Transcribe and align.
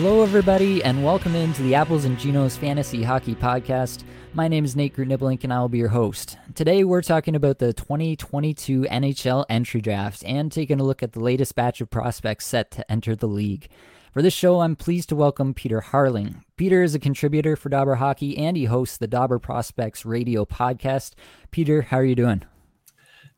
Hello, 0.00 0.22
everybody, 0.22 0.80
and 0.84 1.04
welcome 1.04 1.34
into 1.34 1.60
the 1.60 1.74
Apples 1.74 2.04
and 2.04 2.16
Ginos 2.18 2.56
Fantasy 2.56 3.02
Hockey 3.02 3.34
Podcast. 3.34 4.04
My 4.32 4.46
name 4.46 4.64
is 4.64 4.76
Nate 4.76 4.94
Grudniblink, 4.94 5.42
and 5.42 5.52
I 5.52 5.58
will 5.58 5.68
be 5.68 5.78
your 5.78 5.88
host. 5.88 6.38
Today, 6.54 6.84
we're 6.84 7.02
talking 7.02 7.34
about 7.34 7.58
the 7.58 7.72
2022 7.72 8.82
NHL 8.82 9.44
entry 9.48 9.80
draft 9.80 10.22
and 10.24 10.52
taking 10.52 10.78
a 10.78 10.84
look 10.84 11.02
at 11.02 11.14
the 11.14 11.20
latest 11.20 11.56
batch 11.56 11.80
of 11.80 11.90
prospects 11.90 12.46
set 12.46 12.70
to 12.70 12.88
enter 12.88 13.16
the 13.16 13.26
league. 13.26 13.66
For 14.12 14.22
this 14.22 14.34
show, 14.34 14.60
I'm 14.60 14.76
pleased 14.76 15.08
to 15.08 15.16
welcome 15.16 15.52
Peter 15.52 15.80
Harling. 15.80 16.44
Peter 16.56 16.84
is 16.84 16.94
a 16.94 17.00
contributor 17.00 17.56
for 17.56 17.68
Dobber 17.68 17.96
Hockey, 17.96 18.38
and 18.38 18.56
he 18.56 18.66
hosts 18.66 18.98
the 18.98 19.08
Dobber 19.08 19.40
Prospects 19.40 20.06
radio 20.06 20.44
podcast. 20.44 21.14
Peter, 21.50 21.82
how 21.82 21.96
are 21.96 22.04
you 22.04 22.14
doing? 22.14 22.44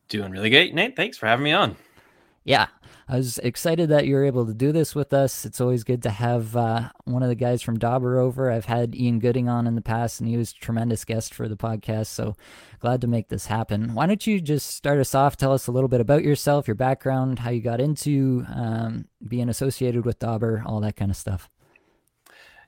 Doing 0.09 0.31
really 0.31 0.51
great, 0.51 0.75
Nate. 0.75 0.95
Thanks 0.95 1.17
for 1.17 1.25
having 1.25 1.43
me 1.43 1.53
on. 1.53 1.75
Yeah, 2.43 2.67
I 3.07 3.17
was 3.17 3.37
excited 3.39 3.89
that 3.89 4.07
you 4.07 4.15
were 4.15 4.23
able 4.23 4.45
to 4.45 4.53
do 4.53 4.71
this 4.71 4.95
with 4.95 5.13
us. 5.13 5.45
It's 5.45 5.59
always 5.59 5.83
good 5.83 6.01
to 6.03 6.09
have 6.09 6.55
uh, 6.55 6.89
one 7.03 7.23
of 7.23 7.29
the 7.29 7.35
guys 7.35 7.61
from 7.61 7.77
Dobber 7.77 8.17
over. 8.17 8.49
I've 8.49 8.65
had 8.65 8.95
Ian 8.95 9.19
Gooding 9.19 9.49
on 9.49 9.67
in 9.67 9.75
the 9.75 9.81
past, 9.81 10.19
and 10.19 10.29
he 10.29 10.37
was 10.37 10.51
a 10.51 10.55
tremendous 10.55 11.03
guest 11.03 11.33
for 11.33 11.47
the 11.47 11.57
podcast. 11.57 12.07
So 12.07 12.35
glad 12.79 13.01
to 13.01 13.07
make 13.07 13.27
this 13.27 13.47
happen. 13.47 13.93
Why 13.93 14.07
don't 14.07 14.25
you 14.25 14.39
just 14.39 14.75
start 14.75 14.99
us 14.99 15.13
off? 15.13 15.35
Tell 15.35 15.51
us 15.51 15.67
a 15.67 15.71
little 15.71 15.89
bit 15.89 16.01
about 16.01 16.23
yourself, 16.23 16.67
your 16.67 16.75
background, 16.75 17.39
how 17.39 17.49
you 17.49 17.61
got 17.61 17.81
into 17.81 18.45
um, 18.55 19.05
being 19.27 19.49
associated 19.49 20.05
with 20.05 20.19
Dobber, 20.19 20.63
all 20.65 20.79
that 20.79 20.95
kind 20.95 21.11
of 21.11 21.17
stuff. 21.17 21.49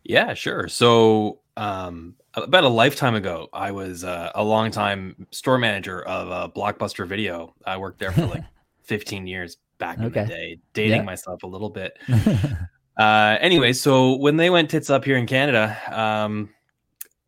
Yeah, 0.03 0.33
sure. 0.33 0.67
So 0.67 1.39
um, 1.55 2.15
about 2.33 2.65
a 2.65 2.69
lifetime 2.69 3.15
ago, 3.15 3.47
I 3.53 3.71
was 3.71 4.03
uh, 4.03 4.31
a 4.35 4.43
long 4.43 4.71
time 4.71 5.27
store 5.31 5.57
manager 5.57 6.01
of 6.01 6.31
uh, 6.31 6.49
Blockbuster 6.53 7.07
Video. 7.07 7.53
I 7.65 7.77
worked 7.77 7.99
there 7.99 8.11
for 8.11 8.25
like 8.25 8.43
15 8.83 9.27
years 9.27 9.57
back 9.77 9.97
in 9.97 10.05
okay. 10.05 10.23
the 10.23 10.27
day, 10.27 10.59
dating 10.73 10.97
yeah. 10.97 11.03
myself 11.03 11.43
a 11.43 11.47
little 11.47 11.69
bit. 11.69 11.97
uh, 12.97 13.37
anyway, 13.39 13.73
so 13.73 14.15
when 14.15 14.37
they 14.37 14.49
went 14.49 14.69
tits 14.69 14.89
up 14.89 15.03
here 15.03 15.17
in 15.17 15.25
Canada, 15.27 15.77
um, 15.91 16.49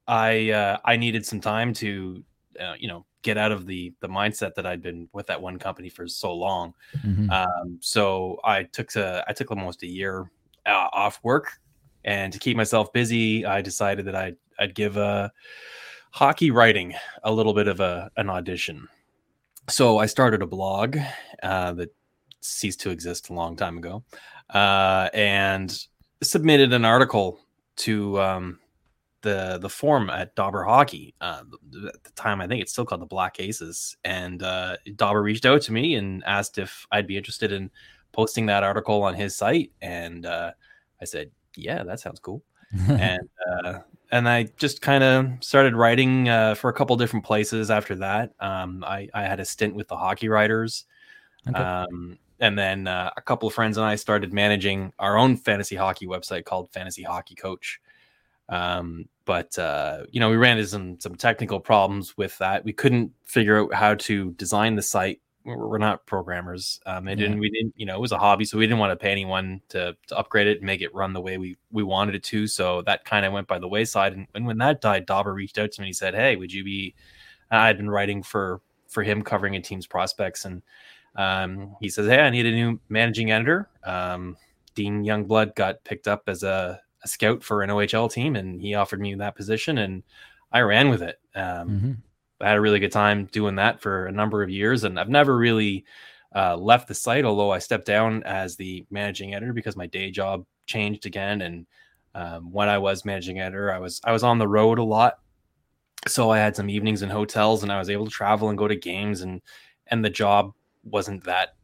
I 0.08 0.52
uh, 0.52 0.78
I 0.86 0.98
needed 0.98 1.26
some 1.26 1.42
time 1.42 1.73
to, 1.76 2.23
uh, 2.59 2.73
you 2.78 2.88
know, 2.88 3.06
get 3.22 3.38
out 3.38 3.52
of 3.52 3.66
the 3.66 3.94
the 4.02 4.08
mindset 4.08 4.53
that 4.56 4.66
I'd 4.66 4.81
been 4.81 5.09
with 5.14 5.28
that 5.28 5.42
one 5.42 5.58
company 5.58 5.89
for 5.89 6.08
so 6.08 6.33
long. 6.33 6.73
Mm-hmm. 7.03 7.30
Um, 7.30 7.78
so 7.81 8.39
I 8.44 8.64
took 8.64 8.89
to 8.89 9.23
I 9.28 9.33
took 9.33 9.52
almost 9.52 9.83
a 9.83 9.88
year 9.88 10.30
uh, 10.66 10.89
off 10.94 11.20
work, 11.23 11.52
and 12.03 12.31
to 12.31 12.39
keep 12.39 12.56
myself 12.56 12.94
busy, 12.94 13.45
I 13.45 13.61
decided 13.61 14.06
that 14.06 14.16
I'd 14.16 14.38
I'd 14.59 14.76
give 14.76 14.98
a 14.98 15.02
uh, 15.02 15.30
hockey 16.11 16.52
writing 16.52 16.94
a 17.23 17.31
little 17.31 17.53
bit 17.53 17.67
of 17.67 17.80
a 17.80 18.11
an 18.16 18.30
audition. 18.30 18.88
So 19.67 19.97
I 19.97 20.05
started 20.05 20.41
a 20.41 20.47
blog 20.47 20.97
uh, 21.41 21.73
that 21.73 21.94
ceased 22.41 22.81
to 22.81 22.91
exist 22.91 23.30
a 23.30 23.33
long 23.33 23.55
time 23.55 23.77
ago, 23.77 24.03
uh, 24.53 25.09
and 25.13 25.77
submitted 26.21 26.71
an 26.73 26.85
article 26.85 27.39
to 27.77 28.19
um, 28.21 28.59
the 29.21 29.58
the 29.59 29.69
forum 29.69 30.09
at 30.09 30.36
Dobber 30.36 30.63
Hockey. 30.63 31.16
Uh, 31.19 31.41
at 31.88 32.03
the 32.03 32.11
time, 32.11 32.41
I 32.41 32.47
think 32.47 32.61
it's 32.61 32.71
still 32.71 32.86
called 32.86 33.02
the 33.02 33.08
Black 33.08 33.39
Aces, 33.39 33.97
and 34.03 34.43
uh, 34.43 34.77
Dobber 34.95 35.23
reached 35.23 35.45
out 35.45 35.61
to 35.63 35.73
me 35.73 35.95
and 35.95 36.23
asked 36.25 36.58
if 36.58 36.86
I'd 36.91 37.08
be 37.08 37.17
interested 37.17 37.52
in 37.52 37.71
posting 38.11 38.45
that 38.45 38.63
article 38.63 39.03
on 39.03 39.16
his 39.16 39.36
site, 39.36 39.71
and 39.81 40.25
uh, 40.25 40.52
I 41.02 41.05
said, 41.05 41.31
"Yeah, 41.55 41.83
that 41.83 41.99
sounds 41.99 42.19
cool." 42.19 42.43
and 42.89 43.27
uh, 43.52 43.80
and 44.11 44.28
I 44.28 44.44
just 44.58 44.81
kind 44.81 45.03
of 45.03 45.31
started 45.42 45.75
writing 45.75 46.30
uh, 46.30 46.55
for 46.55 46.70
a 46.70 46.73
couple 46.73 46.95
different 46.95 47.26
places 47.26 47.71
after 47.71 47.95
that. 47.95 48.33
Um, 48.39 48.83
I, 48.86 49.10
I 49.14 49.23
had 49.23 49.39
a 49.39 49.45
stint 49.45 49.76
with 49.76 49.88
the 49.88 49.98
Hockey 49.98 50.30
Writers, 50.30 50.86
okay. 51.48 51.58
um, 51.58 52.17
and 52.39 52.58
then 52.58 52.88
uh, 52.88 53.11
a 53.16 53.21
couple 53.21 53.48
of 53.48 53.54
friends 53.54 53.77
and 53.77 53.86
I 53.86 53.95
started 53.95 54.33
managing 54.33 54.93
our 54.99 55.17
own 55.17 55.38
fantasy 55.38 55.76
hockey 55.76 56.05
website 56.05 56.45
called 56.45 56.71
Fantasy 56.71 57.04
Hockey 57.04 57.36
Coach. 57.36 57.80
Um, 58.49 59.08
but 59.26 59.58
uh, 59.58 60.04
you 60.11 60.20
know, 60.20 60.30
we 60.30 60.36
ran 60.37 60.58
into 60.58 60.70
some 60.70 60.99
some 60.99 61.16
technical 61.16 61.60
problems 61.60 62.16
with 62.17 62.37
that. 62.37 62.64
We 62.64 62.73
couldn't 62.73 63.11
figure 63.23 63.64
out 63.64 63.73
how 63.73 63.95
to 63.95 64.32
design 64.33 64.76
the 64.76 64.82
site. 64.82 65.20
We're 65.45 65.78
not 65.78 66.08
programmers. 66.08 66.80
Um, 66.88 67.08
and 67.08 67.20
yeah. 67.20 67.36
we 67.36 67.52
didn't, 67.52 67.76
you 67.78 67.86
know, 67.86 67.95
it 67.95 68.02
was 68.02 68.11
a 68.11 68.17
hobby, 68.17 68.45
so 68.45 68.58
we 68.58 68.66
didn't 68.66 68.80
want 68.80 68.92
to 68.92 68.95
pay 68.95 69.11
anyone 69.11 69.61
to, 69.70 69.95
to 70.08 70.17
upgrade 70.17 70.48
it 70.48 70.58
and 70.58 70.66
make 70.66 70.82
it 70.82 70.94
run 70.95 71.14
the 71.14 71.22
way 71.22 71.38
we 71.38 71.58
we 71.72 71.83
wanted 71.83 72.16
it 72.16 72.23
to. 72.23 72.48
So 72.48 72.82
that 72.83 73.06
kind 73.06 73.26
of 73.26 73.33
went 73.33 73.48
by 73.48 73.60
the 73.60 73.67
wayside. 73.67 74.14
And, 74.14 74.28
and 74.34 74.48
when 74.48 74.58
that 74.58 74.82
died, 74.82 75.05
Dobber 75.05 75.34
reached 75.34 75.60
out 75.60 75.72
to 75.73 75.82
me. 75.82 75.88
He 75.88 75.94
said, 75.94 76.16
"Hey, 76.16 76.36
would 76.36 76.52
you 76.52 76.64
be?" 76.64 76.95
I'd 77.52 77.78
been 77.78 77.89
writing 77.92 78.23
for 78.23 78.61
for 78.88 79.04
him, 79.04 79.22
covering 79.22 79.55
a 79.55 79.61
team's 79.61 79.86
prospects, 79.86 80.45
and 80.45 80.64
um, 81.16 81.76
he 81.80 81.89
says, 81.89 82.08
"Hey, 82.08 82.22
I 82.22 82.30
need 82.32 82.48
a 82.48 82.52
new 82.52 82.80
managing 82.89 83.32
editor." 83.32 83.70
Um, 83.84 84.38
Dean 84.73 85.04
Youngblood 85.04 85.55
got 85.55 85.84
picked 85.84 86.08
up 86.08 86.23
as 86.28 86.44
a, 86.44 86.82
a, 87.04 87.08
scout 87.08 87.44
for 87.44 87.61
an 87.61 87.70
OHL 87.70 88.11
team, 88.11 88.36
and 88.36 88.60
he 88.60 88.73
offered 88.73 89.00
me 89.00 89.14
that 89.16 89.36
position, 89.36 89.78
and 89.78 90.04
I 90.52 90.61
ran 90.61 90.89
with 90.89 91.02
it. 91.02 91.20
Um, 91.36 91.70
mm-hmm. 91.70 91.92
I 92.42 92.50
had 92.50 92.58
a 92.58 92.62
really 92.62 92.80
good 92.80 92.92
time 92.92 93.26
doing 93.26 93.56
that 93.56 93.82
for 93.82 94.08
a 94.08 94.12
number 94.12 94.44
of 94.44 94.50
years, 94.50 94.84
and 94.84 95.00
I've 95.00 95.10
never 95.10 95.38
really 95.38 95.86
uh, 96.36 96.58
left 96.58 96.88
the 96.88 96.94
site. 96.94 97.26
Although 97.26 97.52
I 97.52 97.60
stepped 97.60 97.86
down 97.86 98.23
as 98.23 98.56
the 98.56 98.86
managing 98.90 99.34
editor 99.34 99.54
because 99.54 99.78
my 99.78 99.88
day 99.88 100.12
job 100.12 100.46
changed 100.66 101.06
again, 101.06 101.42
and 101.42 101.66
um, 102.14 102.52
when 102.52 102.70
I 102.70 102.78
was 102.78 103.06
managing 103.06 103.40
editor, 103.40 103.72
I 103.72 103.80
was 103.80 104.02
I 104.04 104.12
was 104.12 104.23
on 104.23 104.38
the 104.38 104.48
road 104.48 104.80
a 104.80 104.84
lot, 104.84 105.20
so 106.08 106.30
I 106.30 106.38
had 106.40 106.56
some 106.56 106.70
evenings 106.70 107.02
in 107.02 107.10
hotels, 107.10 107.64
and 107.64 107.72
I 107.72 107.80
was 107.80 107.90
able 107.90 108.06
to 108.06 108.12
travel 108.12 108.50
and 108.50 108.58
go 108.58 108.67
to 108.67 108.76
games, 108.76 109.22
and 109.22 109.42
and 109.88 110.04
the 110.04 110.10
job 110.10 110.54
wasn't 110.84 111.23
that 111.23 111.56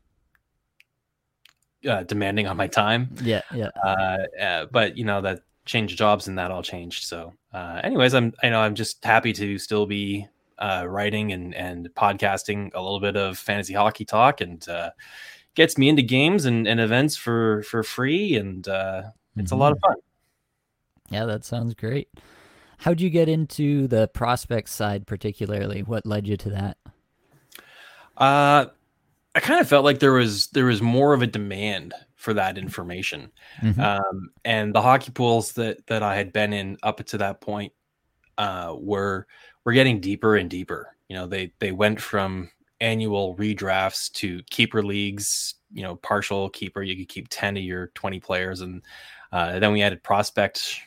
uh, 1.87 2.03
demanding 2.03 2.47
on 2.47 2.57
my 2.57 2.67
time. 2.67 3.09
Yeah, 3.21 3.41
yeah. 3.53 3.69
Uh, 3.83 4.17
uh, 4.41 4.65
but 4.71 4.97
you 4.97 5.03
know 5.03 5.21
that 5.21 5.41
changed 5.65 5.97
jobs 5.97 6.27
and 6.27 6.37
that 6.37 6.51
all 6.51 6.63
changed. 6.63 7.03
So, 7.03 7.33
uh, 7.53 7.81
anyways, 7.83 8.13
I'm 8.13 8.33
I 8.41 8.49
know 8.49 8.61
I'm 8.61 8.75
just 8.75 9.03
happy 9.03 9.33
to 9.33 9.57
still 9.57 9.85
be 9.85 10.27
uh, 10.61 10.85
writing 10.87 11.31
and 11.33 11.53
and 11.55 11.89
podcasting 11.95 12.73
a 12.73 12.81
little 12.81 12.99
bit 12.99 13.17
of 13.17 13.37
fantasy 13.37 13.73
hockey 13.73 14.05
talk 14.05 14.41
and 14.41 14.67
uh, 14.69 14.91
gets 15.55 15.77
me 15.77 15.89
into 15.89 16.01
games 16.01 16.45
and, 16.45 16.67
and 16.67 16.79
events 16.79 17.17
for 17.17 17.63
for 17.63 17.83
free 17.83 18.35
and 18.35 18.67
uh, 18.67 19.03
it's 19.35 19.51
mm-hmm. 19.51 19.55
a 19.55 19.57
lot 19.57 19.71
of 19.71 19.79
mm-hmm. 19.79 19.93
fun. 19.93 19.97
Yeah, 21.09 21.25
that 21.25 21.43
sounds 21.43 21.73
great. 21.73 22.09
How'd 22.77 23.01
you 23.01 23.09
get 23.09 23.27
into 23.27 23.87
the 23.87 24.07
prospect 24.07 24.69
side 24.69 25.05
particularly? 25.05 25.81
What 25.81 26.05
led 26.05 26.27
you 26.27 26.37
to 26.37 26.49
that? 26.51 26.77
Uh 28.15 28.67
I 29.33 29.39
kind 29.39 29.61
of 29.61 29.67
felt 29.67 29.85
like 29.85 29.99
there 29.99 30.13
was 30.13 30.47
there 30.47 30.65
was 30.65 30.81
more 30.81 31.13
of 31.13 31.21
a 31.21 31.27
demand 31.27 31.93
for 32.15 32.33
that 32.33 32.57
information, 32.57 33.31
mm-hmm. 33.61 33.79
um, 33.79 34.31
and 34.43 34.75
the 34.75 34.81
hockey 34.81 35.11
pools 35.11 35.53
that 35.53 35.87
that 35.87 36.03
I 36.03 36.15
had 36.15 36.33
been 36.33 36.51
in 36.51 36.77
up 36.83 37.03
to 37.05 37.17
that 37.19 37.39
point 37.39 37.71
uh, 38.37 38.75
were 38.77 39.27
were 39.65 39.73
getting 39.73 39.99
deeper 39.99 40.35
and 40.35 40.49
deeper. 40.49 40.95
You 41.07 41.15
know, 41.17 41.27
they 41.27 41.53
they 41.59 41.71
went 41.71 42.01
from 42.01 42.49
annual 42.79 43.35
redrafts 43.35 44.11
to 44.13 44.41
keeper 44.49 44.83
leagues. 44.83 45.55
You 45.73 45.83
know, 45.83 45.95
partial 45.97 46.49
keeper, 46.49 46.81
you 46.81 46.95
could 46.95 47.09
keep 47.09 47.27
ten 47.29 47.57
of 47.57 47.63
your 47.63 47.87
twenty 47.87 48.19
players, 48.19 48.61
and 48.61 48.81
uh, 49.31 49.59
then 49.59 49.71
we 49.71 49.81
added 49.81 50.03
prospect 50.03 50.79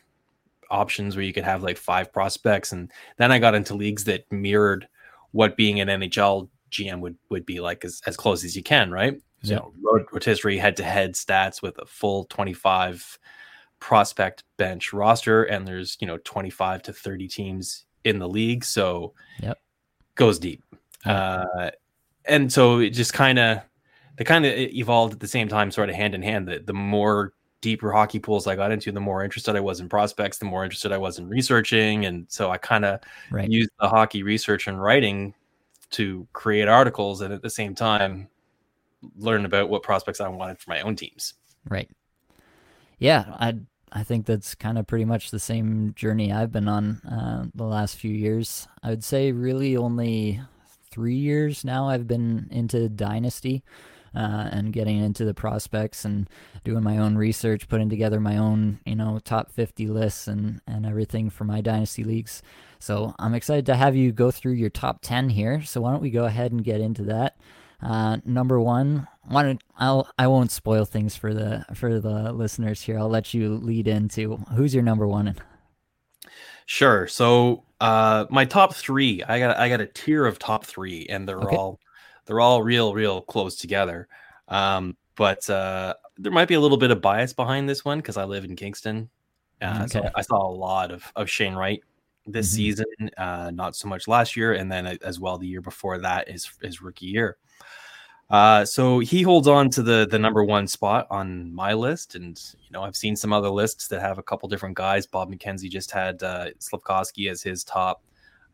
options 0.71 1.15
where 1.15 1.25
you 1.25 1.33
could 1.33 1.45
have 1.45 1.63
like 1.63 1.77
five 1.77 2.13
prospects, 2.13 2.73
and 2.73 2.91
then 3.17 3.33
I 3.33 3.39
got 3.39 3.55
into 3.55 3.75
leagues 3.75 4.05
that 4.05 4.31
mirrored 4.31 4.89
what 5.33 5.57
being 5.57 5.81
an 5.81 5.89
NHL 5.89 6.49
GM 6.71 7.01
would 7.01 7.17
would 7.31 7.47
be 7.47 7.61
like 7.61 7.85
as, 7.85 8.01
as 8.07 8.17
close 8.17 8.45
as 8.45 8.57
you 8.57 8.63
can, 8.63 8.91
right? 8.91 9.21
Yeah. 9.43 9.59
So 9.59 9.75
rotisserie 10.13 10.59
head 10.59 10.77
to 10.79 10.85
head 10.85 11.15
stats 11.15 11.61
with 11.61 11.79
a 11.79 11.87
full 11.87 12.25
25 12.25 13.19
prospect 13.79 14.45
bench 14.57 14.93
roster, 14.93 15.45
and 15.45 15.67
there's 15.67 15.97
you 16.01 16.07
know 16.07 16.19
25 16.25 16.83
to 16.85 16.93
30 16.93 17.29
teams 17.29 17.85
in 18.05 18.19
the 18.19 18.29
league, 18.29 18.65
so 18.65 19.13
yep. 19.41 19.59
goes 20.15 20.39
deep. 20.39 20.63
Uh, 21.05 21.71
and 22.27 22.53
so 22.53 22.79
it 22.79 22.91
just 22.91 23.13
kind 23.13 23.39
of 23.39 23.61
they 24.17 24.25
kind 24.25 24.47
of 24.47 24.53
evolved 24.55 25.13
at 25.13 25.21
the 25.21 25.29
same 25.29 25.49
time, 25.49 25.71
sort 25.71 25.91
of 25.91 25.97
hand 25.97 26.15
in 26.15 26.23
hand. 26.23 26.49
That 26.49 26.67
the 26.67 26.75
more 26.75 27.33
deeper 27.61 27.93
hockey 27.93 28.19
pools 28.19 28.47
I 28.47 28.57
got 28.57 28.73
into, 28.73 28.93
the 28.93 29.01
more 29.01 29.25
interested 29.25 29.57
I 29.57 29.61
was 29.61 29.81
in 29.81 29.89
prospects, 29.89 30.39
the 30.39 30.45
more 30.45 30.65
interested 30.65 30.93
I 30.93 30.99
was 30.99 31.19
in 31.19 31.29
researching, 31.29 32.07
and 32.07 32.27
so 32.29 32.51
I 32.51 32.59
kind 32.59 32.85
of 32.85 33.01
right. 33.31 33.49
used 33.49 33.71
the 33.81 33.89
hockey 33.89 34.23
research 34.23 34.67
and 34.67 34.81
writing 34.81 35.35
to 35.91 36.27
create 36.33 36.69
articles 36.69 37.21
and 37.21 37.33
at 37.33 37.43
the 37.43 37.51
same 37.51 37.75
time 37.75 38.29
learn 39.17 39.45
about 39.45 39.69
what 39.69 39.83
prospects 39.83 40.21
I 40.21 40.29
wanted 40.29 40.59
for 40.59 40.71
my 40.71 40.81
own 40.81 40.97
teams. 40.97 41.35
Right. 41.69 41.91
Yeah, 42.99 43.25
I 43.39 43.55
I 43.95 44.03
think 44.03 44.27
that's 44.27 44.57
kind 44.57 44.77
of 44.77 44.89
pretty 44.89 45.05
much 45.05 45.31
the 45.31 45.39
same 45.39 45.95
journey 45.95 46.33
I've 46.33 46.51
been 46.51 46.67
on 46.67 47.01
uh, 47.03 47.47
the 47.55 47.65
last 47.65 47.97
few 47.97 48.11
years. 48.11 48.67
I 48.83 48.91
would 48.91 49.05
say 49.05 49.31
really 49.31 49.77
only 49.77 50.41
three 50.91 51.15
years 51.15 51.65
now 51.65 51.89
I've 51.89 52.09
been 52.09 52.49
into 52.51 52.89
Dynasty 52.89 53.63
uh, 54.13 54.49
and 54.51 54.73
getting 54.73 54.99
into 54.99 55.25
the 55.25 55.35
prospects 55.35 56.05
and 56.05 56.29
doing 56.65 56.83
my 56.83 56.99
own 56.99 57.17
research, 57.17 57.69
putting 57.69 57.89
together 57.89 58.19
my 58.19 58.37
own 58.37 58.81
you 58.85 58.97
know 58.97 59.21
top 59.25 59.53
50 59.53 59.87
lists 59.87 60.27
and 60.27 60.61
and 60.67 60.85
everything 60.85 61.31
for 61.31 61.45
my 61.45 61.61
Dynasty 61.61 62.03
leagues. 62.03 62.43
So 62.81 63.15
I'm 63.19 63.35
excited 63.35 63.67
to 63.67 63.77
have 63.77 63.95
you 63.95 64.11
go 64.11 64.33
through 64.33 64.53
your 64.53 64.71
top 64.71 64.99
10 65.03 65.31
here. 65.31 65.63
So 65.63 65.81
why 65.81 65.93
don't 65.93 66.03
we 66.03 66.11
go 66.11 66.25
ahead 66.25 66.51
and 66.51 66.65
get 66.65 66.81
into 66.81 67.05
that? 67.05 67.37
Uh, 67.81 68.19
number 68.25 68.61
one, 68.61 69.07
I'll 69.79 70.09
I 70.19 70.27
won't 70.27 70.51
spoil 70.51 70.85
things 70.85 71.17
for 71.17 71.33
the 71.33 71.65
for 71.75 71.99
the 72.01 72.33
listeners 72.33 72.83
here. 72.83 72.99
I'll 72.99 73.09
let 73.09 73.35
you 73.35 73.57
lead 73.57 73.89
into 73.89 74.37
who's 74.55 74.75
your 74.75 74.83
number 74.83 75.07
one. 75.07 75.35
Sure. 76.67 77.07
So 77.07 77.65
uh 77.81 78.27
my 78.31 78.45
top 78.45 78.75
three, 78.75 79.23
I 79.23 79.39
got 79.39 79.57
I 79.57 79.69
got 79.69 79.81
a 79.81 79.87
tier 79.87 80.27
of 80.27 80.39
top 80.39 80.65
three, 80.65 81.07
and 81.07 81.29
they're 81.29 81.41
okay. 81.41 81.57
all 81.57 81.81
they're 82.27 82.41
all 82.41 82.63
real 82.63 82.95
real 82.95 83.21
close 83.23 83.57
together. 83.57 84.09
Um, 84.49 84.97
but 85.17 85.49
uh, 85.49 85.95
there 86.19 86.33
might 86.33 86.49
be 86.49 86.55
a 86.55 86.61
little 86.61 86.77
bit 86.77 86.91
of 86.91 87.01
bias 87.01 87.33
behind 87.33 87.69
this 87.69 87.85
one 87.85 87.99
because 87.99 88.17
I 88.17 88.25
live 88.25 88.45
in 88.45 88.57
Kingston. 88.57 89.09
Uh, 89.63 89.81
okay. 89.83 89.87
So 89.87 90.11
I 90.15 90.23
saw 90.23 90.49
a 90.49 90.53
lot 90.53 90.91
of 90.91 91.05
of 91.17 91.31
Shane 91.31 91.55
Wright 91.55 91.83
this 92.27 92.49
mm-hmm. 92.49 92.57
season, 92.57 93.11
uh, 93.17 93.51
not 93.55 93.77
so 93.77 93.89
much 93.89 94.09
last 94.09 94.37
year, 94.37 94.55
and 94.55 94.71
then 94.71 94.87
uh, 94.87 94.97
as 95.03 95.21
well 95.21 95.39
the 95.39 95.47
year 95.47 95.61
before 95.61 95.99
that 95.99 96.29
is 96.29 96.51
his 96.63 96.83
rookie 96.83 97.07
year. 97.07 97.37
Uh, 98.31 98.65
so 98.65 98.99
he 99.01 99.23
holds 99.23 99.47
on 99.47 99.69
to 99.71 99.83
the 99.83 100.07
the 100.11 100.19
number 100.19 100.43
one 100.43 100.67
spot 100.67 101.07
on 101.11 101.53
my 101.55 101.75
list, 101.75 102.15
and 102.15 102.41
you 102.61 102.71
know 102.71 102.83
I've 102.83 102.97
seen 102.97 103.17
some 103.17 103.33
other 103.33 103.51
lists 103.51 103.89
that 103.89 104.01
have 104.01 104.19
a 104.19 104.23
couple 104.23 104.49
different 104.49 104.77
guys. 104.77 105.07
Bob 105.07 105.31
McKenzie 105.31 105.71
just 105.71 105.91
had 105.91 106.23
uh, 106.23 106.47
Slafkovsky 106.59 107.31
as 107.31 107.43
his 107.43 107.65
top. 107.65 108.03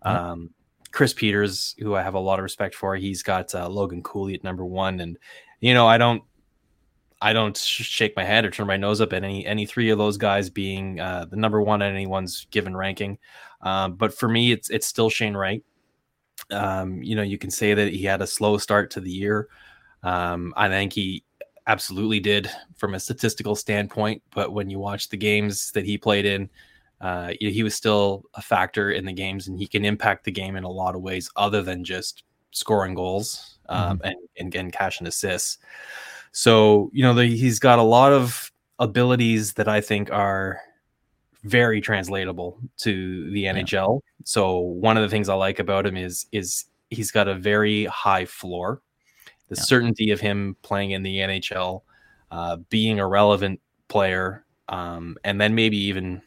Um, 0.02 0.50
Chris 0.92 1.12
Peters, 1.12 1.76
who 1.78 1.94
I 1.94 2.02
have 2.02 2.14
a 2.14 2.20
lot 2.20 2.38
of 2.38 2.42
respect 2.42 2.74
for, 2.74 2.96
he's 2.96 3.22
got 3.22 3.54
uh, 3.54 3.68
Logan 3.68 4.02
Cooley 4.02 4.34
at 4.34 4.42
number 4.42 4.64
one, 4.64 5.00
and 5.00 5.16
you 5.60 5.72
know 5.72 5.86
I 5.86 5.98
don't 5.98 6.22
I 7.22 7.32
don't 7.32 7.56
shake 7.56 8.16
my 8.16 8.24
head 8.24 8.44
or 8.44 8.50
turn 8.50 8.66
my 8.66 8.76
nose 8.76 9.00
up 9.00 9.12
at 9.12 9.22
any 9.22 9.44
any 9.46 9.66
three 9.66 9.90
of 9.90 9.98
those 9.98 10.16
guys 10.16 10.50
being 10.50 10.98
uh, 10.98 11.26
the 11.30 11.36
number 11.36 11.62
one 11.62 11.82
at 11.82 11.92
anyone's 11.92 12.46
given 12.50 12.76
ranking. 12.76 13.18
Um, 13.62 13.94
but 13.94 14.16
for 14.16 14.28
me, 14.28 14.52
it's 14.52 14.70
it's 14.70 14.86
still 14.86 15.10
Shane 15.10 15.36
Wright. 15.36 15.62
Um, 16.52 17.02
you 17.02 17.16
know, 17.16 17.22
you 17.22 17.38
can 17.38 17.50
say 17.50 17.74
that 17.74 17.92
he 17.92 18.04
had 18.04 18.22
a 18.22 18.26
slow 18.26 18.58
start 18.58 18.90
to 18.92 19.00
the 19.00 19.10
year. 19.10 19.48
Um, 20.02 20.54
I 20.56 20.68
think 20.68 20.92
he 20.92 21.24
absolutely 21.66 22.20
did 22.20 22.50
from 22.76 22.94
a 22.94 23.00
statistical 23.00 23.54
standpoint. 23.54 24.22
But 24.34 24.52
when 24.52 24.70
you 24.70 24.78
watch 24.78 25.08
the 25.08 25.16
games 25.16 25.70
that 25.72 25.84
he 25.84 25.98
played 25.98 26.26
in, 26.26 26.50
uh, 27.00 27.32
he 27.40 27.62
was 27.62 27.74
still 27.74 28.24
a 28.34 28.42
factor 28.42 28.90
in 28.90 29.06
the 29.06 29.12
games, 29.12 29.48
and 29.48 29.58
he 29.58 29.66
can 29.66 29.84
impact 29.84 30.24
the 30.24 30.30
game 30.32 30.56
in 30.56 30.64
a 30.64 30.70
lot 30.70 30.94
of 30.94 31.00
ways 31.00 31.30
other 31.36 31.62
than 31.62 31.82
just 31.82 32.24
scoring 32.50 32.94
goals 32.94 33.58
um, 33.68 33.98
mm-hmm. 33.98 34.06
and, 34.06 34.16
and 34.36 34.54
and 34.54 34.72
cash 34.72 34.98
and 34.98 35.08
assists. 35.08 35.58
So 36.32 36.90
you 36.92 37.02
know, 37.02 37.14
the, 37.14 37.26
he's 37.26 37.58
got 37.58 37.78
a 37.78 37.82
lot 37.82 38.12
of 38.12 38.52
abilities 38.78 39.54
that 39.54 39.68
I 39.68 39.80
think 39.80 40.10
are 40.10 40.60
very 41.44 41.80
translatable 41.80 42.60
to 42.78 43.30
the 43.30 43.44
NHL. 43.44 44.00
Yeah. 44.02 44.24
So 44.24 44.58
one 44.58 44.96
of 44.96 45.02
the 45.02 45.08
things 45.08 45.28
I 45.28 45.34
like 45.34 45.58
about 45.58 45.86
him 45.86 45.96
is 45.96 46.26
is 46.32 46.66
he's 46.90 47.10
got 47.10 47.28
a 47.28 47.34
very 47.34 47.86
high 47.86 48.24
floor. 48.24 48.82
The 49.48 49.56
yeah. 49.56 49.62
certainty 49.62 50.10
of 50.10 50.20
him 50.20 50.56
playing 50.62 50.92
in 50.92 51.02
the 51.02 51.16
NHL, 51.16 51.82
uh, 52.30 52.56
being 52.68 53.00
a 53.00 53.06
relevant 53.06 53.60
player, 53.88 54.44
um, 54.68 55.16
and 55.24 55.40
then 55.40 55.54
maybe 55.54 55.76
even 55.76 56.22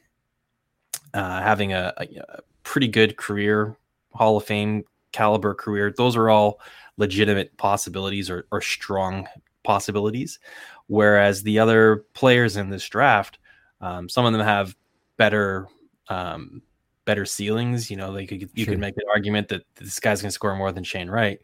uh, 1.13 1.41
having 1.41 1.73
a, 1.73 1.93
a, 1.97 2.41
pretty 2.63 2.87
good 2.87 3.17
career, 3.17 3.77
Hall 4.13 4.37
of 4.37 4.45
Fame 4.45 4.83
caliber 5.11 5.53
career. 5.53 5.93
Those 5.95 6.15
are 6.15 6.29
all 6.29 6.59
legitimate 6.97 7.55
possibilities 7.57 8.29
or, 8.29 8.45
or 8.51 8.61
strong 8.61 9.27
possibilities. 9.63 10.39
Whereas 10.87 11.43
the 11.43 11.59
other 11.59 12.05
players 12.13 12.57
in 12.57 12.69
this 12.69 12.87
draft, 12.87 13.39
um, 13.79 14.09
some 14.09 14.25
of 14.25 14.33
them 14.33 14.41
have 14.41 14.75
better 15.17 15.67
um, 16.09 16.61
better 17.05 17.25
ceilings. 17.25 17.89
You 17.89 17.97
know, 17.97 18.13
they 18.13 18.25
could 18.25 18.41
you 18.41 18.65
sure. 18.65 18.73
could 18.73 18.79
make 18.79 18.95
the 18.95 19.05
argument 19.13 19.47
that 19.49 19.63
this 19.75 19.99
guy's 19.99 20.21
going 20.21 20.29
to 20.29 20.33
score 20.33 20.55
more 20.55 20.71
than 20.71 20.83
Shane 20.83 21.09
Wright, 21.09 21.39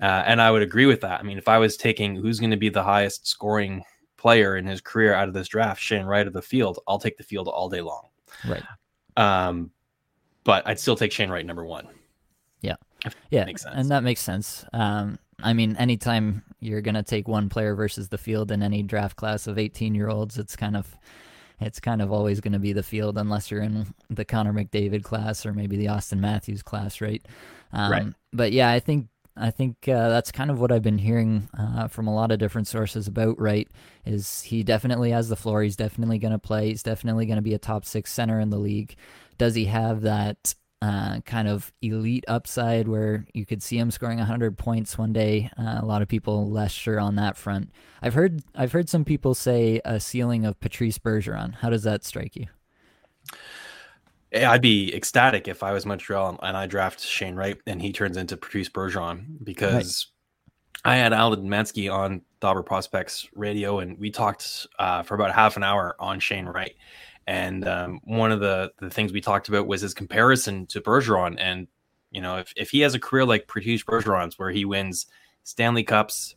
uh, 0.00 0.24
and 0.26 0.40
I 0.40 0.50
would 0.50 0.62
agree 0.62 0.86
with 0.86 1.00
that. 1.02 1.20
I 1.20 1.22
mean, 1.22 1.38
if 1.38 1.48
I 1.48 1.58
was 1.58 1.76
taking 1.76 2.16
who's 2.16 2.40
going 2.40 2.50
to 2.50 2.56
be 2.56 2.68
the 2.68 2.82
highest 2.82 3.26
scoring 3.26 3.82
player 4.16 4.56
in 4.56 4.66
his 4.66 4.80
career 4.80 5.14
out 5.14 5.28
of 5.28 5.34
this 5.34 5.48
draft, 5.48 5.80
Shane 5.80 6.06
Wright 6.06 6.26
of 6.26 6.32
the 6.32 6.42
field, 6.42 6.78
I'll 6.86 6.98
take 6.98 7.16
the 7.16 7.24
field 7.24 7.48
all 7.48 7.68
day 7.68 7.80
long. 7.80 8.08
Right. 8.46 8.62
Um, 9.16 9.70
but 10.44 10.66
I'd 10.66 10.80
still 10.80 10.96
take 10.96 11.12
Shane 11.12 11.30
Wright 11.30 11.44
number 11.44 11.64
one. 11.64 11.88
Yeah. 12.60 12.76
Yeah. 13.30 13.46
And 13.72 13.90
that 13.90 14.04
makes 14.04 14.20
sense. 14.20 14.64
Um, 14.72 15.18
I 15.42 15.52
mean, 15.52 15.76
anytime 15.76 16.42
you're 16.60 16.80
going 16.80 16.94
to 16.94 17.02
take 17.02 17.26
one 17.26 17.48
player 17.48 17.74
versus 17.74 18.08
the 18.08 18.18
field 18.18 18.52
in 18.52 18.62
any 18.62 18.82
draft 18.82 19.16
class 19.16 19.46
of 19.46 19.58
18 19.58 19.94
year 19.94 20.08
olds, 20.08 20.38
it's 20.38 20.56
kind 20.56 20.76
of 20.76 20.96
it's 21.62 21.80
kind 21.80 22.02
of 22.02 22.12
always 22.12 22.40
going 22.40 22.52
to 22.52 22.58
be 22.58 22.72
the 22.72 22.82
field 22.82 23.18
unless 23.18 23.50
you're 23.50 23.62
in 23.62 23.94
the 24.10 24.24
Connor 24.24 24.52
McDavid 24.52 25.02
class 25.02 25.46
or 25.46 25.52
maybe 25.52 25.76
the 25.76 25.86
Auston 25.86 26.18
Matthews 26.18 26.62
class, 26.62 27.00
right? 27.00 27.24
Um, 27.72 27.92
right. 27.92 28.06
But 28.32 28.52
yeah, 28.52 28.70
I 28.70 28.80
think 28.80 29.08
I 29.36 29.50
think 29.50 29.88
uh, 29.88 30.08
that's 30.10 30.30
kind 30.30 30.50
of 30.50 30.60
what 30.60 30.70
I've 30.70 30.82
been 30.82 30.98
hearing 30.98 31.48
uh, 31.58 31.88
from 31.88 32.06
a 32.06 32.14
lot 32.14 32.32
of 32.32 32.38
different 32.38 32.68
sources 32.68 33.06
about 33.06 33.40
Wright. 33.40 33.68
Is 34.04 34.42
he 34.42 34.62
definitely 34.62 35.10
has 35.10 35.28
the 35.28 35.36
floor? 35.36 35.62
He's 35.62 35.76
definitely 35.76 36.18
going 36.18 36.32
to 36.32 36.38
play. 36.38 36.68
He's 36.68 36.82
definitely 36.82 37.24
going 37.26 37.36
to 37.36 37.42
be 37.42 37.54
a 37.54 37.58
top 37.58 37.84
six 37.84 38.12
center 38.12 38.40
in 38.40 38.50
the 38.50 38.58
league. 38.58 38.94
Does 39.38 39.54
he 39.54 39.64
have 39.66 40.02
that 40.02 40.54
uh, 40.82 41.20
kind 41.20 41.46
of 41.46 41.72
elite 41.80 42.24
upside 42.26 42.88
where 42.88 43.24
you 43.32 43.46
could 43.46 43.62
see 43.62 43.78
him 43.78 43.92
scoring 43.92 44.18
100 44.18 44.58
points 44.58 44.98
one 44.98 45.12
day. 45.12 45.48
Uh, 45.56 45.78
a 45.80 45.84
lot 45.84 46.02
of 46.02 46.08
people 46.08 46.50
less 46.50 46.72
sure 46.72 46.98
on 46.98 47.14
that 47.14 47.36
front. 47.36 47.70
I've 48.02 48.14
heard 48.14 48.42
I've 48.56 48.72
heard 48.72 48.88
some 48.88 49.04
people 49.04 49.34
say 49.34 49.80
a 49.84 50.00
ceiling 50.00 50.44
of 50.44 50.58
Patrice 50.58 50.98
Bergeron. 50.98 51.54
How 51.54 51.70
does 51.70 51.84
that 51.84 52.04
strike 52.04 52.34
you? 52.34 52.46
I'd 54.34 54.60
be 54.60 54.92
ecstatic 54.92 55.46
if 55.46 55.62
I 55.62 55.72
was 55.72 55.86
Montreal 55.86 56.40
and 56.42 56.56
I 56.56 56.66
draft 56.66 57.00
Shane 57.00 57.36
Wright 57.36 57.58
and 57.64 57.80
he 57.80 57.92
turns 57.92 58.16
into 58.16 58.36
Patrice 58.36 58.68
Bergeron 58.68 59.26
because 59.44 60.08
right. 60.84 60.94
I 60.94 60.96
had 60.96 61.12
Alan 61.12 61.46
Mansky 61.46 61.92
on 61.92 62.22
Dobber 62.40 62.64
Prospects 62.64 63.28
Radio 63.36 63.78
and 63.78 63.96
we 64.00 64.10
talked 64.10 64.66
uh, 64.80 65.04
for 65.04 65.14
about 65.14 65.32
half 65.32 65.56
an 65.56 65.62
hour 65.62 65.94
on 66.00 66.18
Shane 66.18 66.46
Wright 66.46 66.74
and 67.26 67.66
um, 67.66 68.00
one 68.04 68.32
of 68.32 68.40
the, 68.40 68.72
the 68.80 68.90
things 68.90 69.12
we 69.12 69.20
talked 69.20 69.48
about 69.48 69.66
was 69.66 69.80
his 69.80 69.94
comparison 69.94 70.66
to 70.66 70.80
Bergeron. 70.80 71.36
And, 71.38 71.68
you 72.10 72.20
know, 72.20 72.38
if, 72.38 72.52
if 72.56 72.70
he 72.70 72.80
has 72.80 72.94
a 72.94 73.00
career 73.00 73.24
like 73.24 73.46
Patrice 73.46 73.84
Bergeron's, 73.84 74.38
where 74.38 74.50
he 74.50 74.64
wins 74.64 75.06
Stanley 75.44 75.84
Cups, 75.84 76.34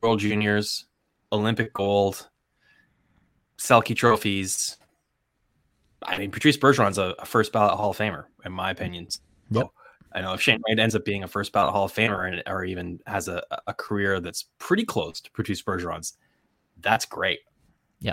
World 0.00 0.20
Juniors, 0.20 0.86
Olympic 1.32 1.72
gold, 1.72 2.28
Selke 3.58 3.94
trophies, 3.94 4.76
I 6.02 6.18
mean, 6.18 6.30
Patrice 6.30 6.56
Bergeron's 6.56 6.98
a, 6.98 7.14
a 7.18 7.24
first 7.24 7.52
ballot 7.52 7.74
Hall 7.74 7.90
of 7.90 7.98
Famer, 7.98 8.24
in 8.44 8.52
my 8.52 8.70
opinion. 8.70 9.08
Yep. 9.50 9.68
I 10.12 10.20
know 10.20 10.32
if 10.32 10.40
Shane 10.40 10.60
Wright 10.68 10.78
ends 10.78 10.94
up 10.94 11.04
being 11.04 11.24
a 11.24 11.28
first 11.28 11.52
ballot 11.52 11.72
Hall 11.72 11.86
of 11.86 11.92
Famer 11.92 12.30
and, 12.30 12.42
or 12.46 12.64
even 12.64 13.00
has 13.06 13.28
a, 13.28 13.42
a 13.66 13.74
career 13.74 14.20
that's 14.20 14.44
pretty 14.58 14.84
close 14.84 15.20
to 15.20 15.30
Patrice 15.32 15.62
Bergeron's, 15.62 16.14
that's 16.80 17.04
great. 17.04 17.40
Yeah, 18.00 18.12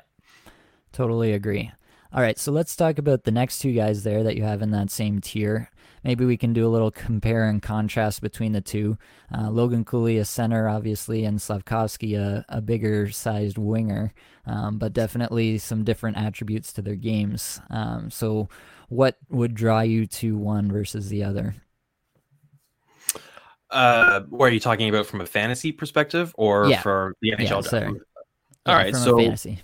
totally 0.93 1.33
agree. 1.33 1.71
All 2.13 2.21
right, 2.21 2.37
so 2.37 2.51
let's 2.51 2.75
talk 2.75 2.97
about 2.97 3.23
the 3.23 3.31
next 3.31 3.59
two 3.59 3.71
guys 3.71 4.03
there 4.03 4.21
that 4.23 4.35
you 4.35 4.43
have 4.43 4.61
in 4.61 4.71
that 4.71 4.91
same 4.91 5.21
tier. 5.21 5.69
Maybe 6.03 6.25
we 6.25 6.35
can 6.35 6.51
do 6.51 6.67
a 6.67 6.69
little 6.69 6.91
compare 6.91 7.47
and 7.47 7.61
contrast 7.61 8.21
between 8.21 8.51
the 8.51 8.59
two. 8.59 8.97
Uh, 9.33 9.49
Logan 9.49 9.85
Cooley, 9.85 10.17
a 10.17 10.25
center, 10.25 10.67
obviously, 10.67 11.23
and 11.23 11.39
Slafkovsky, 11.39 12.19
a, 12.19 12.43
a 12.49 12.59
bigger 12.59 13.09
sized 13.11 13.57
winger, 13.57 14.13
um, 14.45 14.77
but 14.77 14.91
definitely 14.91 15.57
some 15.57 15.85
different 15.85 16.17
attributes 16.17 16.73
to 16.73 16.81
their 16.81 16.95
games. 16.95 17.61
Um, 17.69 18.11
so, 18.11 18.49
what 18.89 19.15
would 19.29 19.53
draw 19.53 19.79
you 19.79 20.05
to 20.07 20.37
one 20.37 20.69
versus 20.69 21.07
the 21.07 21.23
other? 21.23 21.55
Uh, 23.69 24.21
what 24.23 24.49
are 24.49 24.53
you 24.53 24.59
talking 24.59 24.89
about 24.89 25.05
from 25.05 25.21
a 25.21 25.25
fantasy 25.25 25.71
perspective 25.71 26.33
or 26.37 26.67
yeah. 26.67 26.81
for 26.81 27.15
the 27.21 27.31
NHL? 27.31 27.71
Yeah, 27.71 27.87
All 27.87 27.95
yeah, 28.65 28.75
right, 28.75 28.95
so 28.95 29.17
fantasy 29.17 29.61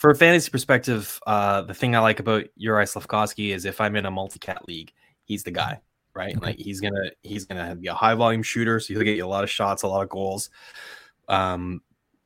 for 0.00 0.08
a 0.08 0.14
fantasy 0.14 0.50
perspective, 0.50 1.20
uh, 1.26 1.60
the 1.60 1.74
thing 1.74 1.94
I 1.94 1.98
like 1.98 2.20
about 2.20 2.46
Juraj 2.58 2.96
Slafkovsky 2.96 3.54
is 3.54 3.66
if 3.66 3.82
I'm 3.82 3.96
in 3.96 4.06
a 4.06 4.10
multi-cat 4.10 4.66
league, 4.66 4.94
he's 5.24 5.42
the 5.42 5.50
guy, 5.50 5.82
right? 6.14 6.34
Okay. 6.34 6.46
Like 6.46 6.56
he's 6.56 6.80
gonna 6.80 7.10
he's 7.22 7.44
gonna 7.44 7.76
be 7.76 7.88
a 7.88 7.92
high 7.92 8.14
volume 8.14 8.42
shooter, 8.42 8.80
so 8.80 8.94
he'll 8.94 9.02
get 9.02 9.18
you 9.18 9.26
a 9.26 9.28
lot 9.28 9.44
of 9.44 9.50
shots, 9.50 9.82
a 9.82 9.88
lot 9.88 10.02
of 10.02 10.08
goals, 10.08 10.48
um, 11.28 11.82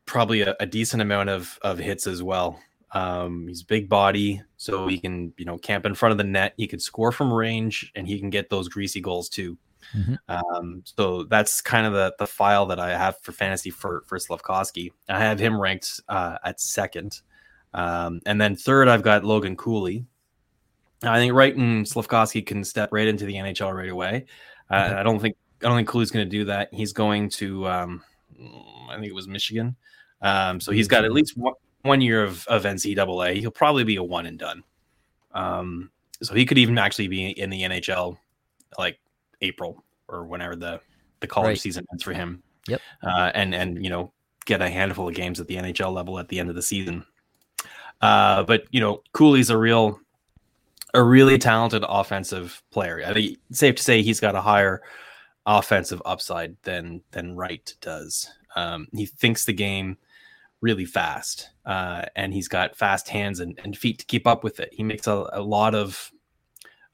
probably 0.07 0.43
a, 0.43 0.55
a 0.61 0.67
decent 0.67 1.03
amount 1.03 1.31
of 1.31 1.59
of 1.63 1.79
hits 1.79 2.07
as 2.07 2.23
well. 2.23 2.61
Um, 2.93 3.49
he's 3.49 3.65
big 3.65 3.89
body, 3.89 4.41
so 4.57 4.87
he 4.87 5.01
can 5.01 5.33
you 5.37 5.45
know 5.45 5.59
camp 5.59 5.85
in 5.85 5.97
front 5.97 6.13
of 6.13 6.19
the 6.19 6.23
net. 6.23 6.55
He 6.57 6.69
can 6.69 6.79
score 6.79 7.11
from 7.11 7.33
range, 7.33 7.91
and 7.97 8.07
he 8.07 8.21
can 8.21 8.31
get 8.31 8.51
those 8.51 8.69
greasy 8.69 9.01
goals 9.01 9.29
too. 9.29 9.59
Mm-hmm. 9.97 10.15
Um, 10.29 10.85
so 10.85 11.25
that's 11.25 11.61
kind 11.61 11.89
of 11.89 11.93
the 11.93 12.15
the 12.21 12.29
file 12.29 12.67
that 12.67 12.79
I 12.79 12.97
have 12.97 13.19
for 13.23 13.33
fantasy 13.33 13.71
for 13.71 14.05
for 14.07 14.17
Slafkovsky. 14.19 14.93
I 15.09 15.19
have 15.19 15.41
him 15.41 15.61
ranked 15.61 16.01
uh, 16.09 16.39
at 16.45 16.61
second. 16.61 17.21
Um, 17.75 18.21
and 18.25 18.41
then 18.41 18.57
third, 18.57 18.89
I've 18.89 19.03
got 19.03 19.25
Logan 19.25 19.57
Cooley. 19.57 20.07
I 21.03 21.19
think 21.19 21.35
Wright 21.35 21.55
and 21.55 21.85
Slafkovsky 21.85 22.47
can 22.47 22.65
step 22.65 22.91
right 22.93 23.07
into 23.07 23.27
the 23.27 23.35
NHL 23.35 23.75
right 23.75 23.91
away. 23.91 24.27
Uh, 24.71 24.87
okay. 24.87 24.95
I 24.95 25.03
don't 25.03 25.19
think 25.19 25.37
I 25.63 25.69
don't 25.69 25.77
think 25.77 25.89
Cooley's 25.89 26.11
going 26.11 26.25
to 26.25 26.31
do 26.31 26.45
that. 26.47 26.73
He's 26.73 26.93
going 26.93 27.29
to 27.31 27.67
um, 27.67 28.03
I 28.89 28.95
think 28.95 29.07
it 29.07 29.15
was 29.15 29.29
Michigan. 29.29 29.77
Um, 30.23 30.61
so 30.61 30.73
he's 30.73 30.89
got 30.89 31.05
at 31.05 31.13
least 31.13 31.37
one, 31.37 31.55
one 31.83 32.01
year 32.01 32.25
of, 32.25 32.47
of 32.47 32.63
NCAA. 32.63 33.41
He'll 33.41 33.51
probably 33.51 33.85
be 33.85 33.97
a 33.97 34.03
one 34.03 34.27
and 34.27 34.39
done. 34.39 34.65
Um, 35.33 35.91
so 36.23 36.35
he 36.35 36.47
could 36.47 36.59
even 36.59 36.79
actually 36.79 37.09
be 37.09 37.31
in 37.31 37.51
the 37.51 37.63
NHL 37.63 38.17
like 38.79 38.99
April 39.43 39.85
or 40.09 40.25
whenever 40.25 40.57
the 40.57 40.81
the 41.21 41.27
college 41.27 41.49
right. 41.49 41.61
season 41.61 41.85
ends 41.93 42.03
for 42.03 42.13
him. 42.13 42.43
Yep. 42.69 42.81
Uh, 43.03 43.31
and 43.35 43.55
and 43.55 43.83
you 43.83 43.91
know 43.91 44.13
get 44.47 44.63
a 44.63 44.69
handful 44.69 45.09
of 45.09 45.15
games 45.15 45.41
at 45.41 45.47
the 45.47 45.57
NHL 45.57 45.93
level 45.93 46.19
at 46.19 46.29
the 46.29 46.39
end 46.39 46.51
of 46.51 46.57
the 46.57 46.63
season. 46.63 47.05
Uh, 48.05 48.43
but 48.43 48.67
you 48.71 48.81
know, 48.81 49.03
Cooley's 49.13 49.49
a 49.49 49.57
real, 49.57 49.99
a 50.93 51.03
really 51.03 51.39
talented 51.39 51.83
offensive 51.89 52.63
player. 52.71 53.03
I 53.05 53.15
think 53.15 53.39
safe 53.51 53.77
to 53.77 53.83
say 53.83 54.03
he's 54.03 54.21
got 54.21 54.35
a 54.35 54.43
higher 54.43 54.83
offensive 55.47 56.03
upside 56.05 56.55
than 56.65 57.01
than 57.13 57.35
Wright 57.35 57.75
does. 57.81 58.31
Um, 58.57 58.89
he 58.93 59.07
thinks 59.07 59.47
the 59.47 59.55
game 59.55 59.97
really 60.61 60.85
fast, 60.85 61.49
uh, 61.65 62.03
and 62.15 62.35
he's 62.35 62.47
got 62.47 62.77
fast 62.77 63.09
hands 63.09 63.41
and, 63.41 63.59
and, 63.65 63.77
feet 63.77 63.99
to 64.01 64.05
keep 64.05 64.27
up 64.27 64.45
with 64.45 64.61
it. 64.61 64.73
He 64.73 64.83
makes 64.83 65.07
a, 65.07 65.27
a 65.33 65.41
lot 65.41 65.75
of 65.75 66.13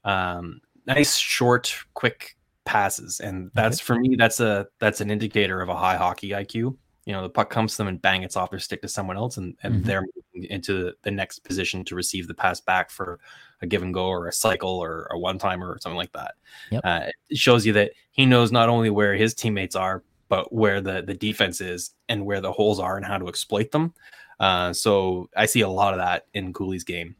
um, 0.05 0.61
nice, 0.87 1.17
short, 1.17 1.75
quick 1.93 2.37
passes, 2.63 3.19
and 3.19 3.51
that's 3.53 3.81
for 3.81 3.97
me. 3.97 4.15
That's 4.15 4.39
a 4.39 4.67
that's 4.79 5.01
an 5.01 5.11
indicator 5.11 5.61
of 5.61 5.67
a 5.67 5.75
high 5.75 5.97
hockey 5.97 6.29
IQ 6.29 6.77
you 7.05 7.13
know 7.13 7.23
the 7.23 7.29
puck 7.29 7.49
comes 7.49 7.71
to 7.71 7.77
them 7.77 7.87
and 7.87 8.01
bang 8.01 8.23
it's 8.23 8.35
off 8.35 8.51
their 8.51 8.59
stick 8.59 8.81
to 8.81 8.87
someone 8.87 9.17
else 9.17 9.37
and, 9.37 9.55
and 9.63 9.75
mm-hmm. 9.75 9.83
they're 9.87 10.05
moving 10.33 10.49
into 10.49 10.93
the 11.01 11.11
next 11.11 11.39
position 11.39 11.83
to 11.83 11.95
receive 11.95 12.27
the 12.27 12.33
pass 12.33 12.61
back 12.61 12.89
for 12.89 13.19
a 13.61 13.67
give 13.67 13.81
and 13.81 13.93
go 13.93 14.07
or 14.07 14.27
a 14.27 14.33
cycle 14.33 14.69
or 14.69 15.07
a 15.11 15.17
one 15.17 15.37
timer 15.37 15.69
or 15.69 15.79
something 15.79 15.97
like 15.97 16.11
that 16.11 16.35
yep. 16.71 16.81
uh, 16.83 17.01
it 17.29 17.37
shows 17.37 17.65
you 17.65 17.73
that 17.73 17.91
he 18.11 18.25
knows 18.25 18.51
not 18.51 18.69
only 18.69 18.89
where 18.89 19.15
his 19.15 19.33
teammates 19.33 19.75
are 19.75 20.03
but 20.29 20.51
where 20.53 20.81
the 20.81 21.01
the 21.01 21.13
defense 21.13 21.61
is 21.61 21.91
and 22.09 22.25
where 22.25 22.41
the 22.41 22.51
holes 22.51 22.79
are 22.79 22.97
and 22.97 23.05
how 23.05 23.17
to 23.17 23.27
exploit 23.27 23.71
them 23.71 23.93
uh, 24.39 24.71
so 24.71 25.29
i 25.35 25.45
see 25.45 25.61
a 25.61 25.69
lot 25.69 25.93
of 25.93 25.99
that 25.99 26.27
in 26.33 26.53
cooley's 26.53 26.83
game 26.83 27.15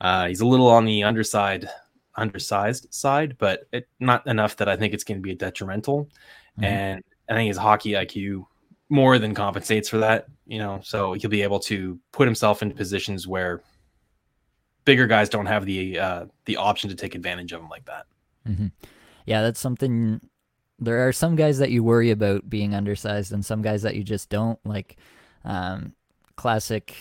uh, 0.00 0.26
he's 0.26 0.40
a 0.40 0.46
little 0.46 0.68
on 0.68 0.84
the 0.84 1.02
underside 1.02 1.68
undersized 2.16 2.86
side 2.94 3.36
but 3.38 3.66
it, 3.72 3.88
not 4.00 4.26
enough 4.26 4.56
that 4.56 4.68
i 4.68 4.76
think 4.76 4.94
it's 4.94 5.04
going 5.04 5.18
to 5.18 5.22
be 5.22 5.32
a 5.32 5.34
detrimental 5.34 6.04
mm-hmm. 6.04 6.64
and 6.64 7.04
i 7.28 7.34
think 7.34 7.48
his 7.48 7.58
hockey 7.58 7.92
iq 7.92 8.46
more 8.88 9.18
than 9.18 9.34
compensates 9.34 9.88
for 9.88 9.98
that, 9.98 10.26
you 10.46 10.58
know. 10.58 10.80
So 10.82 11.14
he'll 11.14 11.30
be 11.30 11.42
able 11.42 11.60
to 11.60 11.98
put 12.12 12.26
himself 12.26 12.62
in 12.62 12.72
positions 12.72 13.26
where 13.26 13.62
bigger 14.84 15.06
guys 15.06 15.28
don't 15.28 15.46
have 15.46 15.66
the 15.66 15.98
uh, 15.98 16.26
the 16.44 16.56
option 16.56 16.88
to 16.90 16.96
take 16.96 17.14
advantage 17.14 17.52
of 17.52 17.60
him 17.60 17.68
like 17.68 17.84
that. 17.86 18.06
Mm-hmm. 18.48 18.68
Yeah, 19.26 19.42
that's 19.42 19.60
something. 19.60 20.20
There 20.78 21.06
are 21.06 21.12
some 21.12 21.36
guys 21.36 21.58
that 21.58 21.70
you 21.70 21.82
worry 21.82 22.10
about 22.10 22.48
being 22.48 22.74
undersized, 22.74 23.32
and 23.32 23.44
some 23.44 23.62
guys 23.62 23.82
that 23.82 23.96
you 23.96 24.04
just 24.04 24.28
don't. 24.28 24.58
Like, 24.64 24.98
um, 25.44 25.94
classic, 26.36 26.94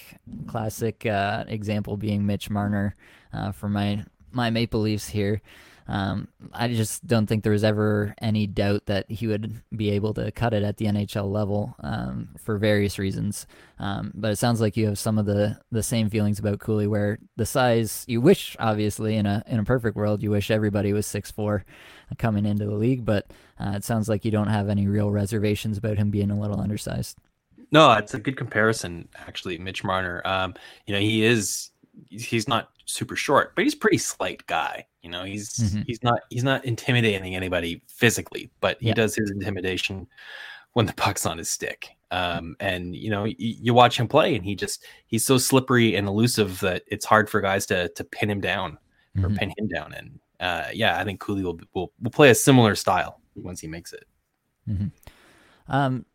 classic 0.47 1.05
uh, 1.05 1.45
example 1.47 1.97
being 1.97 2.25
Mitch 2.25 2.49
Marner 2.49 2.95
uh, 3.33 3.51
for 3.51 3.69
my 3.69 4.03
my 4.31 4.49
Maple 4.49 4.81
Leafs 4.81 5.07
here. 5.07 5.41
Um, 5.87 6.27
I 6.51 6.67
just 6.69 7.05
don't 7.05 7.27
think 7.27 7.43
there 7.43 7.51
was 7.51 7.63
ever 7.63 8.15
any 8.19 8.47
doubt 8.47 8.87
that 8.87 9.09
he 9.09 9.27
would 9.27 9.61
be 9.75 9.91
able 9.91 10.13
to 10.15 10.31
cut 10.31 10.53
it 10.53 10.63
at 10.63 10.77
the 10.77 10.85
NHL 10.85 11.31
level 11.31 11.75
um, 11.81 12.29
for 12.39 12.57
various 12.57 12.97
reasons. 12.97 13.45
Um, 13.77 14.11
but 14.15 14.31
it 14.31 14.37
sounds 14.37 14.61
like 14.61 14.77
you 14.77 14.87
have 14.87 14.97
some 14.97 15.19
of 15.19 15.25
the, 15.25 15.59
the 15.71 15.83
same 15.83 16.09
feelings 16.09 16.39
about 16.39 16.59
Cooley, 16.59 16.87
where 16.87 17.19
the 17.35 17.45
size 17.45 18.03
you 18.07 18.19
wish, 18.19 18.55
obviously, 18.59 19.15
in 19.15 19.25
a 19.25 19.43
in 19.47 19.59
a 19.59 19.63
perfect 19.63 19.95
world, 19.95 20.23
you 20.23 20.31
wish 20.31 20.49
everybody 20.49 20.93
was 20.93 21.05
six 21.05 21.29
four 21.29 21.65
coming 22.17 22.45
into 22.45 22.65
the 22.65 22.75
league. 22.75 23.05
But 23.05 23.31
uh, 23.59 23.73
it 23.75 23.83
sounds 23.83 24.09
like 24.09 24.25
you 24.25 24.31
don't 24.31 24.47
have 24.47 24.69
any 24.69 24.87
real 24.87 25.11
reservations 25.11 25.77
about 25.77 25.97
him 25.97 26.09
being 26.09 26.31
a 26.31 26.39
little 26.39 26.59
undersized. 26.59 27.17
No, 27.71 27.91
it's 27.93 28.13
a 28.13 28.19
good 28.19 28.37
comparison, 28.37 29.09
actually. 29.27 29.57
Mitch 29.57 29.83
Marner, 29.83 30.21
um, 30.25 30.53
you 30.85 30.93
know, 30.93 30.99
he 30.99 31.25
is 31.25 31.71
he's 32.09 32.47
not 32.47 32.69
super 32.85 33.15
short, 33.15 33.55
but 33.55 33.63
he's 33.63 33.75
pretty 33.75 33.97
slight 33.97 34.45
guy. 34.47 34.85
You 35.01 35.09
know, 35.09 35.23
he's 35.23 35.53
mm-hmm. 35.53 35.81
he's 35.85 36.01
not 36.03 36.21
he's 36.29 36.43
not 36.43 36.65
intimidating 36.65 37.35
anybody 37.35 37.81
physically, 37.87 38.49
but 38.59 38.77
he 38.79 38.87
yeah. 38.87 38.93
does 38.93 39.15
his 39.15 39.31
intimidation 39.31 40.07
when 40.73 40.85
the 40.85 40.93
puck's 40.93 41.25
on 41.25 41.37
his 41.37 41.49
stick. 41.49 41.89
Um, 42.11 42.55
and 42.59 42.95
you 42.95 43.09
know, 43.09 43.23
y- 43.23 43.35
you 43.37 43.73
watch 43.73 43.99
him 43.99 44.07
play, 44.07 44.35
and 44.35 44.43
he 44.43 44.55
just 44.55 44.83
he's 45.07 45.25
so 45.25 45.37
slippery 45.37 45.95
and 45.95 46.07
elusive 46.07 46.59
that 46.61 46.83
it's 46.87 47.05
hard 47.05 47.29
for 47.29 47.41
guys 47.41 47.65
to 47.67 47.89
to 47.89 48.03
pin 48.03 48.29
him 48.29 48.41
down 48.41 48.77
mm-hmm. 49.15 49.25
or 49.25 49.29
pin 49.29 49.53
him 49.57 49.67
down. 49.67 49.93
And 49.93 50.19
uh, 50.39 50.69
yeah, 50.73 50.99
I 50.99 51.03
think 51.03 51.19
Cooley 51.19 51.43
will, 51.43 51.59
will 51.73 51.91
will 52.01 52.11
play 52.11 52.29
a 52.29 52.35
similar 52.35 52.75
style 52.75 53.21
once 53.35 53.59
he 53.59 53.67
makes 53.67 53.93
it. 53.93 54.05
Mm-hmm. 54.69 54.87
Um, 55.67 56.05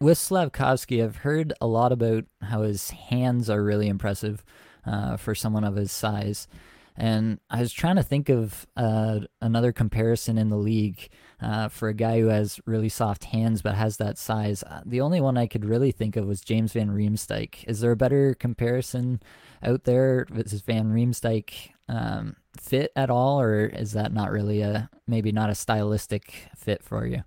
with 0.00 0.18
Slafkovsky, 0.18 1.04
I've 1.04 1.16
heard 1.16 1.52
a 1.60 1.66
lot 1.66 1.92
about 1.92 2.24
how 2.40 2.62
his 2.62 2.90
hands 2.90 3.48
are 3.50 3.62
really 3.62 3.88
impressive 3.88 4.44
uh, 4.86 5.16
for 5.16 5.34
someone 5.34 5.64
of 5.64 5.76
his 5.76 5.92
size. 5.92 6.48
And 6.96 7.40
I 7.48 7.60
was 7.60 7.72
trying 7.72 7.96
to 7.96 8.02
think 8.02 8.28
of 8.28 8.66
uh, 8.76 9.20
another 9.40 9.72
comparison 9.72 10.36
in 10.36 10.50
the 10.50 10.58
league 10.58 11.08
uh, 11.40 11.68
for 11.68 11.88
a 11.88 11.94
guy 11.94 12.20
who 12.20 12.26
has 12.26 12.60
really 12.66 12.90
soft 12.90 13.24
hands 13.24 13.62
but 13.62 13.74
has 13.74 13.96
that 13.96 14.18
size. 14.18 14.62
Uh, 14.62 14.82
the 14.84 15.00
only 15.00 15.20
one 15.20 15.38
I 15.38 15.46
could 15.46 15.64
really 15.64 15.90
think 15.90 16.16
of 16.16 16.26
was 16.26 16.42
James 16.42 16.74
Van 16.74 16.90
Riemsdyk. 16.90 17.64
Is 17.66 17.80
there 17.80 17.92
a 17.92 17.96
better 17.96 18.34
comparison 18.34 19.22
out 19.62 19.84
there? 19.84 20.26
Is 20.34 20.60
Van 20.60 20.92
Riemsdyk 20.92 21.70
um, 21.88 22.36
fit 22.60 22.92
at 22.94 23.10
all, 23.10 23.40
or 23.40 23.66
is 23.66 23.92
that 23.92 24.12
not 24.12 24.30
really 24.30 24.60
a 24.60 24.90
maybe 25.06 25.32
not 25.32 25.50
a 25.50 25.54
stylistic 25.54 26.48
fit 26.56 26.82
for 26.82 27.06
you? 27.06 27.22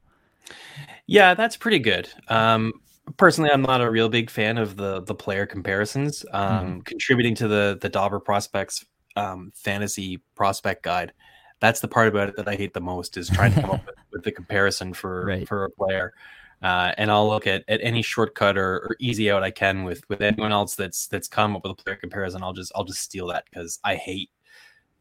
Yeah, 1.08 1.34
that's 1.34 1.58
pretty 1.58 1.80
good. 1.80 2.10
Um, 2.28 2.74
personally, 3.18 3.52
I'm 3.52 3.62
not 3.62 3.82
a 3.82 3.90
real 3.90 4.10
big 4.10 4.30
fan 4.30 4.58
of 4.58 4.76
the 4.78 5.02
the 5.02 5.16
player 5.16 5.46
comparisons. 5.46 6.26
Um, 6.32 6.52
mm-hmm. 6.52 6.80
Contributing 6.82 7.36
to 7.36 7.48
the 7.48 7.78
the 7.82 7.90
Dobber 7.90 8.20
prospects 8.20 8.86
um, 9.16 9.52
fantasy 9.56 10.22
prospect 10.36 10.84
guide, 10.84 11.14
that's 11.60 11.80
the 11.80 11.88
part 11.88 12.08
about 12.08 12.30
it 12.30 12.36
that 12.38 12.48
I 12.48 12.56
hate 12.56 12.74
the 12.74 12.82
most 12.82 13.18
is 13.18 13.30
trying 13.30 13.54
to 13.54 13.62
come 13.62 13.72
up 13.72 13.86
with, 13.86 13.96
with, 14.12 14.24
the 14.24 14.32
comparison 14.32 14.94
for 14.94 15.26
right. 15.26 15.48
for 15.48 15.66
a 15.66 15.70
player. 15.70 16.14
Uh, 16.62 16.94
and 16.98 17.12
I'll 17.12 17.28
look 17.28 17.48
at, 17.48 17.64
at 17.68 17.80
any 17.84 18.02
shortcut 18.02 18.58
or, 18.58 18.78
or, 18.78 18.96
easy 19.00 19.30
out 19.30 19.44
I 19.44 19.52
can 19.52 19.84
with 19.84 20.08
with 20.10 20.22
anyone 20.22 20.52
else 20.52 20.76
that's 20.76 21.08
that's 21.08 21.28
come 21.28 21.56
up 21.56 21.64
with 21.64 21.74
a 21.74 21.84
player 21.84 21.96
comparison. 21.96 22.44
I'll 22.44 22.54
just 22.54 22.72
I'll 22.76 22.86
just 22.86 23.02
steal 23.02 23.28
that 23.28 23.46
because 23.50 23.80
I 23.84 23.96
hate 23.96 24.30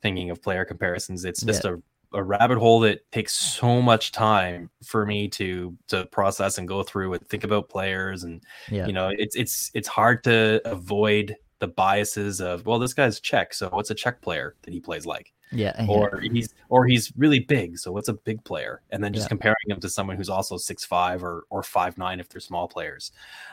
thinking 0.02 0.30
of 0.30 0.42
player 0.42 0.64
comparisons. 0.64 1.25
It's 1.25 1.42
just 1.42 1.64
yeah. 1.64 1.73
a 1.73 1.76
a 2.14 2.23
rabbit 2.23 2.59
hole 2.59 2.80
that 2.80 3.11
takes 3.12 3.35
so 3.35 3.83
much 3.83 4.12
time 4.12 4.71
for 4.85 5.04
me 5.04 5.28
to 5.28 5.76
to 5.88 6.06
process 6.06 6.59
and 6.59 6.66
go 6.68 6.83
through 6.83 7.12
and 7.12 7.28
think 7.28 7.44
about 7.44 7.68
players 7.68 8.25
and 8.25 8.42
yeah. 8.71 8.87
you 8.87 8.92
know 8.92 9.11
it's 9.18 9.37
it's 9.37 9.71
it's 9.75 9.88
hard 9.88 10.23
to 10.25 10.61
avoid 10.64 11.37
the 11.59 11.68
biases 11.68 12.40
of 12.40 12.64
well 12.66 12.78
this 12.78 12.94
guy's 12.94 13.21
Czech 13.21 13.54
so 13.54 13.68
what's 13.68 13.90
a 13.90 13.94
Czech 13.94 14.21
player 14.21 14.54
that 14.62 14.73
he 14.73 14.80
plays 14.80 15.06
like 15.06 15.33
yeah 15.52 15.87
or 15.88 16.21
yeah. 16.23 16.33
he's 16.33 16.54
or 16.68 16.87
he's 16.87 17.12
really 17.16 17.40
big 17.40 17.78
so 17.78 17.92
what's 17.92 18.09
a 18.09 18.14
big 18.14 18.42
player 18.44 18.83
and 18.90 19.02
then 19.02 19.12
just 19.12 19.26
yeah. 19.26 19.28
comparing 19.28 19.56
him 19.68 19.80
to 19.80 19.88
someone 19.88 20.16
who's 20.16 20.28
also 20.28 20.56
six 20.56 20.85
five 20.85 21.23
or 21.23 21.44
or 21.50 21.62
five 21.62 21.97
nine 21.99 22.21
if 22.21 22.28
they're 22.28 22.40
small 22.40 22.66
players 22.66 23.12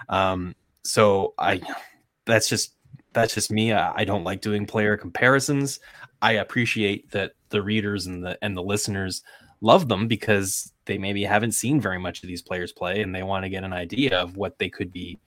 um 0.10 0.56
so 0.84 1.34
I 1.38 1.62
that's 2.26 2.50
just 2.50 2.76
that's 3.14 3.34
just 3.34 3.52
me 3.52 3.74
I, 3.74 3.94
I 3.98 4.06
don't 4.06 4.24
like 4.24 4.42
doing 4.42 4.66
player 4.66 4.98
comparisons 4.98 5.80
I 6.22 6.34
appreciate 6.34 7.12
that 7.12 7.34
the 7.50 7.62
readers 7.62 8.08
and 8.08 8.24
the 8.24 8.38
and 8.42 8.56
the 8.56 8.64
listeners 8.64 9.24
love 9.62 9.88
them 9.88 10.08
because 10.08 10.72
they 10.86 10.98
maybe 10.98 11.24
haven't 11.24 11.52
seen 11.52 11.80
very 11.80 12.00
much 12.00 12.24
of 12.24 12.28
these 12.28 12.42
players 12.42 12.72
play 12.72 13.02
and 13.02 13.14
they 13.14 13.24
want 13.24 13.44
to 13.44 13.50
get 13.50 13.64
an 13.64 13.74
idea 13.74 14.20
of 14.20 14.36
what 14.36 14.58
they 14.58 14.70
could 14.70 14.92
be 14.92 15.20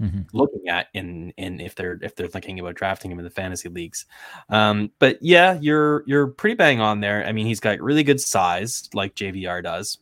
mm-hmm. 0.00 0.20
looking 0.32 0.68
at 0.68 0.88
in 0.94 1.32
in 1.36 1.60
if 1.60 1.74
they're 1.74 1.98
if 2.02 2.14
they're 2.14 2.28
thinking 2.28 2.58
about 2.60 2.74
drafting 2.74 3.10
him 3.10 3.18
in 3.18 3.24
the 3.24 3.30
fantasy 3.30 3.68
leagues. 3.68 4.06
Um, 4.48 4.90
but 4.98 5.18
yeah, 5.20 5.58
you're 5.60 6.04
you're 6.06 6.28
pretty 6.28 6.54
bang 6.54 6.80
on 6.80 7.00
there. 7.00 7.24
I 7.24 7.32
mean, 7.32 7.46
he's 7.46 7.60
got 7.60 7.80
really 7.80 8.02
good 8.02 8.20
size 8.20 8.88
like 8.94 9.14
JVR 9.14 9.62
does. 9.62 9.98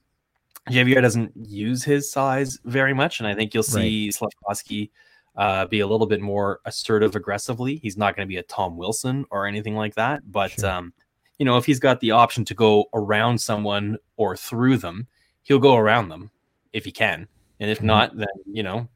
JVR 0.71 1.01
doesn't 1.01 1.33
use 1.37 1.85
his 1.85 2.11
size 2.11 2.59
very 2.65 2.93
much, 2.93 3.21
and 3.21 3.29
I 3.29 3.35
think 3.35 3.55
you'll 3.55 3.63
see 3.63 4.11
right. 4.21 4.31
Slafkovsky 4.49 4.91
uh, 5.37 5.67
be 5.67 5.81
a 5.81 5.87
little 5.87 6.07
bit 6.07 6.21
more 6.21 6.61
assertive 6.65 7.15
aggressively. 7.15 7.77
He's 7.77 7.97
not 7.97 8.17
going 8.17 8.27
to 8.27 8.29
be 8.29 8.39
a 8.39 8.43
Tom 8.43 8.77
Wilson 8.77 9.25
or 9.31 9.47
anything 9.47 9.75
like 9.75 9.95
that, 9.95 10.31
but 10.31 10.53
sure. 10.53 10.71
um, 10.71 10.93
you 11.39 11.45
know, 11.45 11.57
if 11.59 11.67
he's 11.67 11.81
got 11.81 12.01
the 12.01 12.13
option 12.13 12.45
to 12.47 12.55
go 12.55 12.87
around 12.95 13.39
someone 13.39 13.99
or 14.17 14.37
through 14.37 14.79
them, 14.79 15.07
he'll 15.43 15.59
go 15.59 15.77
around 15.77 16.09
them 16.09 16.31
if 16.73 16.85
he 16.85 16.93
can. 16.93 17.29
And 17.61 17.71
if 17.71 17.79
mm-hmm. 17.79 17.87
not, 17.89 18.17
then 18.17 18.29
you 18.51 18.63
know, 18.63 18.89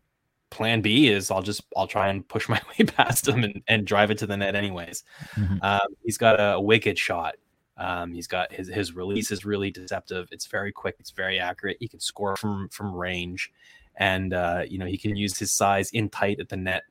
plan 0.51 0.81
B 0.81 1.09
is 1.09 1.31
I'll 1.31 1.43
just 1.43 1.63
I'll 1.77 1.87
try 1.87 2.09
and 2.09 2.27
push 2.27 2.49
my 2.49 2.61
way 2.79 2.87
past 2.87 3.29
him 3.29 3.45
and, 3.45 3.63
and 3.69 3.87
drive 3.87 4.11
it 4.11 4.19
to 4.19 4.27
the 4.27 4.37
net 4.37 4.55
anyways. 4.55 5.05
Mm-hmm. 5.35 5.59
Um, 5.63 5.89
he's 6.05 6.19
got 6.19 6.41
a, 6.41 6.55
a 6.55 6.61
wicked 6.61 6.99
shot. 6.99 7.37
Um, 7.77 8.13
he's 8.13 8.27
got 8.27 8.53
his 8.53 8.69
his 8.69 8.95
release 8.95 9.31
is 9.31 9.45
really 9.45 9.71
deceptive. 9.71 10.29
It's 10.33 10.47
very 10.47 10.73
quick. 10.73 10.97
It's 10.99 11.11
very 11.11 11.39
accurate. 11.39 11.79
He 11.81 11.89
can 11.89 12.01
score 12.01 12.37
from 12.37 12.69
from 12.69 12.95
range 12.95 13.51
and 13.97 14.33
uh, 14.33 14.63
you 14.69 14.79
know 14.79 14.87
he 14.87 14.99
can 14.99 15.17
use 15.17 15.39
his 15.39 15.53
size 15.53 15.91
in 15.91 16.09
tight 16.09 16.41
at 16.41 16.49
the 16.49 16.57
net 16.57 16.83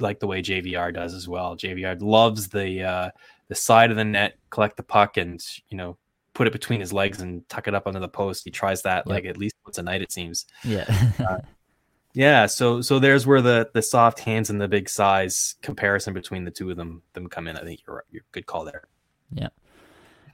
like 0.00 0.20
the 0.20 0.26
way 0.26 0.42
JVR 0.42 0.92
does 0.92 1.14
as 1.14 1.28
well. 1.28 1.56
JVR 1.56 2.00
loves 2.00 2.48
the 2.48 2.82
uh, 2.82 3.10
the 3.48 3.54
side 3.54 3.90
of 3.90 3.96
the 3.96 4.04
net, 4.04 4.38
collect 4.50 4.76
the 4.76 4.82
puck, 4.82 5.16
and 5.16 5.42
you 5.68 5.76
know 5.76 5.96
put 6.34 6.46
it 6.46 6.52
between 6.52 6.80
his 6.80 6.92
legs 6.92 7.20
and 7.20 7.46
tuck 7.48 7.68
it 7.68 7.74
up 7.74 7.86
under 7.86 8.00
the 8.00 8.08
post. 8.08 8.44
He 8.44 8.50
tries 8.50 8.82
that 8.82 8.98
yep. 8.98 9.06
like 9.06 9.24
at 9.24 9.36
least 9.36 9.54
once 9.66 9.78
a 9.78 9.82
night, 9.82 10.02
it 10.02 10.12
seems. 10.12 10.46
Yeah. 10.64 10.84
uh, 11.18 11.38
yeah. 12.14 12.46
So 12.46 12.80
so 12.80 12.98
there's 12.98 13.26
where 13.26 13.42
the 13.42 13.70
the 13.74 13.82
soft 13.82 14.20
hands 14.20 14.50
and 14.50 14.60
the 14.60 14.68
big 14.68 14.88
size 14.88 15.56
comparison 15.62 16.14
between 16.14 16.44
the 16.44 16.50
two 16.50 16.70
of 16.70 16.76
them 16.76 17.02
them 17.12 17.28
come 17.28 17.48
in. 17.48 17.56
I 17.56 17.62
think 17.62 17.80
you're 17.86 18.04
you're 18.10 18.24
good 18.32 18.46
call 18.46 18.64
there. 18.64 18.84
Yeah. 19.32 19.48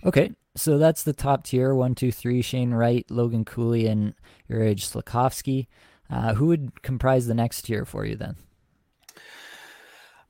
Okay. 0.05 0.33
So 0.57 0.77
that's 0.77 1.05
the 1.05 1.13
top 1.13 1.45
tier 1.45 1.73
one, 1.75 1.95
two, 1.95 2.11
three. 2.11 2.43
Shane 2.43 2.73
Wright, 2.73 3.07
Logan 3.11 3.45
Cooley, 3.45 3.87
and 3.87 4.15
Juraj 4.51 4.81
Slafkovsky. 4.81 5.69
Uh, 6.11 6.35
who 6.35 6.47
would 6.47 6.83
comprise 6.83 7.27
the 7.27 7.35
next 7.35 7.63
tier 7.63 7.85
for 7.85 8.05
you 8.05 8.17
then? 8.17 8.37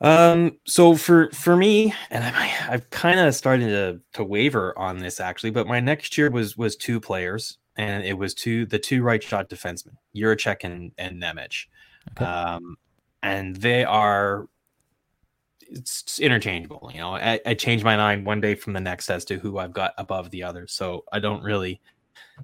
Um, 0.01 0.59
so 0.65 0.95
for 0.95 1.31
for 1.31 1.57
me, 1.57 1.93
and 2.11 2.25
I, 2.25 2.53
I've 2.69 2.89
kind 2.91 3.19
of 3.19 3.35
started 3.35 3.69
to 3.69 4.01
to 4.15 4.25
waver 4.25 4.77
on 4.79 4.99
this 4.99 5.21
actually, 5.21 5.51
but 5.51 5.67
my 5.67 5.81
next 5.81 6.13
tier 6.13 6.31
was 6.31 6.57
was 6.57 6.77
two 6.77 7.01
players, 7.01 7.59
and 7.77 8.05
it 8.05 8.17
was 8.17 8.35
two 8.35 8.67
the 8.67 8.79
two 8.79 9.03
right 9.03 9.23
shot 9.23 9.49
defensemen, 9.49 9.97
Jiricek 10.15 10.63
and 10.63 10.93
and 10.99 11.21
Nemec. 11.21 11.67
Okay. 12.13 12.25
Um, 12.25 12.77
and 13.23 13.57
they 13.57 13.85
are 13.85 14.49
it's 15.71 16.19
interchangeable. 16.19 16.91
You 16.93 17.01
know, 17.01 17.15
I, 17.15 17.41
I 17.45 17.55
change 17.55 17.85
my 17.85 17.97
mind 17.97 18.25
one 18.25 18.41
day 18.41 18.55
from 18.55 18.73
the 18.73 18.81
next 18.81 19.11
as 19.11 19.25
to 19.27 19.39
who 19.39 19.59
I've 19.59 19.73
got 19.73 19.93
above 19.99 20.31
the 20.31 20.43
other. 20.43 20.67
So 20.67 21.05
I 21.13 21.19
don't 21.19 21.43
really, 21.43 21.81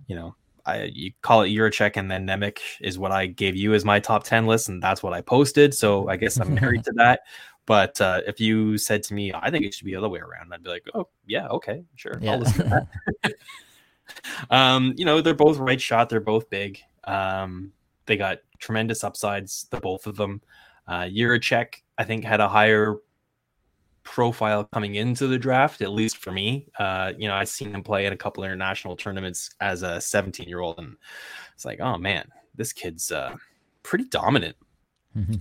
you 0.06 0.16
know, 0.16 0.34
I 0.66 0.84
you 0.84 1.12
call 1.22 1.42
it 1.42 1.48
Jiricek 1.48 1.96
and 1.96 2.10
then 2.10 2.26
Nemec 2.26 2.58
is 2.80 2.98
what 2.98 3.12
I 3.12 3.26
gave 3.26 3.56
you 3.56 3.74
as 3.74 3.84
my 3.84 4.00
top 4.00 4.24
ten 4.24 4.46
list, 4.46 4.68
and 4.68 4.82
that's 4.82 5.02
what 5.02 5.12
I 5.12 5.20
posted. 5.20 5.74
So 5.74 6.08
I 6.08 6.16
guess 6.16 6.38
I'm 6.38 6.54
married 6.54 6.84
to 6.86 6.92
that. 6.96 7.20
But 7.66 8.00
uh, 8.00 8.20
if 8.26 8.40
you 8.40 8.76
said 8.76 9.02
to 9.04 9.14
me, 9.14 9.32
I 9.32 9.50
think 9.50 9.64
it 9.64 9.72
should 9.72 9.86
be 9.86 9.92
the 9.92 9.98
other 9.98 10.08
way 10.08 10.20
around, 10.20 10.52
I'd 10.52 10.62
be 10.62 10.70
like, 10.70 10.84
oh 10.94 11.08
yeah, 11.26 11.48
okay, 11.48 11.82
sure, 11.96 12.18
yeah. 12.20 12.32
I'll 12.32 12.38
listen 12.38 12.68
to 12.68 12.86
that. 13.22 13.34
um, 14.50 14.94
you 14.96 15.04
know, 15.04 15.20
they're 15.20 15.34
both 15.34 15.58
right 15.58 15.80
shot. 15.80 16.08
They're 16.08 16.20
both 16.20 16.50
big. 16.50 16.78
Um, 17.04 17.72
they 18.06 18.16
got 18.16 18.38
tremendous 18.58 19.02
upsides. 19.02 19.66
The 19.70 19.80
both 19.80 20.06
of 20.06 20.16
them. 20.16 20.42
Uh, 20.86 21.04
Jiricek, 21.04 21.76
I 21.96 22.04
think, 22.04 22.24
had 22.24 22.40
a 22.40 22.48
higher 22.48 22.96
profile 24.04 24.64
coming 24.72 24.94
into 24.94 25.26
the 25.26 25.38
draft, 25.38 25.80
at 25.80 25.90
least 25.90 26.18
for 26.18 26.30
me. 26.30 26.68
Uh, 26.78 27.12
you 27.18 27.26
know, 27.26 27.34
I've 27.34 27.48
seen 27.48 27.74
him 27.74 27.82
play 27.82 28.06
in 28.06 28.12
a 28.12 28.16
couple 28.16 28.44
international 28.44 28.96
tournaments 28.96 29.50
as 29.60 29.82
a 29.82 30.00
17 30.00 30.48
year 30.48 30.60
old, 30.60 30.78
and 30.78 30.96
it's 31.54 31.64
like, 31.64 31.80
oh 31.80 31.98
man, 31.98 32.28
this 32.54 32.72
kid's 32.72 33.10
uh, 33.10 33.34
pretty 33.82 34.04
dominant. 34.04 34.56
Mm-hmm. 35.16 35.34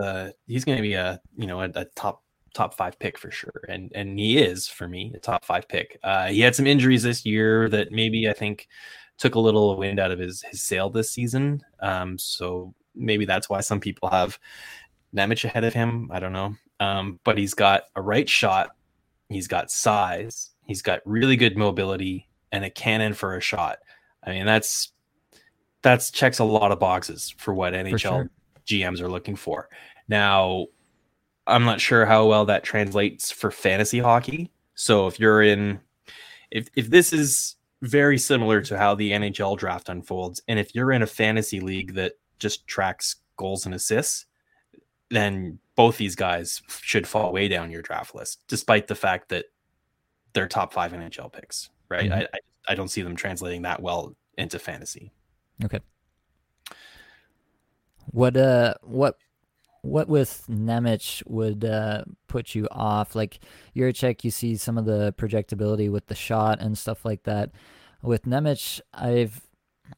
Uh, 0.00 0.30
he's 0.46 0.64
going 0.64 0.76
to 0.76 0.82
be 0.82 0.94
a 0.94 1.20
you 1.36 1.46
know 1.46 1.60
a, 1.62 1.70
a, 1.74 1.84
top 1.96 2.22
top 2.54 2.74
five 2.74 2.98
pick 2.98 3.18
for 3.18 3.30
sure, 3.30 3.64
and 3.68 3.90
and 3.94 4.18
he 4.18 4.38
is 4.38 4.68
for 4.68 4.88
me 4.88 5.12
a 5.14 5.18
top 5.18 5.44
five 5.44 5.68
pick. 5.68 5.98
Uh, 6.02 6.26
he 6.26 6.40
had 6.40 6.54
some 6.54 6.66
injuries 6.66 7.02
this 7.02 7.24
year 7.24 7.68
that 7.68 7.92
maybe 7.92 8.28
I 8.28 8.32
think 8.32 8.68
took 9.16 9.34
a 9.34 9.40
little 9.40 9.76
wind 9.76 9.98
out 9.98 10.10
of 10.10 10.18
his 10.18 10.42
his 10.42 10.62
sail 10.62 10.90
this 10.90 11.10
season. 11.10 11.62
Um, 11.80 12.18
so 12.18 12.74
maybe 12.94 13.24
that's 13.24 13.48
why 13.48 13.60
some 13.60 13.80
people 13.80 14.08
have 14.08 14.38
Nemec 15.14 15.44
ahead 15.44 15.64
of 15.64 15.74
him. 15.74 16.10
I 16.12 16.20
don't 16.20 16.32
know. 16.32 16.54
Um, 16.80 17.18
but 17.24 17.38
he's 17.38 17.54
got 17.54 17.84
a 17.96 18.02
right 18.02 18.28
shot, 18.28 18.70
he's 19.28 19.48
got 19.48 19.70
size, 19.70 20.50
he's 20.64 20.82
got 20.82 21.00
really 21.04 21.36
good 21.36 21.56
mobility, 21.56 22.28
and 22.52 22.64
a 22.64 22.70
cannon 22.70 23.14
for 23.14 23.36
a 23.36 23.40
shot. 23.40 23.78
I 24.24 24.30
mean, 24.30 24.46
that's 24.46 24.92
that's 25.82 26.10
checks 26.10 26.38
a 26.38 26.44
lot 26.44 26.72
of 26.72 26.78
boxes 26.78 27.34
for 27.38 27.54
what 27.54 27.72
NHL 27.72 27.92
for 27.92 27.98
sure. 27.98 28.30
GMs 28.66 29.00
are 29.00 29.08
looking 29.08 29.36
for. 29.36 29.68
Now, 30.08 30.66
I'm 31.46 31.64
not 31.64 31.80
sure 31.80 32.04
how 32.04 32.26
well 32.26 32.44
that 32.46 32.64
translates 32.64 33.30
for 33.30 33.50
fantasy 33.50 33.98
hockey. 33.98 34.50
So 34.74 35.06
if 35.06 35.18
you're 35.18 35.42
in 35.42 35.80
if 36.50 36.68
if 36.76 36.90
this 36.90 37.12
is 37.12 37.56
very 37.82 38.18
similar 38.18 38.60
to 38.62 38.76
how 38.76 38.94
the 38.94 39.12
NHL 39.12 39.56
draft 39.56 39.88
unfolds 39.88 40.42
and 40.48 40.58
if 40.58 40.74
you're 40.74 40.90
in 40.90 41.02
a 41.02 41.06
fantasy 41.06 41.60
league 41.60 41.94
that 41.94 42.14
just 42.38 42.66
tracks 42.66 43.16
goals 43.36 43.66
and 43.66 43.74
assists, 43.74 44.26
then 45.10 45.58
both 45.78 45.96
these 45.96 46.16
guys 46.16 46.60
should 46.82 47.06
fall 47.06 47.32
way 47.32 47.46
down 47.46 47.70
your 47.70 47.82
draft 47.82 48.12
list, 48.12 48.42
despite 48.48 48.88
the 48.88 48.96
fact 48.96 49.28
that 49.28 49.44
they're 50.32 50.48
top 50.48 50.72
five 50.72 50.90
NHL 50.90 51.32
picks, 51.32 51.70
right? 51.88 52.10
Mm-hmm. 52.10 52.14
I, 52.14 52.22
I, 52.34 52.72
I 52.72 52.74
don't 52.74 52.88
see 52.88 53.02
them 53.02 53.14
translating 53.14 53.62
that 53.62 53.80
well 53.80 54.16
into 54.36 54.58
fantasy. 54.58 55.12
Okay. 55.64 55.78
What 58.06 58.36
uh 58.36 58.74
what 58.82 59.18
what 59.82 60.08
with 60.08 60.42
Nemec 60.50 61.22
would 61.28 61.64
uh, 61.64 62.02
put 62.26 62.56
you 62.56 62.66
off? 62.72 63.14
Like 63.14 63.38
Jiricek, 63.76 64.24
you 64.24 64.32
see 64.32 64.56
some 64.56 64.78
of 64.78 64.84
the 64.84 65.14
projectability 65.16 65.88
with 65.92 66.08
the 66.08 66.16
shot 66.16 66.60
and 66.60 66.76
stuff 66.76 67.04
like 67.04 67.22
that. 67.22 67.52
With 68.02 68.24
Nemec, 68.24 68.80
I've 68.92 69.40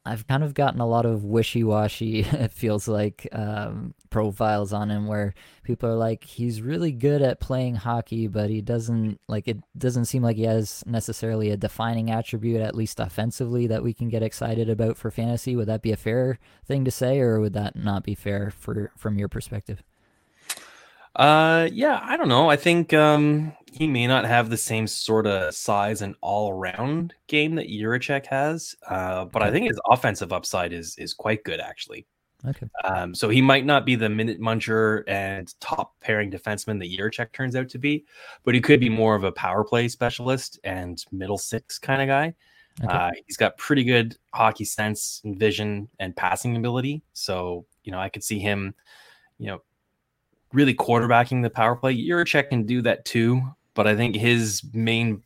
I've 0.05 0.27
kind 0.27 0.43
of 0.43 0.53
gotten 0.53 0.79
a 0.79 0.87
lot 0.87 1.05
of 1.05 1.23
wishy-washy. 1.23 2.25
It 2.41 2.51
feels 2.51 2.87
like 2.87 3.27
um, 3.31 3.93
profiles 4.09 4.73
on 4.73 4.89
him 4.89 5.07
where 5.07 5.33
people 5.63 5.89
are 5.89 5.95
like, 5.95 6.23
he's 6.23 6.61
really 6.61 6.91
good 6.91 7.21
at 7.21 7.39
playing 7.39 7.75
hockey, 7.75 8.27
but 8.27 8.49
he 8.49 8.61
doesn't 8.61 9.19
like 9.27 9.47
it. 9.47 9.57
Doesn't 9.77 10.05
seem 10.05 10.23
like 10.23 10.37
he 10.37 10.43
has 10.43 10.83
necessarily 10.85 11.49
a 11.51 11.57
defining 11.57 12.09
attribute, 12.09 12.61
at 12.61 12.75
least 12.75 12.99
offensively, 12.99 13.67
that 13.67 13.83
we 13.83 13.93
can 13.93 14.09
get 14.09 14.23
excited 14.23 14.69
about 14.69 14.97
for 14.97 15.11
fantasy. 15.11 15.55
Would 15.55 15.67
that 15.67 15.81
be 15.81 15.91
a 15.91 15.97
fair 15.97 16.39
thing 16.65 16.85
to 16.85 16.91
say, 16.91 17.19
or 17.19 17.39
would 17.39 17.53
that 17.53 17.75
not 17.75 18.03
be 18.03 18.15
fair 18.15 18.51
for 18.51 18.91
from 18.97 19.17
your 19.17 19.29
perspective? 19.29 19.83
Uh, 21.15 21.67
yeah, 21.71 21.99
I 22.03 22.15
don't 22.17 22.29
know. 22.29 22.49
I 22.49 22.55
think 22.55 22.93
um, 22.93 23.53
he 23.71 23.87
may 23.87 24.07
not 24.07 24.25
have 24.25 24.49
the 24.49 24.57
same 24.57 24.87
sort 24.87 25.27
of 25.27 25.53
size 25.53 26.01
and 26.01 26.15
all 26.21 26.51
around 26.51 27.13
game 27.27 27.55
that 27.55 27.67
Jiricek 27.67 28.25
has, 28.27 28.75
uh, 28.87 29.25
but 29.25 29.41
I 29.41 29.51
think 29.51 29.67
his 29.67 29.79
offensive 29.89 30.31
upside 30.31 30.73
is 30.73 30.95
is 30.97 31.13
quite 31.13 31.43
good 31.43 31.59
actually. 31.59 32.05
Okay. 32.47 32.67
Um, 32.83 33.13
so 33.13 33.29
he 33.29 33.41
might 33.41 33.65
not 33.65 33.85
be 33.85 33.95
the 33.95 34.09
minute 34.09 34.41
muncher 34.41 35.03
and 35.07 35.53
top 35.59 35.93
pairing 35.99 36.31
defenseman 36.31 36.79
that 36.79 36.89
Jiricek 36.89 37.31
turns 37.33 37.55
out 37.55 37.69
to 37.69 37.77
be, 37.77 38.05
but 38.43 38.55
he 38.55 38.61
could 38.61 38.79
be 38.79 38.89
more 38.89 39.15
of 39.15 39.23
a 39.23 39.31
power 39.31 39.63
play 39.63 39.87
specialist 39.87 40.59
and 40.63 41.03
middle 41.11 41.37
six 41.37 41.77
kind 41.77 42.01
of 42.01 42.07
guy. 42.07 42.33
Okay. 42.83 42.91
Uh, 42.91 43.11
he's 43.27 43.37
got 43.37 43.57
pretty 43.57 43.83
good 43.83 44.17
hockey 44.33 44.65
sense 44.65 45.21
and 45.23 45.37
vision 45.37 45.87
and 45.99 46.15
passing 46.15 46.55
ability. 46.55 47.03
So, 47.13 47.65
you 47.83 47.91
know, 47.91 47.99
I 47.99 48.09
could 48.09 48.23
see 48.23 48.39
him, 48.39 48.73
you 49.37 49.47
know, 49.47 49.61
really 50.53 50.73
quarterbacking 50.73 51.41
the 51.43 51.49
power 51.49 51.75
play. 51.75 51.95
Jiricek 51.95 52.49
can 52.49 52.63
do 52.63 52.81
that 52.81 53.05
too, 53.05 53.41
but 53.73 53.87
I 53.87 53.95
think 53.95 54.15
his 54.15 54.63
main 54.73 55.23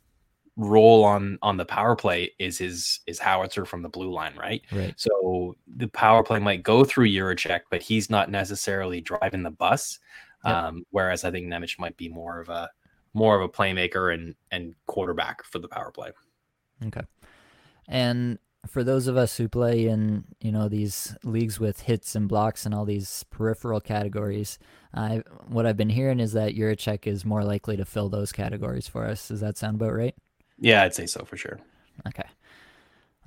role 0.56 1.04
on 1.04 1.38
on 1.42 1.58
the 1.58 1.66
power 1.66 1.94
play 1.94 2.32
is 2.38 2.58
his 2.58 3.00
is 3.06 3.18
howitzer 3.18 3.64
from 3.64 3.82
the 3.82 3.88
blue 3.88 4.10
line, 4.10 4.34
right? 4.36 4.62
Right. 4.72 4.94
So 4.96 5.56
the 5.76 5.88
power 5.88 6.22
play 6.22 6.38
might 6.38 6.62
go 6.62 6.84
through 6.84 7.08
Jiricek, 7.08 7.60
but 7.70 7.82
he's 7.82 8.08
not 8.08 8.30
necessarily 8.30 9.00
driving 9.00 9.42
the 9.42 9.50
bus. 9.50 9.98
Um, 10.44 10.84
whereas 10.90 11.24
I 11.24 11.32
think 11.32 11.48
Nemec 11.48 11.76
might 11.78 11.96
be 11.96 12.08
more 12.08 12.40
of 12.40 12.48
a 12.48 12.70
more 13.14 13.36
of 13.36 13.42
a 13.42 13.48
playmaker 13.48 14.14
and 14.14 14.34
and 14.50 14.74
quarterback 14.86 15.42
for 15.44 15.58
the 15.58 15.68
power 15.68 15.90
play. 15.90 16.10
Okay. 16.86 17.02
And 17.88 18.38
for 18.66 18.84
those 18.84 19.06
of 19.06 19.16
us 19.16 19.36
who 19.36 19.48
play 19.48 19.86
in 19.86 20.24
you 20.40 20.52
know 20.52 20.68
these 20.68 21.16
leagues 21.24 21.58
with 21.58 21.82
hits 21.82 22.14
and 22.14 22.28
blocks 22.28 22.66
and 22.66 22.74
all 22.74 22.84
these 22.84 23.24
peripheral 23.30 23.80
categories, 23.80 24.58
uh, 24.94 25.20
what 25.48 25.66
I've 25.66 25.76
been 25.76 25.90
hearing 25.90 26.20
is 26.20 26.32
that 26.32 26.54
Jiricek 26.54 27.06
is 27.06 27.24
more 27.24 27.44
likely 27.44 27.76
to 27.76 27.84
fill 27.84 28.08
those 28.08 28.32
categories 28.32 28.88
for 28.88 29.06
us. 29.06 29.28
Does 29.28 29.40
that 29.40 29.56
sound 29.56 29.76
about 29.76 29.94
right? 29.94 30.14
Yeah, 30.58 30.82
I'd 30.82 30.94
say 30.94 31.06
so 31.06 31.24
for 31.24 31.36
sure. 31.36 31.58
Okay. 32.06 32.28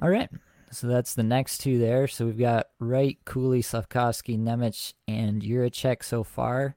All 0.01 0.09
right. 0.09 0.29
So 0.71 0.87
that's 0.87 1.15
the 1.15 1.23
next 1.23 1.59
two 1.59 1.79
there. 1.79 2.07
So 2.07 2.25
we've 2.25 2.37
got 2.37 2.67
Wright, 2.79 3.17
Cooley, 3.25 3.61
Slafkovsky, 3.61 4.37
Nemec, 4.37 4.93
and 5.07 5.41
Jiricek 5.41 6.03
so 6.03 6.23
far. 6.23 6.75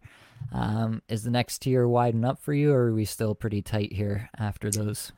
Um, 0.53 1.03
is 1.09 1.23
the 1.23 1.31
next 1.31 1.59
tier 1.63 1.87
widen 1.87 2.25
up 2.25 2.41
for 2.41 2.53
you, 2.53 2.73
or 2.73 2.89
are 2.89 2.95
we 2.95 3.05
still 3.05 3.35
pretty 3.35 3.63
tight 3.63 3.93
here 3.93 4.29
after 4.39 4.71
those? 4.71 5.13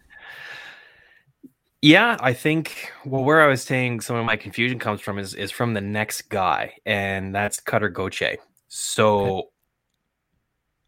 Yeah, 1.85 2.17
I 2.19 2.33
think 2.33 2.91
well, 3.05 3.23
where 3.23 3.43
I 3.43 3.47
was 3.47 3.63
saying 3.63 4.01
some 4.01 4.17
of 4.17 4.25
my 4.25 4.37
confusion 4.37 4.79
comes 4.79 5.03
from 5.03 5.19
is 5.19 5.35
is 5.35 5.51
from 5.51 5.75
the 5.75 5.83
next 5.83 6.31
guy, 6.31 6.73
and 6.87 7.35
that's 7.35 7.61
Cutter 7.61 7.91
Gauthier. 7.91 8.39
So, 8.69 9.21
okay. 9.21 9.49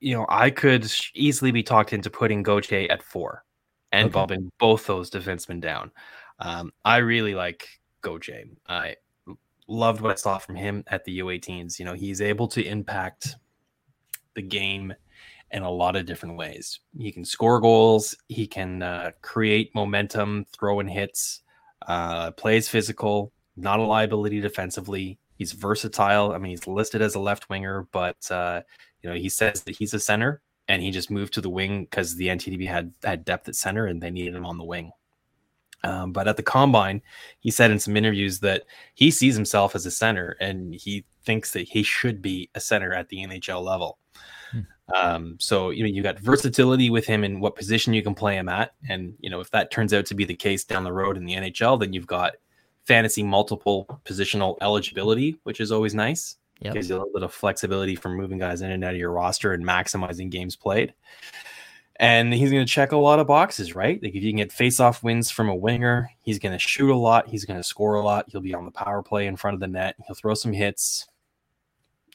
you 0.00 0.14
know, 0.16 0.24
I 0.30 0.48
could 0.48 0.90
easily 1.12 1.50
be 1.50 1.62
talked 1.62 1.92
into 1.92 2.09
putting 2.09 2.42
Gauthier 2.42 2.90
at 2.90 3.02
four 3.02 3.44
and 3.92 4.06
okay. 4.06 4.12
bumping 4.14 4.50
both 4.59 4.87
those 4.87 5.11
defensemen 5.11 5.61
down. 5.61 5.90
Um, 6.38 6.72
I 6.82 6.96
really 6.96 7.35
like 7.35 7.68
Gauthier. 8.00 8.44
I 8.66 8.96
loved 9.68 10.00
what 10.00 10.12
I 10.12 10.14
saw 10.14 10.38
from 10.38 10.56
him 10.56 10.82
at 10.87 11.04
the 11.04 11.18
U18s. 11.18 11.78
You 11.78 11.85
know, 11.85 11.92
he's 11.92 12.22
able 12.22 12.48
to 12.48 12.64
impact 12.64 13.37
the 14.32 14.40
game 14.40 14.94
in 15.52 15.62
a 15.62 15.70
lot 15.70 15.96
of 15.96 16.06
different 16.06 16.37
ways. 16.37 16.80
He 16.98 17.12
can 17.12 17.24
score 17.24 17.61
goals, 17.61 18.16
he 18.28 18.46
can 18.46 18.82
uh, 18.82 19.12
create 19.22 19.74
momentum, 19.74 20.46
throw 20.52 20.80
in 20.80 20.88
hits, 20.88 21.42
uh, 21.87 22.32
plays 22.32 22.68
physical, 22.68 23.32
not 23.56 23.78
a 23.78 23.82
liability 23.82 24.40
defensively. 24.40 25.18
He's 25.37 25.52
versatile. 25.52 26.32
I 26.32 26.38
mean, 26.38 26.50
he's 26.50 26.66
listed 26.66 27.02
as 27.02 27.14
a 27.14 27.20
left 27.20 27.48
winger, 27.48 27.87
but 27.92 28.30
uh, 28.30 28.62
you 29.02 29.11
know 29.11 29.16
he 29.16 29.28
says 29.28 29.62
that 29.62 29.76
he's 29.76 29.94
a 29.94 30.00
center, 30.00 30.42
and 30.68 30.82
he 30.82 30.90
just 30.90 31.11
moved 31.11 31.35
to 31.35 31.40
the 31.40 31.50
wing 31.50 31.85
because 31.85 32.16
the 32.16 32.28
NTDP 32.28 32.66
had 32.66 32.92
had 33.04 33.24
depth 33.24 33.48
at 33.48 33.54
center, 33.54 33.87
and 33.87 34.02
they 34.02 34.11
needed 34.11 34.35
him 34.35 34.46
on 34.46 34.59
the 34.59 34.64
wing. 34.64 34.90
Um, 35.85 36.12
but 36.12 36.26
at 36.26 36.37
the 36.37 36.42
combine, 36.42 37.02
he 37.38 37.50
said 37.50 37.70
in 37.70 37.78
some 37.78 37.96
interviews 37.96 38.40
that 38.40 38.64
he 38.94 39.11
sees 39.11 39.37
himself 39.37 39.74
as 39.74 39.87
a 39.87 39.90
center, 39.90 40.37
and 40.40 40.74
he 40.74 41.04
thinks 41.24 41.52
that 41.52 41.68
he 41.68 41.82
should 41.82 42.22
be 42.22 42.50
a 42.54 42.61
center 42.61 42.92
at 42.92 43.09
the 43.09 43.18
NHL 43.18 43.62
level. 43.62 43.98
Um, 44.94 45.37
so 45.40 45.70
you 45.70 45.83
know 45.83 45.88
you 45.88 46.03
got 46.03 46.18
versatility 46.18 46.90
with 46.90 47.07
him 47.07 47.25
in 47.25 47.40
what 47.40 47.57
position 47.57 47.92
you 47.92 48.03
can 48.03 48.14
play 48.14 48.37
him 48.37 48.49
at, 48.49 48.75
and 48.88 49.14
you 49.20 49.31
know 49.31 49.40
if 49.40 49.51
that 49.51 49.70
turns 49.70 49.92
out 49.92 50.07
to 50.07 50.14
be 50.14 50.25
the 50.25 50.35
case 50.35 50.64
down 50.64 50.85
the 50.85 50.92
road 50.92 51.16
in 51.16 51.25
the 51.25 51.35
NHL, 51.35 51.81
then 51.81 51.92
you've 51.92 52.07
got 52.07 52.35
fantasy 52.85 53.22
multiple 53.22 54.01
positional 54.05 54.57
eligibility, 54.61 55.38
which 55.42 55.61
is 55.61 55.72
always 55.72 55.94
nice. 55.94 56.37
Yep. 56.61 56.75
Gives 56.75 56.88
you 56.88 56.94
a 56.94 56.99
little 56.99 57.12
bit 57.12 57.22
of 57.22 57.35
flexibility 57.35 57.96
for 57.96 58.09
moving 58.09 58.38
guys 58.38 58.62
in 58.62 58.70
and 58.70 58.83
out 58.85 58.94
of 58.94 58.99
your 58.99 59.11
roster 59.11 59.53
and 59.53 59.64
maximizing 59.64 60.31
games 60.31 60.57
played. 60.57 60.94
And 61.99 62.33
he's 62.33 62.51
going 62.51 62.64
to 62.64 62.72
check 62.72 62.92
a 62.92 62.96
lot 62.96 63.18
of 63.18 63.27
boxes, 63.27 63.75
right? 63.75 64.03
Like 64.03 64.14
if 64.14 64.22
you 64.22 64.31
can 64.31 64.38
get 64.38 64.53
face-off 64.53 65.03
wins 65.03 65.31
from 65.31 65.49
a 65.49 65.55
winger, 65.55 66.11
he's 66.20 66.38
going 66.38 66.53
to 66.53 66.59
shoot 66.59 66.90
a 66.90 66.96
lot. 66.96 67.29
He's 67.29 67.44
going 67.44 67.59
to 67.59 67.64
score 67.64 67.94
a 67.94 68.03
lot. 68.03 68.27
He'll 68.29 68.40
be 68.40 68.55
on 68.55 68.64
the 68.64 68.70
power 68.70 69.03
play 69.03 69.27
in 69.27 69.37
front 69.37 69.55
of 69.55 69.61
the 69.61 69.66
net. 69.66 69.96
He'll 70.07 70.14
throw 70.14 70.35
some 70.35 70.53
hits. 70.53 71.07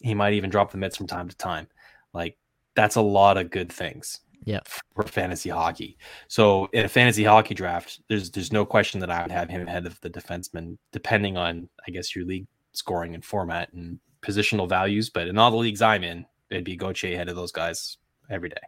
He 0.01 0.13
might 0.13 0.33
even 0.33 0.49
drop 0.49 0.71
the 0.71 0.77
mitts 0.77 0.97
from 0.97 1.07
time 1.07 1.29
to 1.29 1.35
time. 1.35 1.67
Like 2.13 2.37
that's 2.75 2.95
a 2.95 3.01
lot 3.01 3.37
of 3.37 3.49
good 3.49 3.71
things. 3.71 4.21
Yeah. 4.43 4.61
For 4.95 5.03
fantasy 5.03 5.49
hockey. 5.49 5.97
So 6.27 6.67
in 6.73 6.85
a 6.85 6.89
fantasy 6.89 7.23
hockey 7.23 7.53
draft, 7.53 8.01
there's 8.09 8.31
there's 8.31 8.51
no 8.51 8.65
question 8.65 8.99
that 9.01 9.11
I 9.11 9.21
would 9.21 9.31
have 9.31 9.49
him 9.49 9.67
ahead 9.67 9.85
of 9.85 9.99
the 10.01 10.09
defenseman, 10.09 10.77
depending 10.91 11.37
on 11.37 11.69
I 11.87 11.91
guess 11.91 12.15
your 12.15 12.25
league 12.25 12.47
scoring 12.73 13.13
and 13.13 13.23
format 13.23 13.71
and 13.73 13.99
positional 14.21 14.67
values. 14.67 15.09
But 15.09 15.27
in 15.27 15.37
all 15.37 15.51
the 15.51 15.57
leagues 15.57 15.81
I'm 15.81 16.03
in, 16.03 16.25
it'd 16.49 16.63
be 16.63 16.75
Gauthier 16.75 17.13
ahead 17.13 17.29
of 17.29 17.35
those 17.35 17.51
guys 17.51 17.97
every 18.29 18.49
day. 18.49 18.61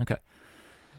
Okay. 0.00 0.16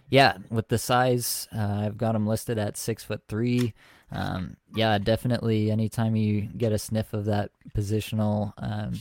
Yeah, 0.09 0.37
with 0.49 0.67
the 0.67 0.77
size, 0.77 1.47
uh, 1.55 1.83
I've 1.85 1.97
got 1.97 2.15
him 2.15 2.27
listed 2.27 2.57
at 2.57 2.75
six 2.75 3.03
foot 3.03 3.21
three. 3.29 3.73
Um, 4.11 4.57
yeah, 4.75 4.97
definitely. 4.97 5.71
Anytime 5.71 6.17
you 6.17 6.41
get 6.41 6.73
a 6.73 6.77
sniff 6.77 7.13
of 7.13 7.23
that 7.25 7.51
positional 7.73 8.51
um, 8.57 8.99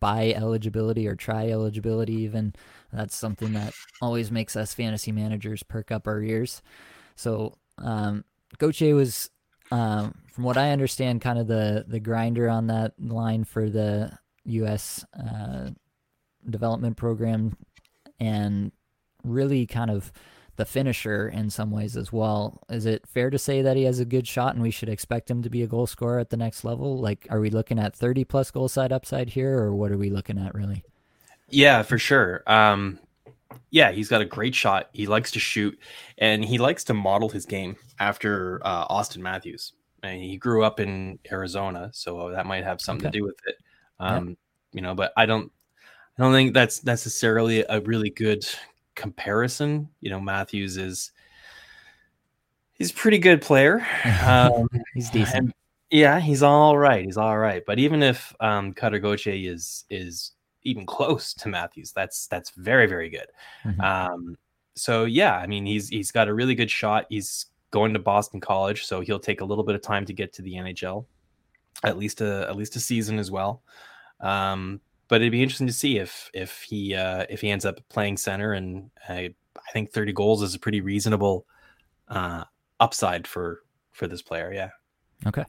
buy 0.00 0.34
eligibility 0.36 1.06
or 1.06 1.14
try 1.14 1.50
eligibility, 1.50 2.14
even 2.14 2.54
that's 2.92 3.16
something 3.16 3.52
that 3.52 3.72
always 4.00 4.30
makes 4.30 4.56
us 4.56 4.74
fantasy 4.74 5.12
managers 5.12 5.62
perk 5.62 5.90
up 5.90 6.06
our 6.06 6.22
ears. 6.22 6.62
So 7.16 7.56
um, 7.78 8.24
Gauthier 8.58 8.94
was, 8.94 9.30
um, 9.70 10.14
from 10.32 10.44
what 10.44 10.56
I 10.56 10.70
understand, 10.70 11.20
kind 11.20 11.38
of 11.38 11.46
the 11.46 11.84
the 11.86 12.00
grinder 12.00 12.48
on 12.48 12.66
that 12.68 12.92
line 12.98 13.44
for 13.44 13.70
the 13.70 14.18
U.S. 14.44 15.04
Uh, 15.18 15.70
development 16.48 16.96
program, 16.96 17.56
and 18.18 18.72
really 19.22 19.66
kind 19.66 19.90
of 19.90 20.12
the 20.56 20.64
finisher 20.66 21.28
in 21.28 21.48
some 21.48 21.70
ways 21.70 21.96
as 21.96 22.12
well. 22.12 22.62
Is 22.68 22.84
it 22.84 23.06
fair 23.06 23.30
to 23.30 23.38
say 23.38 23.62
that 23.62 23.76
he 23.76 23.84
has 23.84 23.98
a 23.98 24.04
good 24.04 24.26
shot 24.26 24.54
and 24.54 24.62
we 24.62 24.70
should 24.70 24.90
expect 24.90 25.30
him 25.30 25.42
to 25.42 25.48
be 25.48 25.62
a 25.62 25.66
goal 25.66 25.86
scorer 25.86 26.18
at 26.18 26.30
the 26.30 26.36
next 26.36 26.64
level? 26.64 26.98
Like, 26.98 27.26
are 27.30 27.40
we 27.40 27.48
looking 27.48 27.78
at 27.78 27.96
30 27.96 28.24
plus 28.24 28.50
goal 28.50 28.68
side 28.68 28.92
upside 28.92 29.30
here, 29.30 29.58
or 29.58 29.74
what 29.74 29.90
are 29.90 29.96
we 29.96 30.10
looking 30.10 30.38
at 30.38 30.54
really? 30.54 30.84
Yeah, 31.50 31.82
for 31.82 31.98
sure. 31.98 32.42
Um, 32.46 32.98
yeah, 33.70 33.92
he's 33.92 34.08
got 34.08 34.20
a 34.20 34.24
great 34.24 34.54
shot. 34.54 34.88
He 34.92 35.06
likes 35.06 35.30
to 35.32 35.38
shoot, 35.38 35.78
and 36.18 36.44
he 36.44 36.58
likes 36.58 36.84
to 36.84 36.94
model 36.94 37.28
his 37.28 37.46
game 37.46 37.76
after 37.98 38.60
uh, 38.64 38.88
Auston 38.88 39.18
Matthews. 39.18 39.72
And 40.02 40.22
he 40.22 40.36
grew 40.36 40.64
up 40.64 40.80
in 40.80 41.18
Arizona, 41.30 41.90
so 41.92 42.30
that 42.30 42.46
might 42.46 42.64
have 42.64 42.80
something 42.80 43.06
okay. 43.06 43.12
to 43.12 43.18
do 43.18 43.24
with 43.24 43.36
it. 43.46 43.56
Um, 43.98 44.28
yeah. 44.28 44.34
You 44.72 44.80
know, 44.82 44.94
but 44.94 45.12
I 45.16 45.26
don't, 45.26 45.52
I 46.18 46.22
don't 46.22 46.32
think 46.32 46.54
that's 46.54 46.84
necessarily 46.84 47.64
a 47.68 47.80
really 47.80 48.10
good 48.10 48.46
comparison, 49.00 49.88
you 50.00 50.10
know, 50.10 50.20
Matthews 50.20 50.76
is 50.76 51.12
he's 52.74 52.90
a 52.90 52.94
pretty 52.94 53.18
good 53.18 53.40
player. 53.40 53.86
Um, 54.26 54.68
he's 54.94 55.10
decent. 55.10 55.54
yeah, 55.90 56.20
he's 56.20 56.42
all 56.42 56.76
right. 56.76 57.04
He's 57.04 57.16
all 57.16 57.38
right. 57.38 57.62
But 57.66 57.78
even 57.78 58.02
if 58.02 58.34
um, 58.40 58.72
Cutter 58.72 58.98
Gauthier 58.98 59.52
is 59.52 59.84
is 59.90 60.32
even 60.62 60.86
close 60.86 61.34
to 61.34 61.48
Matthews, 61.48 61.92
that's 61.92 62.26
that's 62.26 62.50
very 62.50 62.86
very 62.86 63.08
good. 63.08 63.26
Mm-hmm. 63.64 63.80
Um, 63.80 64.38
so 64.74 65.04
yeah, 65.04 65.36
I 65.36 65.46
mean 65.46 65.66
he's 65.66 65.88
he's 65.88 66.12
got 66.12 66.28
a 66.28 66.34
really 66.34 66.54
good 66.54 66.70
shot. 66.70 67.06
He's 67.08 67.46
going 67.70 67.92
to 67.94 67.98
Boston 67.98 68.40
College, 68.40 68.84
so 68.84 69.00
he'll 69.00 69.20
take 69.20 69.40
a 69.40 69.44
little 69.44 69.64
bit 69.64 69.74
of 69.74 69.82
time 69.82 70.04
to 70.06 70.12
get 70.12 70.32
to 70.34 70.42
the 70.42 70.54
NHL, 70.54 71.06
at 71.84 71.98
least 71.98 72.20
a 72.20 72.46
at 72.48 72.56
least 72.56 72.76
a 72.76 72.80
season 72.80 73.18
as 73.18 73.30
well. 73.30 73.62
Um, 74.20 74.80
but 75.08 75.20
it'd 75.20 75.32
be 75.32 75.42
interesting 75.42 75.66
to 75.66 75.72
see 75.72 75.98
if 75.98 76.30
if 76.32 76.62
he 76.62 76.94
uh, 76.94 77.26
if 77.28 77.40
he 77.40 77.50
ends 77.50 77.64
up 77.64 77.80
playing 77.88 78.16
center, 78.16 78.52
and 78.52 78.90
I, 79.08 79.34
I 79.56 79.70
think 79.72 79.90
30 79.90 80.12
goals 80.12 80.42
is 80.42 80.54
a 80.54 80.58
pretty 80.58 80.80
reasonable 80.80 81.46
uh, 82.08 82.44
upside 82.78 83.26
for 83.26 83.62
for 83.92 84.06
this 84.06 84.22
player. 84.22 84.52
Yeah. 84.52 84.70
Okay. 85.26 85.44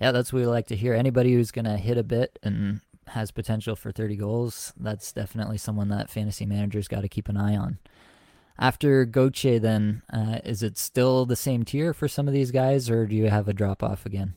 Yeah, 0.00 0.10
that's 0.10 0.32
what 0.32 0.40
we 0.40 0.46
like 0.46 0.66
to 0.66 0.76
hear. 0.76 0.92
Anybody 0.92 1.32
who's 1.32 1.52
gonna 1.52 1.76
hit 1.76 1.98
a 1.98 2.02
bit 2.02 2.38
and 2.42 2.80
has 3.08 3.30
potential 3.30 3.76
for 3.76 3.92
30 3.92 4.16
goals, 4.16 4.72
that's 4.76 5.12
definitely 5.12 5.58
someone 5.58 5.88
that 5.88 6.10
fantasy 6.10 6.46
managers 6.46 6.88
got 6.88 7.02
to 7.02 7.08
keep 7.08 7.28
an 7.28 7.36
eye 7.36 7.56
on. 7.56 7.78
After 8.58 9.04
Gauthier, 9.04 9.58
then, 9.58 10.02
uh, 10.12 10.38
is 10.44 10.62
it 10.62 10.78
still 10.78 11.26
the 11.26 11.36
same 11.36 11.64
tier 11.64 11.92
for 11.92 12.06
some 12.06 12.28
of 12.28 12.34
these 12.34 12.50
guys, 12.50 12.88
or 12.88 13.06
do 13.06 13.16
you 13.16 13.28
have 13.28 13.48
a 13.48 13.52
drop 13.52 13.82
off 13.82 14.06
again? 14.06 14.34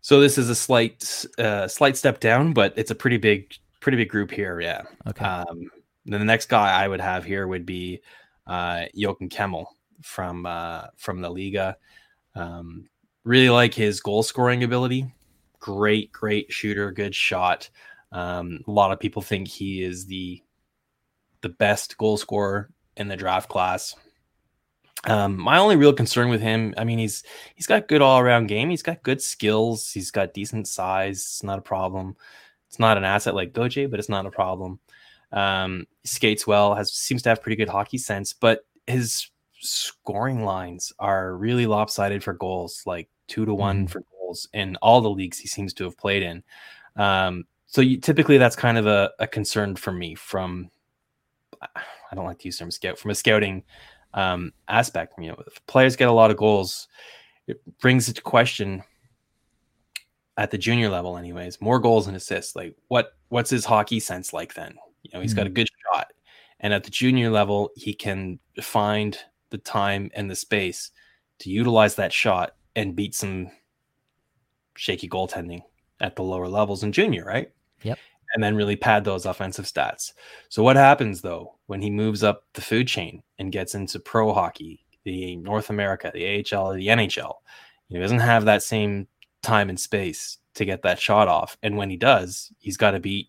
So 0.00 0.20
this 0.20 0.36
is 0.36 0.48
a 0.48 0.54
slight, 0.54 1.24
uh, 1.38 1.68
slight 1.68 1.96
step 1.96 2.18
down, 2.18 2.52
but 2.52 2.72
it's 2.76 2.90
a 2.90 2.94
pretty 2.94 3.18
big 3.18 3.54
pretty 3.82 3.98
big 3.98 4.08
group 4.08 4.30
here. 4.30 4.60
Yeah. 4.60 4.82
Okay. 5.06 5.24
Um, 5.24 5.70
then 6.06 6.20
the 6.20 6.24
next 6.24 6.48
guy 6.48 6.82
I 6.82 6.88
would 6.88 7.00
have 7.00 7.24
here 7.24 7.46
would 7.46 7.66
be 7.66 8.00
uh, 8.46 8.86
Joakim 8.96 9.30
Kemell 9.30 9.66
from 10.02 10.46
uh, 10.46 10.86
from 10.96 11.20
the 11.20 11.28
Liiga. 11.28 11.74
Um, 12.34 12.88
really 13.24 13.50
like 13.50 13.74
his 13.74 14.00
goal 14.00 14.22
scoring 14.22 14.64
ability. 14.64 15.12
Great, 15.60 16.10
great 16.12 16.52
shooter, 16.52 16.90
good 16.90 17.14
shot. 17.14 17.68
Um, 18.12 18.60
a 18.66 18.70
lot 18.70 18.92
of 18.92 19.00
people 19.00 19.22
think 19.22 19.48
he 19.48 19.82
is 19.82 20.06
the 20.06 20.42
the 21.40 21.48
best 21.48 21.98
goal 21.98 22.16
scorer 22.16 22.70
in 22.96 23.08
the 23.08 23.16
draft 23.16 23.48
class. 23.48 23.96
Um, 25.04 25.36
my 25.36 25.58
only 25.58 25.74
real 25.74 25.92
concern 25.92 26.28
with 26.28 26.40
him, 26.40 26.74
I 26.76 26.84
mean, 26.84 26.98
he's 26.98 27.24
he's 27.54 27.66
got 27.66 27.88
good 27.88 28.02
all 28.02 28.20
around 28.20 28.46
game. 28.46 28.70
He's 28.70 28.82
got 28.82 29.02
good 29.02 29.20
skills. 29.20 29.90
He's 29.90 30.10
got 30.10 30.34
decent 30.34 30.68
size. 30.68 31.18
It's 31.18 31.42
not 31.42 31.58
a 31.58 31.62
problem. 31.62 32.16
It's 32.68 32.78
not 32.78 32.96
an 32.96 33.04
asset 33.04 33.34
like 33.34 33.52
Gauthier, 33.52 33.88
but 33.88 33.98
it's 33.98 34.08
not 34.08 34.26
a 34.26 34.30
problem. 34.30 34.78
Um, 35.32 35.86
skates 36.04 36.46
well, 36.46 36.74
has 36.74 36.92
seems 36.92 37.22
to 37.22 37.30
have 37.30 37.42
pretty 37.42 37.56
good 37.56 37.68
hockey 37.68 37.98
sense, 37.98 38.32
but 38.32 38.64
his 38.86 39.28
scoring 39.60 40.44
lines 40.44 40.92
are 40.98 41.36
really 41.36 41.66
lopsided 41.66 42.22
for 42.22 42.34
goals, 42.34 42.82
like 42.86 43.08
two 43.28 43.44
to 43.44 43.54
one 43.54 43.86
mm. 43.86 43.90
for 43.90 44.02
goals 44.12 44.48
in 44.52 44.76
all 44.76 45.00
the 45.00 45.10
leagues 45.10 45.38
he 45.38 45.48
seems 45.48 45.72
to 45.74 45.84
have 45.84 45.96
played 45.96 46.22
in. 46.22 46.42
Um, 46.96 47.44
so 47.72 47.80
you, 47.80 47.96
typically 47.96 48.38
that's 48.38 48.54
kind 48.54 48.78
of 48.78 48.86
a, 48.86 49.10
a, 49.18 49.26
concern 49.26 49.76
for 49.76 49.92
me 49.92 50.14
from 50.14 50.70
I 51.62 52.14
don't 52.14 52.26
like 52.26 52.38
to 52.40 52.44
use 52.44 52.58
the 52.58 52.64
term 52.64 52.70
scout 52.70 52.98
from 52.98 53.10
a 53.10 53.14
scouting 53.14 53.64
um, 54.12 54.52
aspect. 54.68 55.14
You 55.18 55.28
know, 55.28 55.42
if 55.46 55.64
players 55.66 55.96
get 55.96 56.08
a 56.08 56.12
lot 56.12 56.30
of 56.30 56.36
goals, 56.36 56.86
it 57.46 57.60
brings 57.80 58.08
into 58.08 58.20
question 58.20 58.82
at 60.36 60.50
the 60.50 60.58
junior 60.58 60.88
level 60.88 61.18
anyways 61.18 61.60
more 61.60 61.78
goals 61.78 62.06
and 62.06 62.16
assists 62.16 62.56
like 62.56 62.74
what 62.88 63.12
what's 63.28 63.50
his 63.50 63.66
hockey 63.66 64.00
sense 64.00 64.32
like 64.32 64.54
then 64.54 64.74
you 65.02 65.10
know 65.12 65.20
he's 65.20 65.32
mm-hmm. 65.32 65.40
got 65.40 65.46
a 65.46 65.50
mm. 65.50 65.54
good 65.54 65.68
shot 65.92 66.06
and 66.60 66.72
at 66.72 66.84
the 66.84 66.90
junior 66.90 67.28
level 67.28 67.70
he 67.76 67.92
can 67.92 68.38
find 68.62 69.18
the 69.50 69.58
time 69.58 70.10
and 70.14 70.30
the 70.30 70.34
space 70.34 70.90
to 71.38 71.50
utilize 71.50 71.96
that 71.96 72.12
shot 72.12 72.54
and 72.76 72.96
beat 72.96 73.14
some 73.14 73.50
shaky 74.74 75.06
goaltending 75.06 75.60
at 76.00 76.16
the 76.16 76.22
lower 76.22 76.48
levels 76.48 76.82
in 76.82 76.92
junior 76.92 77.24
right 77.24 77.52
yep 77.82 77.98
and 78.34 78.42
then 78.42 78.56
really 78.56 78.76
pad 78.76 79.04
those 79.04 79.26
offensive 79.26 79.66
stats 79.66 80.12
so 80.48 80.62
what 80.62 80.76
happens 80.76 81.20
though 81.20 81.54
when 81.66 81.82
he 81.82 81.90
moves 81.90 82.22
up 82.22 82.44
the 82.54 82.60
food 82.60 82.88
chain 82.88 83.22
and 83.38 83.52
gets 83.52 83.74
into 83.74 83.98
pro 83.98 84.32
hockey 84.32 84.84
the 85.04 85.36
north 85.36 85.70
america 85.70 86.10
the 86.14 86.24
ahl 86.24 86.72
the 86.72 86.86
nhl 86.88 87.34
he 87.88 87.98
doesn't 87.98 88.20
have 88.20 88.46
that 88.46 88.62
same 88.62 89.06
time 89.42 89.68
and 89.68 89.78
space 89.78 90.38
to 90.54 90.64
get 90.64 90.82
that 90.82 91.00
shot 91.00 91.28
off. 91.28 91.56
And 91.62 91.76
when 91.76 91.90
he 91.90 91.96
does, 91.96 92.52
he's 92.58 92.76
got 92.76 92.92
to 92.92 93.00
beat 93.00 93.28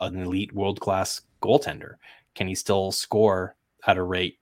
an 0.00 0.20
elite 0.20 0.52
world 0.52 0.80
class 0.80 1.22
goaltender. 1.40 1.94
Can 2.34 2.48
he 2.48 2.54
still 2.54 2.92
score 2.92 3.56
at 3.86 3.96
a 3.96 4.02
rate 4.02 4.38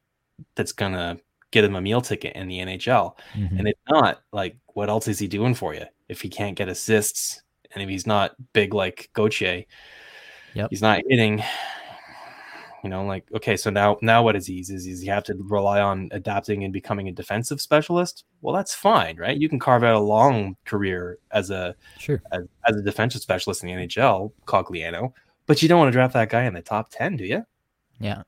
that's 0.54 0.72
going 0.72 0.92
to 0.92 1.18
get 1.50 1.64
him 1.64 1.76
a 1.76 1.80
meal 1.80 2.00
ticket 2.00 2.34
in 2.36 2.48
the 2.48 2.58
NHL? 2.58 3.14
Mm-hmm. 3.34 3.58
And 3.58 3.68
if 3.68 3.76
not, 3.88 4.22
like, 4.32 4.56
what 4.74 4.88
else 4.88 5.08
is 5.08 5.18
he 5.18 5.28
doing 5.28 5.54
for 5.54 5.74
you? 5.74 5.84
If 6.08 6.20
he 6.20 6.28
can't 6.28 6.56
get 6.56 6.68
assists 6.68 7.42
and 7.72 7.82
if 7.82 7.88
he's 7.88 8.06
not 8.06 8.34
big 8.52 8.74
like 8.74 9.10
Gauthier, 9.12 9.64
yep. 10.54 10.68
he's 10.70 10.82
not 10.82 11.00
hitting, 11.08 11.42
you 12.82 12.90
know, 12.90 13.04
like 13.04 13.24
okay, 13.36 13.56
so 13.56 13.70
now 13.70 13.98
now 14.02 14.22
what 14.22 14.36
is 14.36 14.46
he? 14.46 14.60
Is, 14.60 15.00
he 15.00 15.06
have 15.06 15.24
to 15.24 15.34
rely 15.38 15.80
on 15.80 16.08
adapting 16.12 16.64
and 16.64 16.72
becoming 16.72 17.08
a 17.08 17.12
defensive 17.12 17.60
specialist? 17.60 18.24
Well, 18.40 18.54
that's 18.54 18.74
fine, 18.74 19.16
right? 19.16 19.36
You 19.36 19.48
can 19.48 19.58
carve 19.58 19.84
out 19.84 19.94
a 19.94 20.00
long 20.00 20.56
career 20.64 21.18
as 21.30 21.50
a 21.50 21.74
sure 21.98 22.22
as, 22.32 22.44
as 22.66 22.76
a 22.76 22.82
defensive 22.82 23.22
specialist 23.22 23.62
in 23.62 23.68
the 23.68 23.86
NHL, 23.86 24.32
Cogliano, 24.46 25.12
but 25.46 25.62
you 25.62 25.68
don't 25.68 25.78
want 25.78 25.88
to 25.88 25.92
draft 25.92 26.14
that 26.14 26.30
guy 26.30 26.44
in 26.44 26.54
the 26.54 26.62
top 26.62 26.90
ten, 26.90 27.16
do 27.16 27.24
you? 27.24 27.44
Yeah. 28.00 28.22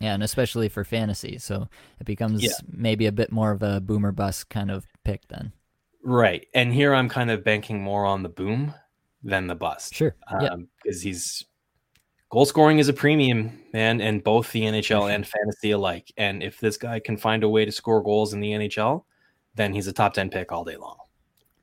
Yeah, 0.00 0.12
and 0.12 0.22
especially 0.22 0.68
for 0.68 0.84
fantasy. 0.84 1.38
So 1.38 1.68
it 1.98 2.04
becomes 2.04 2.42
yeah. 2.42 2.50
maybe 2.70 3.06
a 3.06 3.12
bit 3.12 3.32
more 3.32 3.52
of 3.52 3.62
a 3.62 3.80
boomer 3.80 4.12
bust 4.12 4.50
kind 4.50 4.70
of 4.70 4.84
pick 5.02 5.26
then. 5.28 5.52
Right. 6.04 6.46
And 6.54 6.72
here 6.72 6.94
I'm 6.94 7.08
kind 7.08 7.30
of 7.30 7.42
banking 7.42 7.82
more 7.82 8.04
on 8.04 8.22
the 8.22 8.28
boom 8.28 8.74
than 9.22 9.46
the 9.46 9.54
bust. 9.54 9.94
Sure. 9.94 10.14
Um, 10.28 10.68
because 10.82 11.00
he's 11.00 11.44
goal 12.30 12.44
scoring 12.44 12.78
is 12.78 12.88
a 12.88 12.92
premium, 12.92 13.58
man, 13.72 14.00
in 14.00 14.20
both 14.20 14.52
the 14.52 14.62
NHL 14.62 15.12
and 15.12 15.26
fantasy 15.26 15.70
alike. 15.70 16.12
And 16.16 16.42
if 16.42 16.60
this 16.60 16.76
guy 16.76 17.00
can 17.00 17.16
find 17.16 17.42
a 17.42 17.48
way 17.48 17.64
to 17.64 17.72
score 17.72 18.02
goals 18.02 18.34
in 18.34 18.40
the 18.40 18.50
NHL, 18.50 19.04
then 19.54 19.72
he's 19.72 19.86
a 19.86 19.92
top 19.92 20.12
10 20.12 20.28
pick 20.30 20.52
all 20.52 20.64
day 20.64 20.76
long. 20.76 20.98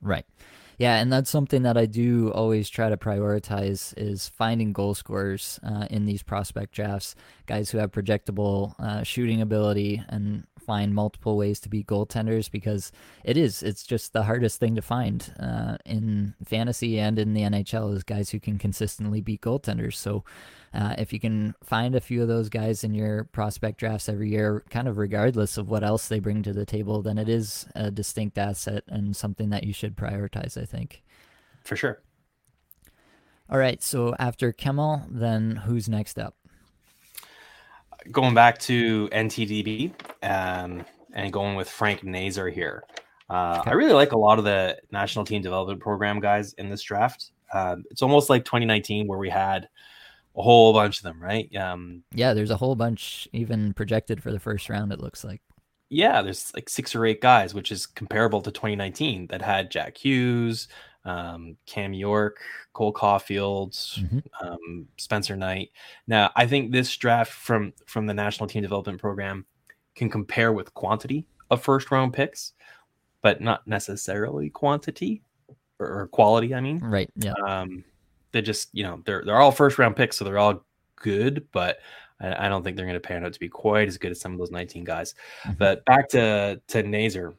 Right. 0.01 0.25
Yeah, 0.79 0.95
and 0.95 1.13
that's 1.13 1.29
something 1.29 1.61
that 1.61 1.77
I 1.77 1.85
do 1.85 2.31
always 2.31 2.67
try 2.67 2.89
to 2.89 2.97
prioritize 2.97 3.93
is 3.97 4.29
finding 4.29 4.73
goal 4.73 4.95
scorers 4.95 5.59
uh, 5.61 5.85
in 5.91 6.07
these 6.07 6.23
prospect 6.23 6.73
drafts, 6.73 7.13
guys 7.45 7.69
who 7.69 7.77
have 7.77 7.91
projectable 7.91 8.73
uh, 8.79 9.03
shooting 9.03 9.41
ability 9.41 10.03
and 10.09 10.47
find 10.61 10.93
multiple 10.93 11.37
ways 11.37 11.59
to 11.61 11.69
beat 11.69 11.87
goaltenders 11.87 12.49
because 12.49 12.91
it 13.23 13.37
is 13.37 13.63
it's 13.63 13.83
just 13.83 14.13
the 14.13 14.23
hardest 14.23 14.59
thing 14.59 14.75
to 14.75 14.81
find 14.81 15.33
uh, 15.39 15.77
in 15.85 16.35
fantasy 16.45 16.99
and 16.99 17.19
in 17.19 17.33
the 17.33 17.41
NHL 17.41 17.95
is 17.95 18.03
guys 18.03 18.29
who 18.29 18.39
can 18.39 18.57
consistently 18.57 19.21
beat 19.21 19.41
goaltenders. 19.41 19.95
So 19.95 20.23
uh, 20.73 20.95
if 20.97 21.11
you 21.11 21.19
can 21.19 21.53
find 21.63 21.95
a 21.95 22.01
few 22.01 22.21
of 22.21 22.27
those 22.27 22.49
guys 22.49 22.83
in 22.83 22.93
your 22.93 23.25
prospect 23.25 23.79
drafts 23.79 24.07
every 24.07 24.29
year, 24.29 24.63
kind 24.69 24.87
of 24.87 24.97
regardless 24.97 25.57
of 25.57 25.69
what 25.69 25.83
else 25.83 26.07
they 26.07 26.19
bring 26.19 26.43
to 26.43 26.53
the 26.53 26.65
table, 26.65 27.01
then 27.01 27.17
it 27.17 27.27
is 27.27 27.65
a 27.75 27.91
distinct 27.91 28.37
asset 28.37 28.83
and 28.87 29.15
something 29.15 29.49
that 29.49 29.63
you 29.63 29.73
should 29.73 29.97
prioritize. 29.97 30.61
I 30.61 30.65
think. 30.65 31.03
For 31.63 31.75
sure. 31.75 32.01
All 33.49 33.57
right. 33.57 33.83
So 33.83 34.15
after 34.17 34.53
Kemell, 34.53 35.05
then 35.09 35.57
who's 35.57 35.89
next 35.89 36.17
up? 36.17 36.35
Going 38.09 38.33
back 38.33 38.57
to 38.59 39.09
NTDP 39.09 39.91
um, 40.23 40.85
and 41.13 41.31
going 41.31 41.55
with 41.55 41.69
Frank 41.69 42.03
Nazar 42.03 42.49
here. 42.49 42.83
Uh, 43.29 43.59
okay. 43.61 43.71
I 43.71 43.73
really 43.73 43.93
like 43.93 44.11
a 44.11 44.17
lot 44.17 44.39
of 44.39 44.45
the 44.45 44.77
national 44.91 45.25
team 45.25 45.41
development 45.41 45.79
program 45.79 46.19
guys 46.19 46.53
in 46.53 46.69
this 46.69 46.81
draft. 46.81 47.31
Um, 47.53 47.83
it's 47.91 48.01
almost 48.01 48.29
like 48.29 48.43
2019 48.45 49.07
where 49.07 49.19
we 49.19 49.29
had 49.29 49.69
a 50.35 50.41
whole 50.41 50.73
bunch 50.73 50.97
of 50.97 51.03
them, 51.03 51.21
right? 51.21 51.53
Um, 51.55 52.03
yeah, 52.13 52.33
there's 52.33 52.51
a 52.51 52.57
whole 52.57 52.75
bunch 52.75 53.27
even 53.33 53.73
projected 53.73 54.21
for 54.23 54.31
the 54.31 54.39
first 54.39 54.69
round. 54.69 54.91
It 54.91 54.99
looks 54.99 55.23
like. 55.23 55.41
Yeah, 55.89 56.21
there's 56.21 56.53
like 56.55 56.69
six 56.69 56.95
or 56.95 57.05
eight 57.05 57.21
guys, 57.21 57.53
which 57.53 57.71
is 57.71 57.85
comparable 57.85 58.41
to 58.41 58.51
2019 58.51 59.27
that 59.27 59.41
had 59.41 59.69
Jack 59.69 59.97
Hughes, 59.97 60.69
um, 61.05 61.57
Cam 61.65 61.93
York, 61.93 62.39
Cole 62.73 62.93
Caufield, 62.93 63.71
mm-hmm. 63.71 64.19
um, 64.45 64.87
Spencer 64.97 65.35
Knight. 65.35 65.71
Now, 66.07 66.31
I 66.35 66.45
think 66.45 66.71
this 66.71 66.95
draft 66.95 67.31
from 67.31 67.73
from 67.85 68.05
the 68.05 68.13
National 68.13 68.47
Team 68.47 68.61
Development 68.61 68.99
Program 68.99 69.45
can 69.95 70.09
compare 70.09 70.53
with 70.53 70.73
quantity 70.73 71.25
of 71.49 71.61
first 71.61 71.91
round 71.91 72.13
picks, 72.13 72.53
but 73.21 73.41
not 73.41 73.67
necessarily 73.67 74.49
quantity 74.49 75.21
or, 75.79 76.01
or 76.01 76.07
quality. 76.07 76.53
I 76.53 76.61
mean, 76.61 76.79
right? 76.79 77.09
Yeah. 77.15 77.33
Um, 77.47 77.83
they 78.31 78.41
just 78.41 78.69
you 78.73 78.83
know 78.83 79.01
they're 79.05 79.23
they're 79.25 79.41
all 79.41 79.51
first 79.51 79.77
round 79.77 79.95
picks, 79.95 80.17
so 80.17 80.25
they're 80.25 80.37
all 80.39 80.63
good, 80.95 81.47
but 81.51 81.79
I, 82.19 82.45
I 82.45 82.49
don't 82.49 82.63
think 82.63 82.77
they're 82.77 82.85
going 82.85 82.93
to 82.93 82.99
pan 82.99 83.25
out 83.25 83.33
to 83.33 83.39
be 83.39 83.49
quite 83.49 83.87
as 83.87 83.97
good 83.97 84.11
as 84.11 84.21
some 84.21 84.33
of 84.33 84.37
those 84.37 84.51
19 84.51 84.83
guys. 84.83 85.15
Mm-hmm. 85.43 85.57
But 85.57 85.83
back 85.85 86.09
to 86.09 86.61
to 86.67 86.83
Nazar. 86.83 87.33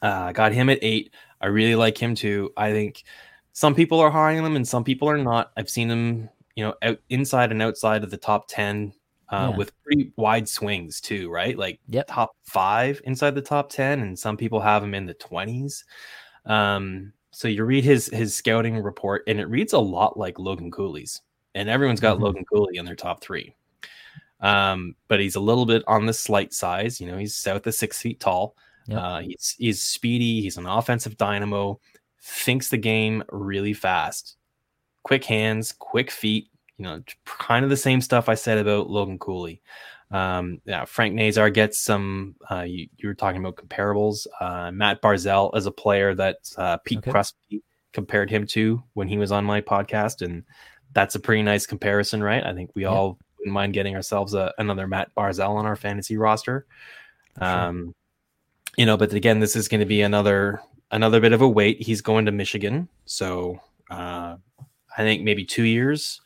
Uh, 0.00 0.32
got 0.32 0.52
him 0.52 0.68
at 0.68 0.78
eight. 0.82 1.14
I 1.42 1.48
really 1.48 1.74
like 1.74 1.98
him 1.98 2.14
too. 2.14 2.52
I 2.56 2.70
think 2.70 3.04
some 3.52 3.74
people 3.74 4.00
are 4.00 4.10
high 4.10 4.38
on 4.38 4.44
him 4.44 4.56
and 4.56 4.66
some 4.66 4.84
people 4.84 5.08
are 5.08 5.18
not. 5.18 5.52
I've 5.56 5.68
seen 5.68 5.90
him, 5.90 6.28
you 6.54 6.64
know, 6.64 6.74
out 6.82 6.98
inside 7.10 7.50
and 7.50 7.60
outside 7.60 8.04
of 8.04 8.10
the 8.10 8.16
top 8.16 8.46
10 8.48 8.92
uh, 9.32 9.48
yeah. 9.50 9.56
with 9.56 9.72
pretty 9.82 10.12
wide 10.16 10.48
swings 10.48 11.00
too, 11.00 11.30
right? 11.30 11.56
Like 11.56 11.80
yep. 11.88 12.06
top 12.08 12.36
five 12.44 13.00
inside 13.04 13.34
the 13.34 13.42
top 13.42 13.70
10, 13.70 14.00
and 14.00 14.18
some 14.18 14.36
people 14.36 14.60
have 14.60 14.84
him 14.84 14.94
in 14.94 15.06
the 15.06 15.14
20s. 15.14 15.84
Um, 16.44 17.12
so 17.30 17.48
you 17.48 17.64
read 17.64 17.82
his 17.82 18.06
his 18.08 18.34
scouting 18.34 18.76
report, 18.78 19.24
and 19.26 19.40
it 19.40 19.46
reads 19.46 19.72
a 19.72 19.78
lot 19.78 20.18
like 20.18 20.38
Logan 20.38 20.70
Cooley's, 20.70 21.22
and 21.54 21.68
everyone's 21.68 22.00
got 22.00 22.16
mm-hmm. 22.16 22.24
Logan 22.24 22.44
Cooley 22.44 22.76
in 22.76 22.84
their 22.84 22.94
top 22.94 23.22
three. 23.22 23.56
Um, 24.40 24.96
but 25.08 25.20
he's 25.20 25.36
a 25.36 25.40
little 25.40 25.64
bit 25.64 25.82
on 25.86 26.04
the 26.04 26.12
slight 26.12 26.52
size. 26.52 27.00
You 27.00 27.06
know, 27.06 27.16
he's 27.16 27.34
south 27.34 27.66
of 27.66 27.74
six 27.74 28.02
feet 28.02 28.20
tall. 28.20 28.54
Yep. 28.86 28.98
Uh, 28.98 29.20
he's 29.20 29.54
he's 29.58 29.82
speedy. 29.82 30.40
He's 30.42 30.56
an 30.56 30.66
offensive 30.66 31.16
dynamo. 31.16 31.80
Thinks 32.22 32.68
the 32.68 32.78
game 32.78 33.24
really 33.30 33.72
fast. 33.72 34.36
Quick 35.02 35.24
hands, 35.24 35.72
quick 35.72 36.10
feet. 36.10 36.48
You 36.78 36.84
know, 36.84 37.02
kind 37.24 37.64
of 37.64 37.70
the 37.70 37.76
same 37.76 38.00
stuff 38.00 38.28
I 38.28 38.34
said 38.34 38.58
about 38.58 38.90
Logan 38.90 39.18
Cooley. 39.18 39.62
Um, 40.10 40.60
yeah, 40.64 40.84
Frank 40.84 41.14
Nazar 41.14 41.50
gets 41.50 41.78
some. 41.78 42.36
Uh, 42.50 42.62
you, 42.62 42.88
you, 42.98 43.08
were 43.08 43.14
talking 43.14 43.40
about 43.40 43.56
comparables. 43.56 44.26
Uh, 44.40 44.70
Mat 44.70 45.00
Barzal 45.00 45.50
as 45.54 45.66
a 45.66 45.70
player 45.70 46.14
that 46.14 46.36
uh, 46.58 46.76
Pete 46.78 46.98
okay. 46.98 47.10
Crosby 47.10 47.62
compared 47.92 48.30
him 48.30 48.46
to 48.48 48.82
when 48.92 49.08
he 49.08 49.16
was 49.16 49.32
on 49.32 49.44
my 49.44 49.60
podcast, 49.60 50.22
and 50.22 50.44
that's 50.92 51.14
a 51.14 51.20
pretty 51.20 51.42
nice 51.42 51.66
comparison, 51.66 52.22
right? 52.22 52.44
I 52.44 52.52
think 52.52 52.70
we 52.74 52.84
all 52.84 53.18
wouldn't 53.38 53.54
mind 53.54 53.72
getting 53.72 53.96
ourselves 53.96 54.34
a, 54.34 54.52
another 54.58 54.86
Mat 54.86 55.10
Barzal 55.16 55.56
on 55.56 55.66
our 55.66 55.76
fantasy 55.76 56.16
roster. 56.16 56.66
Um, 57.40 57.94
you 58.76 58.86
know, 58.86 58.96
but 58.96 59.12
again, 59.12 59.40
this 59.40 59.56
is 59.56 59.68
going 59.68 59.80
to 59.80 59.86
be 59.86 60.02
another 60.02 60.60
another 60.90 61.20
bit 61.20 61.32
of 61.32 61.42
a 61.42 61.48
wait. 61.48 61.80
He's 61.80 62.00
going 62.00 62.24
to 62.26 62.32
Michigan, 62.32 62.88
so 63.04 63.60
uh, 63.90 64.36
I 64.96 65.02
think 65.02 65.22
maybe 65.22 65.44
two 65.44 65.64
years 65.64 66.20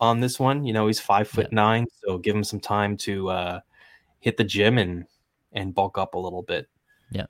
on 0.00 0.20
this 0.20 0.38
one. 0.38 0.64
You 0.64 0.72
know, 0.72 0.86
he's 0.86 1.00
five 1.00 1.28
foot 1.28 1.48
yeah. 1.50 1.56
nine, 1.56 1.86
so 2.04 2.18
give 2.18 2.34
him 2.34 2.44
some 2.44 2.60
time 2.60 2.96
to 2.98 3.28
uh, 3.30 3.60
hit 4.20 4.36
the 4.36 4.44
gym 4.44 4.78
and 4.78 5.06
and 5.52 5.74
bulk 5.74 5.98
up 5.98 6.14
a 6.14 6.18
little 6.18 6.42
bit. 6.42 6.68
Yeah, 7.10 7.26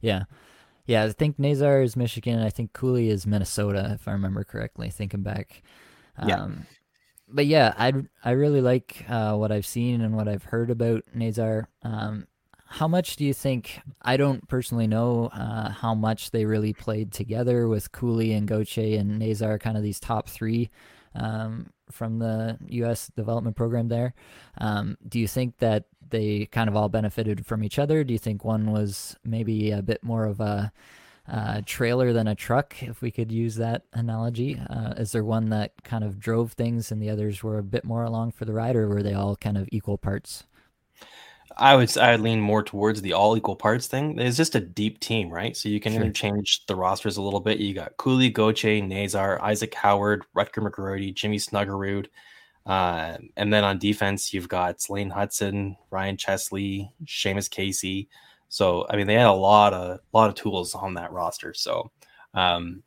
yeah, 0.00 0.24
yeah. 0.86 1.04
I 1.04 1.12
think 1.12 1.38
Nazar 1.38 1.82
is 1.82 1.96
Michigan. 1.96 2.40
I 2.40 2.50
think 2.50 2.72
Cooley 2.72 3.08
is 3.08 3.26
Minnesota, 3.26 3.92
if 3.94 4.06
I 4.06 4.12
remember 4.12 4.44
correctly. 4.44 4.90
Thinking 4.90 5.22
back, 5.22 5.62
um, 6.18 6.28
yeah. 6.28 6.48
But 7.28 7.46
yeah, 7.46 7.72
I 7.78 7.92
I 8.22 8.32
really 8.32 8.60
like 8.60 9.06
uh, 9.08 9.36
what 9.36 9.52
I've 9.52 9.66
seen 9.66 10.02
and 10.02 10.14
what 10.14 10.28
I've 10.28 10.44
heard 10.44 10.70
about 10.70 11.02
Nazar. 11.14 11.68
Um, 11.82 12.26
how 12.74 12.88
much 12.88 13.14
do 13.14 13.24
you 13.24 13.32
think? 13.32 13.80
I 14.02 14.16
don't 14.16 14.48
personally 14.48 14.88
know 14.88 15.26
uh, 15.26 15.70
how 15.70 15.94
much 15.94 16.32
they 16.32 16.44
really 16.44 16.72
played 16.72 17.12
together 17.12 17.68
with 17.68 17.92
Cooley 17.92 18.32
and 18.32 18.48
Gauthier 18.48 18.98
and 18.98 19.20
Nazar, 19.20 19.60
kind 19.60 19.76
of 19.76 19.84
these 19.84 20.00
top 20.00 20.28
three 20.28 20.70
um, 21.14 21.70
from 21.92 22.18
the 22.18 22.58
U.S. 22.70 23.12
development 23.14 23.54
program 23.54 23.86
there. 23.86 24.12
Um, 24.58 24.98
do 25.08 25.20
you 25.20 25.28
think 25.28 25.58
that 25.58 25.84
they 26.10 26.46
kind 26.46 26.68
of 26.68 26.74
all 26.74 26.88
benefited 26.88 27.46
from 27.46 27.62
each 27.62 27.78
other? 27.78 28.02
Do 28.02 28.12
you 28.12 28.18
think 28.18 28.44
one 28.44 28.72
was 28.72 29.16
maybe 29.24 29.70
a 29.70 29.80
bit 29.80 30.02
more 30.02 30.24
of 30.24 30.40
a 30.40 30.72
uh, 31.28 31.60
trailer 31.64 32.12
than 32.12 32.26
a 32.26 32.34
truck, 32.34 32.82
if 32.82 33.00
we 33.00 33.12
could 33.12 33.30
use 33.30 33.54
that 33.54 33.82
analogy? 33.92 34.60
Uh, 34.68 34.94
is 34.96 35.12
there 35.12 35.22
one 35.22 35.50
that 35.50 35.84
kind 35.84 36.02
of 36.02 36.18
drove 36.18 36.54
things 36.54 36.90
and 36.90 37.00
the 37.00 37.10
others 37.10 37.40
were 37.40 37.58
a 37.58 37.62
bit 37.62 37.84
more 37.84 38.02
along 38.02 38.32
for 38.32 38.44
the 38.44 38.52
ride, 38.52 38.74
or 38.74 38.88
were 38.88 39.04
they 39.04 39.14
all 39.14 39.36
kind 39.36 39.56
of 39.56 39.68
equal 39.70 39.96
parts? 39.96 40.42
I 41.56 41.76
would 41.76 41.96
I 41.98 42.12
would 42.12 42.20
lean 42.20 42.40
more 42.40 42.62
towards 42.62 43.02
the 43.02 43.12
all 43.12 43.36
equal 43.36 43.56
parts 43.56 43.86
thing. 43.86 44.18
It's 44.18 44.36
just 44.36 44.54
a 44.54 44.60
deep 44.60 45.00
team, 45.00 45.30
right? 45.30 45.56
So 45.56 45.68
you 45.68 45.80
can 45.80 45.92
sure. 45.92 46.02
interchange 46.02 46.66
the 46.66 46.74
rosters 46.74 47.16
a 47.16 47.22
little 47.22 47.40
bit. 47.40 47.58
You 47.58 47.74
got 47.74 47.96
Cooley, 47.96 48.30
Gauthier, 48.30 48.82
Nazar, 48.82 49.40
Isaac 49.42 49.74
Howard, 49.74 50.24
Rutger 50.36 50.68
McGroarty, 50.68 51.14
Jimmy 51.14 51.38
Snuggerud. 51.38 52.06
Uh, 52.66 53.18
and 53.36 53.52
then 53.52 53.62
on 53.62 53.78
defense, 53.78 54.32
you've 54.32 54.48
got 54.48 54.84
Lane 54.88 55.10
Hutson, 55.10 55.76
Ryan 55.90 56.16
Chesley, 56.16 56.90
Seamus 57.04 57.50
Casey. 57.50 58.08
So 58.48 58.86
I 58.90 58.96
mean, 58.96 59.06
they 59.06 59.14
had 59.14 59.26
a 59.26 59.32
lot 59.32 59.72
of 59.72 60.00
lot 60.12 60.28
of 60.28 60.34
tools 60.34 60.74
on 60.74 60.94
that 60.94 61.12
roster. 61.12 61.54
So 61.54 61.90
um, 62.32 62.82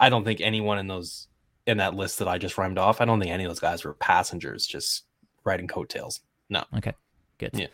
I 0.00 0.08
don't 0.08 0.24
think 0.24 0.40
anyone 0.40 0.78
in 0.78 0.86
those 0.86 1.28
in 1.66 1.78
that 1.78 1.94
list 1.94 2.18
that 2.18 2.28
I 2.28 2.38
just 2.38 2.58
rhymed 2.58 2.78
off, 2.78 3.00
I 3.00 3.04
don't 3.04 3.20
think 3.20 3.32
any 3.32 3.44
of 3.44 3.50
those 3.50 3.60
guys 3.60 3.84
were 3.84 3.94
passengers 3.94 4.66
just 4.66 5.04
riding 5.44 5.68
coattails. 5.68 6.20
No. 6.48 6.64
Okay. 6.76 6.92
Good. 7.38 7.50
Yeah. 7.54 7.66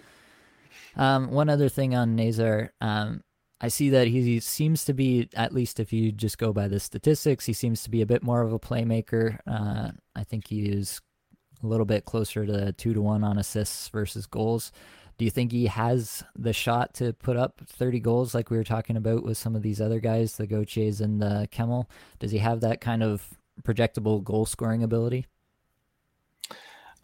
Um, 0.96 1.30
one 1.30 1.48
other 1.48 1.68
thing 1.68 1.94
on 1.94 2.16
Nazar, 2.16 2.72
um, 2.80 3.22
I 3.60 3.68
see 3.68 3.90
that 3.90 4.06
he 4.06 4.40
seems 4.40 4.84
to 4.84 4.94
be, 4.94 5.28
at 5.34 5.52
least 5.52 5.80
if 5.80 5.92
you 5.92 6.12
just 6.12 6.38
go 6.38 6.52
by 6.52 6.68
the 6.68 6.78
statistics, 6.78 7.44
he 7.44 7.52
seems 7.52 7.82
to 7.82 7.90
be 7.90 8.02
a 8.02 8.06
bit 8.06 8.22
more 8.22 8.42
of 8.42 8.52
a 8.52 8.58
playmaker. 8.58 9.38
Uh, 9.46 9.90
I 10.14 10.24
think 10.24 10.46
he 10.46 10.66
is 10.66 11.00
a 11.62 11.66
little 11.66 11.86
bit 11.86 12.04
closer 12.04 12.46
to 12.46 12.72
two 12.72 12.94
to 12.94 13.02
one 13.02 13.24
on 13.24 13.38
assists 13.38 13.88
versus 13.88 14.26
goals. 14.26 14.70
Do 15.18 15.24
you 15.24 15.30
think 15.32 15.50
he 15.50 15.66
has 15.66 16.22
the 16.36 16.52
shot 16.52 16.94
to 16.94 17.12
put 17.12 17.36
up 17.36 17.60
30 17.66 17.98
goals 17.98 18.34
like 18.34 18.50
we 18.50 18.56
were 18.56 18.64
talking 18.64 18.96
about 18.96 19.24
with 19.24 19.36
some 19.36 19.56
of 19.56 19.62
these 19.62 19.80
other 19.80 19.98
guys, 19.98 20.36
the 20.36 20.46
Gauthier's 20.46 21.00
and 21.00 21.20
the 21.20 21.48
Kemell? 21.50 21.86
Does 22.20 22.30
he 22.30 22.38
have 22.38 22.60
that 22.60 22.80
kind 22.80 23.02
of 23.02 23.26
projectable 23.64 24.22
goal 24.22 24.46
scoring 24.46 24.84
ability? 24.84 25.26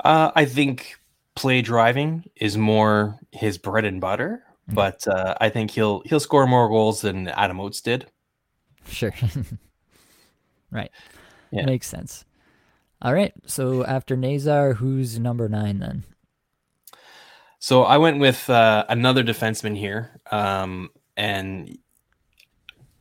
Uh, 0.04 0.30
I 0.36 0.44
think 0.44 0.96
play 1.34 1.62
driving 1.62 2.24
is 2.36 2.56
more 2.56 3.18
his 3.32 3.58
bread 3.58 3.84
and 3.84 4.00
butter, 4.00 4.42
mm-hmm. 4.68 4.74
but 4.74 5.06
uh, 5.08 5.34
I 5.40 5.48
think 5.48 5.70
he'll 5.70 6.02
he'll 6.06 6.20
score 6.20 6.46
more 6.46 6.68
goals 6.68 7.00
than 7.00 7.28
Adam 7.28 7.60
Oates 7.60 7.80
did. 7.80 8.06
Sure. 8.88 9.14
right. 10.70 10.90
Yeah. 11.50 11.64
Makes 11.66 11.86
sense. 11.86 12.24
All 13.02 13.14
right. 13.14 13.32
So 13.46 13.84
after 13.84 14.16
Nazar, 14.16 14.74
who's 14.74 15.18
number 15.18 15.48
nine 15.48 15.78
then? 15.78 16.04
So 17.58 17.84
I 17.84 17.96
went 17.96 18.18
with 18.18 18.48
uh, 18.50 18.84
another 18.88 19.24
defenseman 19.24 19.76
here, 19.76 20.20
um, 20.30 20.90
and 21.16 21.78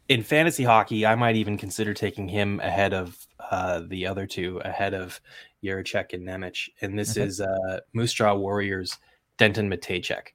in 0.07 0.23
fantasy 0.23 0.63
hockey, 0.63 1.05
I 1.05 1.15
might 1.15 1.35
even 1.35 1.57
consider 1.57 1.93
taking 1.93 2.29
him 2.29 2.59
ahead 2.61 2.93
of 2.93 3.17
uh, 3.39 3.81
the 3.85 4.07
other 4.07 4.25
two, 4.25 4.59
ahead 4.63 4.93
of 4.93 5.19
Jiricek 5.63 6.13
and 6.13 6.27
Nemec. 6.27 6.69
And 6.81 6.97
this 6.97 7.17
okay. 7.17 7.25
is 7.25 7.41
uh, 7.41 7.79
Moose 7.93 8.13
Jaw 8.13 8.35
Warriors 8.35 8.97
Denton 9.37 9.69
Mateychuk. 9.69 10.27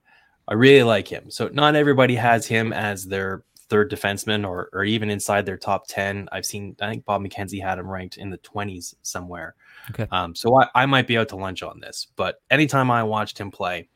I 0.49 0.55
really 0.55 0.83
like 0.83 1.09
him. 1.09 1.31
So 1.31 1.49
not 1.49 1.77
everybody 1.77 2.15
has 2.15 2.47
him 2.47 2.73
as 2.73 3.05
their 3.05 3.45
third 3.69 3.91
defenseman 3.91 4.49
or 4.49 4.71
or 4.73 4.83
even 4.85 5.11
inside 5.11 5.45
their 5.45 5.59
top 5.59 5.87
ten. 5.89 6.29
I've 6.33 6.47
seen 6.47 6.75
I 6.81 6.89
think 6.89 7.05
Bob 7.05 7.23
McKenzie 7.23 7.63
had 7.63 7.79
him 7.79 7.89
ranked 7.89 8.17
in 8.17 8.31
the 8.31 8.39
twenties 8.39 8.95
somewhere. 9.03 9.55
Okay. 9.91 10.07
Um, 10.11 10.35
so 10.35 10.61
I, 10.61 10.69
I 10.75 10.87
might 10.87 11.07
be 11.07 11.19
out 11.19 11.29
to 11.31 11.37
lunch 11.37 11.63
on 11.63 11.81
this, 11.81 12.07
but 12.17 12.41
anytime 12.51 12.91
I 12.91 13.03
watched 13.03 13.39
him 13.39 13.51
play, 13.51 13.89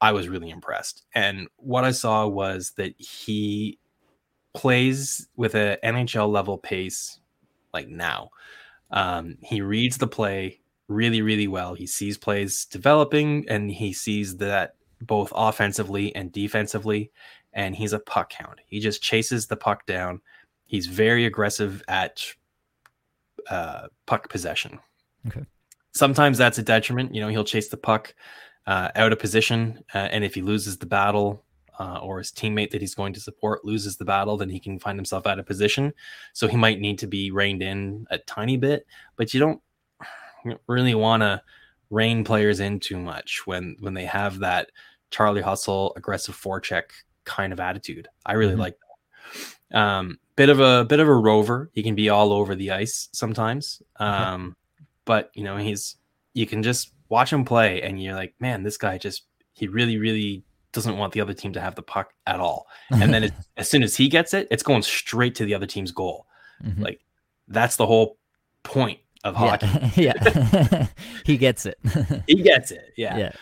I 0.00 0.12
was 0.12 0.28
really 0.28 0.50
impressed. 0.50 1.04
And 1.14 1.48
what 1.56 1.84
I 1.84 1.90
saw 1.90 2.26
was 2.26 2.72
that 2.76 2.94
he 2.98 3.78
plays 4.54 5.28
with 5.36 5.54
an 5.54 5.76
NHL 5.84 6.30
level 6.30 6.58
pace 6.58 7.20
like 7.72 7.88
now. 7.88 8.30
Um, 8.90 9.36
he 9.42 9.60
reads 9.60 9.98
the 9.98 10.06
play 10.06 10.60
really, 10.88 11.22
really 11.22 11.46
well. 11.46 11.74
He 11.74 11.86
sees 11.86 12.18
plays 12.18 12.64
developing 12.64 13.46
and 13.48 13.70
he 13.70 13.92
sees 13.92 14.36
that 14.38 14.74
both 15.00 15.32
offensively 15.34 16.14
and 16.14 16.32
defensively. 16.32 17.10
And 17.52 17.74
he's 17.74 17.92
a 17.92 17.98
puck 17.98 18.32
hound. 18.32 18.60
He 18.66 18.80
just 18.80 19.02
chases 19.02 19.46
the 19.46 19.56
puck 19.56 19.86
down. 19.86 20.20
He's 20.66 20.86
very 20.86 21.24
aggressive 21.24 21.82
at 21.88 22.24
uh, 23.48 23.88
puck 24.06 24.28
possession. 24.28 24.78
Okay. 25.26 25.44
Sometimes 25.92 26.38
that's 26.38 26.58
a 26.58 26.62
detriment. 26.62 27.14
You 27.14 27.20
know, 27.20 27.28
he'll 27.28 27.44
chase 27.44 27.68
the 27.68 27.76
puck 27.76 28.14
uh, 28.66 28.90
out 28.94 29.12
of 29.12 29.18
position. 29.18 29.82
Uh, 29.92 30.08
and 30.10 30.22
if 30.24 30.34
he 30.34 30.42
loses 30.42 30.78
the 30.78 30.86
battle, 30.86 31.44
uh, 31.80 31.98
or 32.02 32.18
his 32.18 32.30
teammate 32.30 32.70
that 32.70 32.82
he's 32.82 32.94
going 32.94 33.14
to 33.14 33.20
support 33.20 33.64
loses 33.64 33.96
the 33.96 34.04
battle, 34.04 34.36
then 34.36 34.50
he 34.50 34.60
can 34.60 34.78
find 34.78 34.98
himself 34.98 35.26
out 35.26 35.38
of 35.38 35.46
position. 35.46 35.94
So 36.34 36.46
he 36.46 36.58
might 36.58 36.78
need 36.78 36.98
to 36.98 37.06
be 37.06 37.30
reined 37.30 37.62
in 37.62 38.06
a 38.10 38.18
tiny 38.18 38.58
bit, 38.58 38.86
but 39.16 39.32
you 39.32 39.40
don't 39.40 39.62
really 40.66 40.94
want 40.94 41.22
to 41.22 41.40
rein 41.88 42.22
players 42.22 42.60
in 42.60 42.80
too 42.80 42.98
much 42.98 43.46
when 43.46 43.76
when 43.80 43.94
they 43.94 44.04
have 44.04 44.40
that 44.40 44.70
Charlie 45.10 45.40
Hustle 45.40 45.94
aggressive 45.96 46.36
forecheck 46.36 46.84
kind 47.24 47.50
of 47.50 47.60
attitude. 47.60 48.08
I 48.26 48.34
really 48.34 48.52
mm-hmm. 48.52 48.60
like 48.60 48.76
that. 49.70 49.78
Um, 49.78 50.18
bit 50.36 50.50
of 50.50 50.60
a 50.60 50.84
bit 50.84 51.00
of 51.00 51.08
a 51.08 51.14
rover. 51.14 51.70
He 51.72 51.82
can 51.82 51.94
be 51.94 52.10
all 52.10 52.30
over 52.30 52.54
the 52.54 52.72
ice 52.72 53.08
sometimes. 53.12 53.80
Um, 53.96 54.54
but 55.06 55.30
you 55.32 55.44
know 55.44 55.56
he's 55.56 55.96
you 56.34 56.44
can 56.44 56.62
just 56.62 56.92
watch 57.08 57.32
him 57.32 57.46
play 57.46 57.80
and 57.80 58.02
you're 58.02 58.14
like, 58.14 58.34
man, 58.38 58.64
this 58.64 58.76
guy 58.76 58.98
just 58.98 59.24
he 59.54 59.66
really 59.66 59.96
really 59.96 60.44
doesn't 60.72 60.96
want 60.96 61.12
the 61.12 61.20
other 61.20 61.34
team 61.34 61.52
to 61.52 61.60
have 61.60 61.74
the 61.74 61.82
puck 61.82 62.12
at 62.26 62.40
all. 62.40 62.66
And 62.90 63.12
then 63.14 63.24
it, 63.24 63.32
as 63.56 63.70
soon 63.70 63.82
as 63.82 63.96
he 63.96 64.08
gets 64.08 64.34
it, 64.34 64.48
it's 64.50 64.62
going 64.62 64.82
straight 64.82 65.34
to 65.36 65.44
the 65.44 65.54
other 65.54 65.66
team's 65.66 65.92
goal. 65.92 66.26
Mm-hmm. 66.64 66.82
Like 66.82 67.00
that's 67.48 67.76
the 67.76 67.86
whole 67.86 68.18
point 68.62 69.00
of 69.24 69.34
hockey. 69.36 69.66
Yeah, 70.00 70.12
yeah. 70.22 70.86
he 71.24 71.36
gets 71.36 71.66
it. 71.66 71.78
he 72.26 72.42
gets 72.42 72.70
it. 72.70 72.92
Yeah. 72.96 73.16
yeah. 73.16 73.32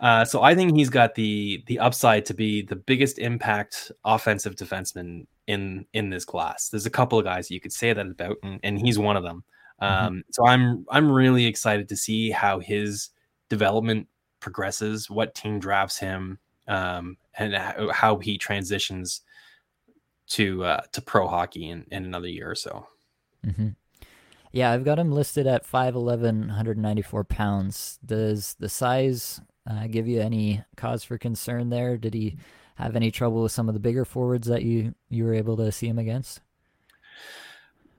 Uh, 0.00 0.24
so 0.24 0.42
I 0.42 0.54
think 0.54 0.76
he's 0.76 0.90
got 0.90 1.14
the 1.14 1.62
the 1.66 1.78
upside 1.78 2.26
to 2.26 2.34
be 2.34 2.62
the 2.62 2.76
biggest 2.76 3.18
impact 3.18 3.92
offensive 4.04 4.56
defenseman 4.56 5.26
in 5.46 5.86
in 5.92 6.10
this 6.10 6.24
class. 6.24 6.68
There's 6.68 6.86
a 6.86 6.90
couple 6.90 7.18
of 7.18 7.24
guys 7.24 7.50
you 7.50 7.60
could 7.60 7.72
say 7.72 7.92
that 7.92 8.06
about, 8.06 8.36
and, 8.42 8.60
and 8.62 8.78
he's 8.78 8.98
one 8.98 9.16
of 9.16 9.22
them. 9.22 9.44
Mm-hmm. 9.80 10.06
Um, 10.06 10.12
mm-hmm. 10.12 10.20
So 10.30 10.46
I'm 10.46 10.86
I'm 10.90 11.10
really 11.10 11.46
excited 11.46 11.88
to 11.88 11.96
see 11.96 12.30
how 12.30 12.58
his 12.58 13.10
development 13.48 14.08
progresses, 14.40 15.10
what 15.10 15.34
team 15.34 15.58
drafts 15.58 15.98
him, 15.98 16.38
um, 16.68 17.16
and 17.36 17.54
how 17.54 18.18
he 18.18 18.38
transitions 18.38 19.22
to 20.28 20.64
uh, 20.64 20.82
to 20.92 21.00
pro 21.00 21.26
hockey 21.26 21.68
in, 21.68 21.86
in 21.90 22.04
another 22.04 22.28
year 22.28 22.50
or 22.50 22.54
so. 22.54 22.86
Mm-hmm. 23.44 23.68
Yeah, 24.52 24.72
I've 24.72 24.84
got 24.84 24.98
him 24.98 25.12
listed 25.12 25.46
at 25.46 25.66
5'11", 25.66 26.46
194 26.46 27.24
pounds. 27.24 27.98
Does 28.04 28.56
the 28.58 28.68
size 28.68 29.40
uh, 29.68 29.86
give 29.88 30.08
you 30.08 30.20
any 30.20 30.64
cause 30.76 31.04
for 31.04 31.18
concern 31.18 31.68
there? 31.68 31.98
Did 31.98 32.14
he 32.14 32.38
have 32.76 32.96
any 32.96 33.10
trouble 33.10 33.42
with 33.42 33.52
some 33.52 33.68
of 33.68 33.74
the 33.74 33.80
bigger 33.80 34.04
forwards 34.04 34.46
that 34.48 34.62
you 34.62 34.94
you 35.10 35.24
were 35.24 35.34
able 35.34 35.56
to 35.58 35.72
see 35.72 35.88
him 35.88 35.98
against? 35.98 36.40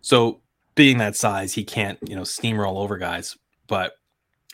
So, 0.01 0.41
being 0.75 0.97
that 0.99 1.15
size, 1.15 1.53
he 1.53 1.63
can't 1.63 1.99
you 2.07 2.15
know 2.15 2.23
steamroll 2.23 2.77
over 2.77 2.97
guys. 2.97 3.37
But 3.67 3.93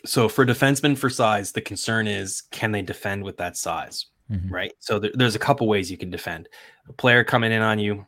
so 0.04 0.28
for 0.28 0.44
defensemen 0.44 0.96
for 0.96 1.10
size, 1.10 1.52
the 1.52 1.60
concern 1.60 2.06
is 2.06 2.42
can 2.50 2.72
they 2.72 2.82
defend 2.82 3.24
with 3.24 3.36
that 3.38 3.56
size, 3.56 4.06
mm-hmm. 4.30 4.52
right? 4.52 4.72
So 4.78 4.98
there, 4.98 5.10
there's 5.14 5.34
a 5.34 5.40
couple 5.40 5.66
ways 5.66 5.90
you 5.90 5.96
can 5.96 6.10
defend. 6.10 6.48
A 6.88 6.92
player 6.92 7.24
coming 7.24 7.52
in 7.52 7.62
on 7.62 7.78
you, 7.78 8.06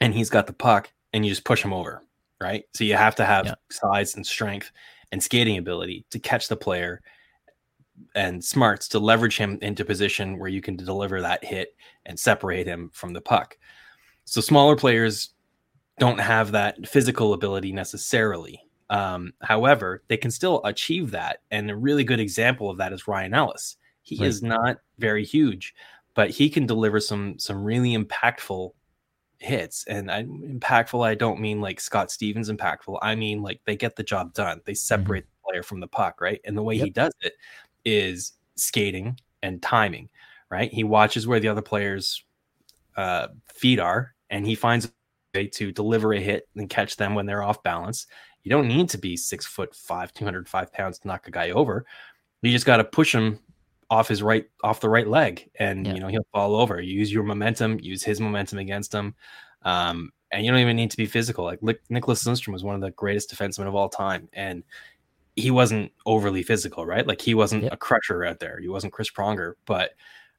and 0.00 0.14
he's 0.14 0.30
got 0.30 0.46
the 0.46 0.52
puck, 0.52 0.90
and 1.12 1.24
you 1.24 1.30
just 1.30 1.44
push 1.44 1.64
him 1.64 1.72
over, 1.72 2.02
right? 2.40 2.64
So 2.74 2.84
you 2.84 2.94
have 2.94 3.14
to 3.16 3.24
have 3.24 3.46
yeah. 3.46 3.54
size 3.70 4.16
and 4.16 4.26
strength 4.26 4.70
and 5.12 5.22
skating 5.22 5.58
ability 5.58 6.04
to 6.10 6.18
catch 6.18 6.48
the 6.48 6.56
player 6.56 7.00
and 8.14 8.44
smarts 8.44 8.88
to 8.88 8.98
leverage 8.98 9.36
him 9.36 9.58
into 9.62 9.84
position 9.84 10.38
where 10.38 10.48
you 10.48 10.60
can 10.60 10.76
deliver 10.76 11.20
that 11.20 11.44
hit 11.44 11.76
and 12.06 12.18
separate 12.18 12.66
him 12.66 12.90
from 12.92 13.12
the 13.12 13.20
puck. 13.20 13.56
So 14.24 14.40
smaller 14.40 14.76
players 14.76 15.30
don't 15.98 16.18
have 16.18 16.52
that 16.52 16.88
physical 16.88 17.34
ability 17.34 17.72
necessarily. 17.72 18.60
Um, 18.90 19.32
however, 19.42 20.02
they 20.08 20.16
can 20.16 20.30
still 20.30 20.60
achieve 20.64 21.10
that. 21.12 21.40
And 21.50 21.70
a 21.70 21.76
really 21.76 22.04
good 22.04 22.20
example 22.20 22.70
of 22.70 22.78
that 22.78 22.92
is 22.92 23.08
Ryan 23.08 23.34
Ellis. 23.34 23.76
He 24.02 24.18
right. 24.18 24.28
is 24.28 24.42
not 24.42 24.78
very 24.98 25.24
huge, 25.24 25.74
but 26.14 26.30
he 26.30 26.50
can 26.50 26.66
deliver 26.66 27.00
some 27.00 27.38
some 27.38 27.64
really 27.64 27.96
impactful 27.96 28.72
hits. 29.38 29.84
And 29.86 30.10
I, 30.10 30.24
impactful, 30.24 31.04
I 31.04 31.14
don't 31.14 31.40
mean 31.40 31.60
like 31.60 31.80
Scott 31.80 32.10
Stevens 32.10 32.50
impactful. 32.50 32.98
I 33.02 33.14
mean 33.14 33.42
like 33.42 33.60
they 33.64 33.76
get 33.76 33.96
the 33.96 34.02
job 34.02 34.34
done. 34.34 34.60
They 34.64 34.72
mm-hmm. 34.72 34.76
separate 34.76 35.24
mm-hmm. 35.24 35.46
the 35.46 35.50
player 35.50 35.62
from 35.62 35.80
the 35.80 35.88
puck, 35.88 36.20
right? 36.20 36.40
And 36.44 36.56
the 36.56 36.62
way 36.62 36.74
yep. 36.74 36.84
he 36.84 36.90
does 36.90 37.12
it 37.20 37.34
is 37.84 38.32
skating 38.56 39.18
and 39.42 39.62
timing, 39.62 40.08
right? 40.50 40.72
He 40.72 40.84
watches 40.84 41.26
where 41.26 41.40
the 41.40 41.48
other 41.48 41.62
players' 41.62 42.24
uh, 42.96 43.28
feet 43.52 43.78
are, 43.78 44.14
and 44.30 44.46
he 44.46 44.54
finds 44.54 44.86
a 44.86 44.90
way 45.34 45.46
to 45.48 45.72
deliver 45.72 46.12
a 46.14 46.20
hit 46.20 46.48
and 46.56 46.68
catch 46.70 46.96
them 46.96 47.14
when 47.14 47.26
they're 47.26 47.42
off 47.42 47.62
balance. 47.62 48.06
You 48.44 48.50
don't 48.50 48.68
need 48.68 48.88
to 48.90 48.98
be 48.98 49.16
six 49.16 49.46
foot 49.46 49.74
five, 49.74 50.12
205 50.12 50.72
pounds 50.72 50.98
to 50.98 51.08
knock 51.08 51.26
a 51.26 51.30
guy 51.30 51.50
over. 51.50 51.84
You 52.42 52.52
just 52.52 52.66
got 52.66 52.76
to 52.76 52.84
push 52.84 53.14
him 53.14 53.40
off 53.90 54.08
his 54.08 54.22
right, 54.22 54.46
off 54.62 54.80
the 54.80 54.88
right 54.88 55.08
leg, 55.08 55.50
and 55.58 55.86
yeah. 55.86 55.94
you 55.94 56.00
know 56.00 56.08
he'll 56.08 56.26
fall 56.32 56.54
over. 56.54 56.80
You 56.80 56.98
use 56.98 57.12
your 57.12 57.22
momentum, 57.22 57.80
use 57.80 58.02
his 58.02 58.20
momentum 58.20 58.58
against 58.58 58.92
him, 58.92 59.14
um, 59.62 60.12
and 60.30 60.44
you 60.44 60.50
don't 60.50 60.60
even 60.60 60.76
need 60.76 60.90
to 60.90 60.96
be 60.96 61.06
physical. 61.06 61.44
Like 61.44 61.60
Nicholas 61.88 62.24
Lidstrom 62.24 62.52
was 62.52 62.62
one 62.62 62.74
of 62.74 62.82
the 62.82 62.90
greatest 62.90 63.30
defensemen 63.30 63.66
of 63.66 63.74
all 63.74 63.88
time, 63.88 64.28
and 64.34 64.62
he 65.36 65.50
wasn't 65.50 65.90
overly 66.04 66.42
physical, 66.42 66.84
right? 66.84 67.06
Like 67.06 67.20
he 67.20 67.34
wasn't 67.34 67.64
yep. 67.64 67.72
a 67.72 67.76
crusher 67.76 68.24
out 68.24 68.40
there. 68.40 68.58
He 68.60 68.68
wasn't 68.68 68.92
Chris 68.92 69.10
Pronger, 69.10 69.54
but 69.64 69.92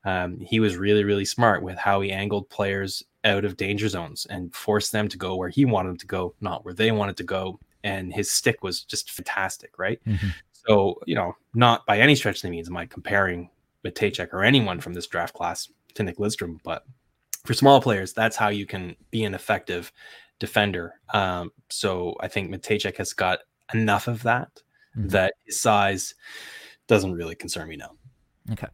um, 0.05 0.39
he 0.39 0.59
was 0.59 0.77
really, 0.77 1.03
really 1.03 1.25
smart 1.25 1.63
with 1.63 1.77
how 1.77 2.01
he 2.01 2.11
angled 2.11 2.49
players 2.49 3.03
out 3.23 3.43
of 3.43 3.57
danger 3.57 3.89
zones 3.89 4.27
and 4.29 4.53
forced 4.53 4.91
them 4.91 5.07
to 5.09 5.17
go 5.17 5.35
where 5.35 5.49
he 5.49 5.65
wanted 5.65 5.89
them 5.89 5.97
to 5.97 6.07
go, 6.07 6.35
not 6.39 6.63
where 6.63 6.75
they 6.75 6.91
wanted 6.91 7.17
to 7.17 7.23
go 7.23 7.59
and 7.85 8.11
his 8.11 8.29
stick 8.31 8.63
was 8.63 8.81
just 8.81 9.11
fantastic, 9.11 9.77
right? 9.77 10.01
Mm-hmm. 10.05 10.29
So, 10.51 10.99
you 11.05 11.15
know, 11.15 11.35
not 11.53 11.85
by 11.85 11.99
any 11.99 12.15
stretch 12.15 12.37
of 12.37 12.41
the 12.41 12.49
means 12.49 12.67
am 12.67 12.75
I 12.75 12.87
comparing 12.87 13.49
Mateychuk 13.85 14.33
or 14.33 14.43
anyone 14.43 14.81
from 14.81 14.93
this 14.93 15.07
draft 15.07 15.35
class 15.35 15.69
to 15.93 16.03
Nick 16.03 16.17
Lidstrom, 16.17 16.57
but 16.63 16.83
for 17.45 17.53
small 17.53 17.79
players, 17.79 18.11
that's 18.11 18.35
how 18.35 18.49
you 18.49 18.65
can 18.65 18.95
be 19.11 19.23
an 19.23 19.35
effective 19.35 19.93
defender. 20.39 20.95
Um, 21.13 21.51
so 21.69 22.15
I 22.19 22.27
think 22.27 22.49
Mateychuk 22.49 22.97
has 22.97 23.13
got 23.13 23.39
enough 23.73 24.07
of 24.07 24.23
that 24.23 24.49
mm-hmm. 24.97 25.09
that 25.09 25.35
his 25.45 25.59
size 25.59 26.15
doesn't 26.87 27.13
really 27.13 27.35
concern 27.35 27.69
me 27.69 27.77
now. 27.77 27.91
Okay. 28.51 28.67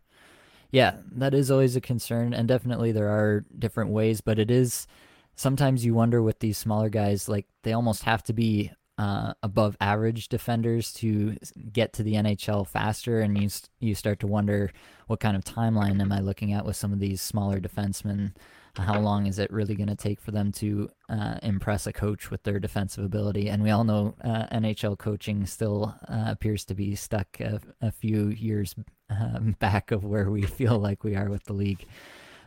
Yeah, 0.72 0.96
that 1.16 1.34
is 1.34 1.52
always 1.52 1.76
a 1.76 1.82
concern, 1.82 2.34
and 2.34 2.48
definitely 2.48 2.94
there 2.94 3.10
are 3.10 3.44
different 3.60 3.90
ways, 3.90 4.22
but 4.22 4.40
it 4.40 4.50
is 4.50 4.88
sometimes 5.36 5.84
you 5.84 5.94
wonder 5.94 6.22
with 6.22 6.40
these 6.40 6.58
smaller 6.58 6.88
guys, 6.88 7.28
like 7.28 7.46
they 7.64 7.74
almost 7.74 8.04
have 8.04 8.24
to 8.24 8.34
be 8.34 8.72
uh, 8.98 9.34
above 9.42 9.78
average 9.82 10.30
defenders 10.30 10.94
to 10.94 11.38
get 11.72 11.94
to 11.94 12.04
the 12.04 12.14
NHL 12.14 12.68
faster, 12.68 13.20
and 13.20 13.42
you 13.42 13.50
you 13.80 13.96
start 13.96 14.20
to 14.20 14.28
wonder 14.28 14.72
what 15.08 15.20
kind 15.20 15.36
of 15.36 15.44
timeline 15.44 16.02
am 16.02 16.12
I 16.12 16.20
looking 16.20 16.54
at 16.54 16.66
with 16.66 16.76
some 16.76 16.94
of 16.94 17.00
these 17.00 17.22
smaller 17.22 17.60
defensemen? 17.60 18.34
How 18.78 19.02
long 19.02 19.26
is 19.26 19.38
it 19.38 19.52
really 19.52 19.76
going 19.76 19.90
to 19.90 19.96
take 19.96 20.22
for 20.22 20.32
them 20.32 20.54
to 20.54 20.90
uh, 21.10 21.40
impress 21.44 21.88
a 21.88 21.94
coach 21.94 22.32
with 22.32 22.44
their 22.44 22.58
defensive 22.58 23.04
ability? 23.04 23.50
And 23.50 23.62
we 23.62 23.70
all 23.70 23.84
know 23.84 24.16
uh, 24.24 24.46
NHL 24.48 24.98
coaching 24.98 25.46
still 25.46 25.94
uh, 26.08 26.26
appears 26.28 26.64
to 26.66 26.74
be 26.74 26.96
stuck 26.96 27.40
a, 27.42 27.60
a 27.82 27.92
few 27.92 28.30
years 28.30 28.74
um, 29.10 29.58
back 29.60 29.92
of 29.92 30.06
where 30.06 30.30
we 30.30 30.44
feel 30.44 30.80
like 30.80 31.04
we 31.04 31.16
are 31.16 31.30
with 31.30 31.44
the 31.46 31.54
league. 31.54 31.86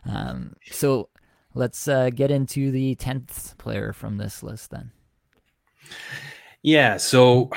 Um, 0.03 0.55
so 0.71 1.09
let's 1.53 1.87
uh, 1.87 2.09
get 2.09 2.31
into 2.31 2.71
the 2.71 2.95
tenth 2.95 3.55
player 3.59 3.93
from 3.93 4.17
this 4.17 4.41
list 4.41 4.71
then. 4.71 4.91
Yeah, 6.65 6.97
so 6.97 7.51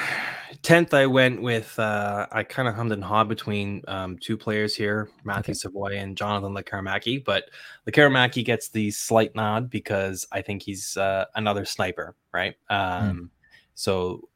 tenth, 0.61 0.92
I 0.92 1.06
went 1.06 1.40
with 1.40 1.78
uh, 1.78 2.26
I 2.30 2.42
kind 2.42 2.68
of 2.68 2.74
hummed 2.74 2.92
and 2.92 3.02
hawed 3.02 3.26
between 3.26 3.82
um, 3.88 4.18
two 4.18 4.36
players 4.36 4.76
here, 4.76 5.09
Matthew 5.24 5.52
okay. 5.52 5.59
Savoie 5.59 5.96
and 5.96 6.14
Jonathan 6.14 6.52
Lekkerimaki, 6.52 7.24
but 7.24 7.44
Lekkerimaki 7.86 8.44
gets 8.44 8.68
the 8.68 8.90
slight 8.90 9.34
nod 9.34 9.70
because 9.70 10.26
I 10.30 10.42
think 10.42 10.62
he's 10.62 10.98
uh, 10.98 11.24
another 11.36 11.64
sniper, 11.64 12.16
right? 12.34 12.54
Hmm. 12.68 12.76
Um, 12.76 13.16
mm. 13.16 13.28
So 13.76 14.28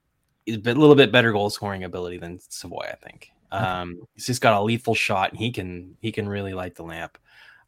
a 0.48 0.56
little 0.56 0.94
bit 0.94 1.12
better 1.12 1.32
goal 1.32 1.50
scoring 1.50 1.84
ability 1.84 2.16
than 2.16 2.40
Savoie, 2.40 2.88
I 2.90 2.94
think. 2.94 3.30
Um, 3.50 4.00
he's 4.14 4.24
just 4.24 4.40
got 4.40 4.58
a 4.58 4.62
lethal 4.62 4.94
shot, 4.94 5.32
and 5.32 5.38
he 5.38 5.50
can 5.50 5.98
he 6.00 6.10
can 6.10 6.26
really 6.26 6.54
light 6.54 6.76
the 6.76 6.82
lamp. 6.82 7.18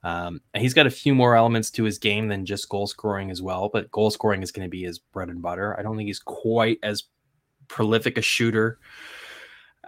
Um, 0.04 0.42
and 0.52 0.62
he's 0.62 0.74
got 0.74 0.86
a 0.86 0.90
few 0.90 1.14
more 1.14 1.34
elements 1.34 1.70
to 1.72 1.84
his 1.84 1.98
game 1.98 2.28
than 2.28 2.44
just 2.44 2.68
goal 2.68 2.86
scoring 2.86 3.30
as 3.30 3.40
well, 3.40 3.70
but 3.72 3.90
goal 3.90 4.10
scoring 4.10 4.42
is 4.42 4.52
going 4.52 4.66
to 4.66 4.70
be 4.70 4.82
his 4.82 4.98
bread 4.98 5.30
and 5.30 5.40
butter. 5.40 5.78
I 5.78 5.82
don't 5.82 5.96
think 5.96 6.08
he's 6.08 6.18
quite 6.18 6.78
as 6.82 7.04
prolific 7.68 8.18
a 8.18 8.22
shooter 8.22 8.78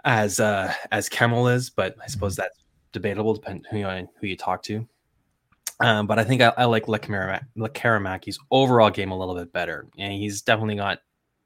as 0.03 0.39
uh, 0.39 0.73
as 0.91 1.07
Kemell 1.07 1.53
is, 1.53 1.69
but 1.69 1.95
I 2.01 2.07
suppose 2.07 2.33
mm-hmm. 2.33 2.41
that's 2.41 2.59
debatable 2.93 3.35
depending 3.35 3.63
who 3.69 3.77
you, 3.77 4.09
who 4.19 4.27
you 4.27 4.35
talk 4.35 4.63
to. 4.63 4.87
Um, 5.79 6.07
but 6.07 6.17
I 6.17 6.23
think 6.23 6.41
I, 6.41 6.51
I 6.57 6.65
like 6.65 6.87
Lekkerimäki's 6.87 8.39
overall 8.49 8.89
game 8.89 9.11
a 9.11 9.17
little 9.17 9.35
bit 9.35 9.53
better, 9.53 9.85
and 9.99 10.11
he's 10.11 10.41
definitely 10.41 10.77
got 10.77 10.99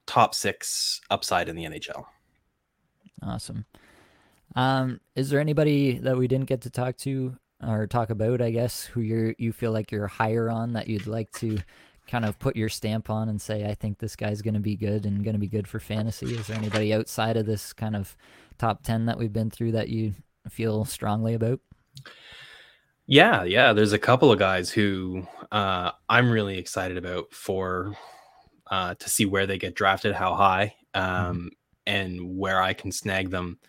top 0.08 0.34
six 0.34 1.02
upside 1.10 1.50
in 1.50 1.58
the 1.58 1.66
NHL. 1.66 2.06
Awesome. 3.22 3.66
Um, 4.56 5.02
is 5.16 5.30
there 5.30 5.42
anybody 5.42 5.98
that 6.00 6.18
we 6.18 6.30
didn't 6.30 6.48
get 6.48 6.62
to 6.62 6.70
talk 6.70 6.96
to 7.00 7.36
or 7.66 7.88
talk 7.88 8.10
about, 8.10 8.42
I 8.42 8.52
guess, 8.52 8.84
who 8.84 9.02
you 9.02 9.36
you 9.38 9.54
feel 9.54 9.72
like 9.72 9.92
you're 9.92 10.08
higher 10.08 10.50
on 10.50 10.74
that 10.74 10.88
you'd 10.88 11.08
like 11.08 11.32
to 11.34 11.60
kind 12.08 12.26
of 12.26 12.38
put 12.40 12.56
your 12.56 12.70
stamp 12.70 13.10
on 13.10 13.30
and 13.30 13.42
say, 13.42 13.66
I 13.66 13.74
think 13.74 14.00
this 14.00 14.16
guy's 14.16 14.42
going 14.42 14.56
to 14.56 14.60
be 14.60 14.76
good 14.76 15.06
and 15.06 15.24
going 15.24 15.36
to 15.36 15.40
be 15.40 15.48
good 15.48 15.68
for 15.68 15.80
fantasy? 15.80 16.36
Is 16.36 16.48
there 16.48 16.58
anybody 16.58 16.94
outside 16.94 17.38
of 17.38 17.46
this 17.46 17.72
kind 17.74 17.96
of 17.96 18.18
top 18.58 18.84
10 18.84 19.06
that 19.06 19.18
we've 19.18 19.32
been 19.32 19.50
through 19.50 19.72
that 19.74 19.90
you 19.90 20.14
feel 20.50 20.84
strongly 20.84 21.34
about? 21.34 21.60
Yeah, 23.08 23.44
yeah. 23.44 23.74
There's 23.74 23.94
a 23.94 24.00
couple 24.00 24.32
of 24.32 24.40
guys 24.40 24.70
who 24.70 25.26
uh, 25.52 25.92
I'm 26.10 26.32
really 26.32 26.58
excited 26.58 26.98
about 26.98 27.34
for 27.34 27.94
uh, 28.70 28.96
to 28.96 29.10
see 29.10 29.26
where 29.26 29.46
they 29.46 29.58
get 29.58 29.76
drafted, 29.76 30.14
how 30.14 30.34
high, 30.36 30.76
mm-hmm. 30.96 31.16
um, 31.30 31.38
mm-hmm. 31.38 31.48
and 31.88 32.38
where 32.38 32.62
I 32.62 32.74
can 32.74 32.92
snag 32.92 33.30
them 33.30 33.60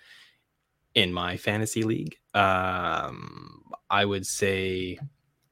in 0.95 1.13
my 1.13 1.37
fantasy 1.37 1.83
league. 1.83 2.17
Um, 2.35 3.73
I 3.91 4.05
would 4.05 4.27
say 4.27 4.99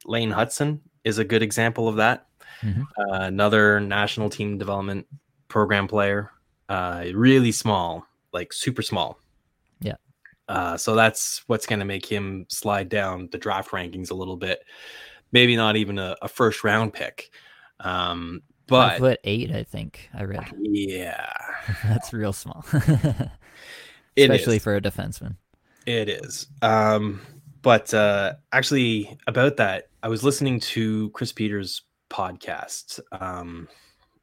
Lane 0.05 0.31
Hutson 0.31 0.79
is 1.03 1.17
a 1.17 1.25
good 1.25 1.43
example 1.43 1.87
of 1.87 1.97
that. 1.97 2.27
Mm-hmm. 2.61 2.81
Uh, 2.81 3.19
another 3.25 3.79
national 3.79 4.29
team 4.29 4.57
development 4.57 5.07
program 5.47 5.87
player, 5.87 6.31
uh, 6.69 7.05
really 7.13 7.51
small, 7.51 8.05
like 8.33 8.53
super 8.53 8.81
small. 8.81 9.19
Yeah. 9.79 9.95
Uh, 10.47 10.77
so 10.77 10.95
that's 10.95 11.43
what's 11.47 11.65
going 11.65 11.79
to 11.79 11.85
make 11.85 12.05
him 12.05 12.45
slide 12.49 12.89
down 12.89 13.29
the 13.31 13.37
draft 13.37 13.71
rankings 13.71 14.11
a 14.11 14.15
little 14.15 14.37
bit. 14.37 14.63
Maybe 15.31 15.55
not 15.55 15.75
even 15.75 15.97
a, 15.97 16.15
a 16.21 16.27
first 16.27 16.63
round 16.63 16.93
pick. 16.93 17.31
Um, 17.79 18.41
but 18.67 18.99
foot 18.99 19.19
eight, 19.23 19.51
I 19.51 19.63
think 19.63 20.09
I 20.13 20.23
read. 20.23 20.53
Yeah, 20.61 21.33
that's 21.83 22.13
real 22.13 22.31
small, 22.31 22.65
especially 24.17 24.59
for 24.59 24.75
a 24.75 24.81
defenseman. 24.81 25.35
It 25.85 26.09
is. 26.09 26.47
Um, 26.61 27.21
but 27.61 27.93
uh, 27.93 28.33
actually, 28.51 29.17
about 29.27 29.57
that, 29.57 29.89
I 30.03 30.07
was 30.07 30.23
listening 30.23 30.59
to 30.61 31.09
Chris 31.11 31.31
Peters' 31.31 31.83
podcast, 32.09 32.99
um, 33.11 33.67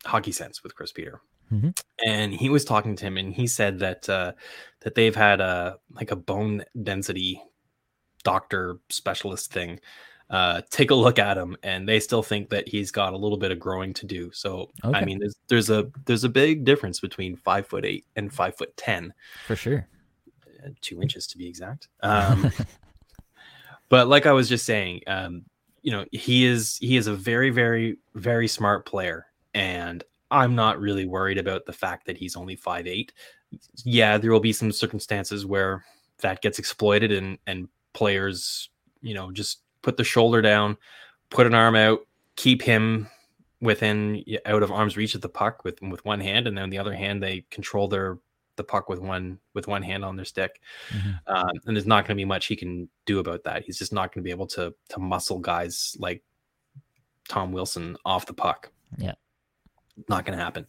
Hockey 0.04 0.32
Sense 0.32 0.62
with 0.62 0.74
Chris 0.74 0.92
Peter, 0.92 1.20
mm-hmm. 1.52 1.70
and 2.06 2.32
he 2.32 2.48
was 2.48 2.64
talking 2.64 2.96
to 2.96 3.04
him, 3.04 3.16
and 3.16 3.32
he 3.32 3.46
said 3.46 3.78
that 3.80 4.08
uh, 4.08 4.32
that 4.80 4.94
they've 4.94 5.14
had 5.14 5.40
a 5.40 5.78
like 5.92 6.10
a 6.10 6.16
bone 6.16 6.64
density 6.82 7.42
doctor 8.24 8.78
specialist 8.88 9.52
thing 9.52 9.80
uh, 10.30 10.60
take 10.70 10.90
a 10.90 10.94
look 10.94 11.18
at 11.18 11.38
him, 11.38 11.56
and 11.62 11.88
they 11.88 12.00
still 12.00 12.22
think 12.22 12.50
that 12.50 12.68
he's 12.68 12.90
got 12.90 13.12
a 13.12 13.16
little 13.16 13.38
bit 13.38 13.50
of 13.50 13.58
growing 13.58 13.94
to 13.94 14.06
do. 14.06 14.30
So 14.32 14.70
okay. 14.84 14.98
I 14.98 15.04
mean, 15.04 15.18
there's 15.18 15.36
there's 15.48 15.70
a 15.70 15.90
there's 16.04 16.24
a 16.24 16.28
big 16.28 16.64
difference 16.64 17.00
between 17.00 17.36
five 17.36 17.66
foot 17.66 17.84
eight 17.84 18.04
and 18.16 18.32
five 18.32 18.56
foot 18.56 18.76
ten, 18.76 19.14
for 19.46 19.56
sure, 19.56 19.88
two 20.80 21.02
inches 21.02 21.26
to 21.28 21.38
be 21.38 21.46
exact. 21.46 21.88
Um, 22.02 22.52
but 23.88 24.08
like 24.08 24.26
I 24.26 24.32
was 24.32 24.48
just 24.48 24.64
saying, 24.64 25.02
um, 25.06 25.44
you 25.82 25.92
know, 25.92 26.04
he 26.12 26.44
is 26.44 26.78
he 26.78 26.96
is 26.96 27.06
a 27.06 27.14
very 27.14 27.50
very 27.50 27.98
very 28.14 28.48
smart 28.48 28.86
player, 28.86 29.26
and 29.54 30.04
I'm 30.30 30.54
not 30.54 30.80
really 30.80 31.06
worried 31.06 31.38
about 31.38 31.66
the 31.66 31.72
fact 31.72 32.06
that 32.06 32.16
he's 32.16 32.36
only 32.36 32.56
five 32.56 32.86
eight. 32.86 33.12
Yeah, 33.84 34.18
there 34.18 34.30
will 34.30 34.40
be 34.40 34.52
some 34.52 34.72
circumstances 34.72 35.46
where 35.46 35.84
that 36.18 36.42
gets 36.42 36.58
exploited, 36.58 37.12
and 37.12 37.38
and 37.46 37.68
players, 37.92 38.70
you 39.00 39.14
know, 39.14 39.30
just 39.30 39.62
put 39.82 39.96
the 39.96 40.04
shoulder 40.04 40.42
down, 40.42 40.76
put 41.30 41.46
an 41.46 41.54
arm 41.54 41.76
out, 41.76 42.00
keep 42.36 42.62
him 42.62 43.08
within 43.60 44.22
out 44.46 44.62
of 44.62 44.70
arm's 44.70 44.96
reach 44.96 45.14
of 45.14 45.20
the 45.20 45.28
puck 45.28 45.64
with 45.64 45.80
with 45.82 46.04
one 46.04 46.20
hand, 46.20 46.46
and 46.46 46.56
then 46.56 46.70
the 46.70 46.78
other 46.78 46.94
hand 46.94 47.22
they 47.22 47.44
control 47.50 47.88
their 47.88 48.18
the 48.58 48.64
puck 48.64 48.90
with 48.90 48.98
one 48.98 49.38
with 49.54 49.66
one 49.66 49.82
hand 49.82 50.04
on 50.04 50.16
their 50.16 50.26
stick. 50.26 50.60
Mm-hmm. 50.90 51.10
Um, 51.26 51.50
and 51.64 51.74
there's 51.74 51.86
not 51.86 52.04
going 52.04 52.16
to 52.16 52.20
be 52.20 52.26
much 52.26 52.46
he 52.46 52.56
can 52.56 52.90
do 53.06 53.20
about 53.20 53.44
that. 53.44 53.64
He's 53.64 53.78
just 53.78 53.92
not 53.92 54.12
going 54.12 54.22
to 54.22 54.26
be 54.26 54.30
able 54.30 54.46
to 54.48 54.74
to 54.90 55.00
muscle 55.00 55.38
guys 55.38 55.96
like 55.98 56.22
Tom 57.28 57.52
Wilson 57.52 57.96
off 58.04 58.26
the 58.26 58.34
puck. 58.34 58.70
Yeah, 58.98 59.14
not 60.08 60.26
going 60.26 60.36
to 60.36 60.44
happen. 60.44 60.66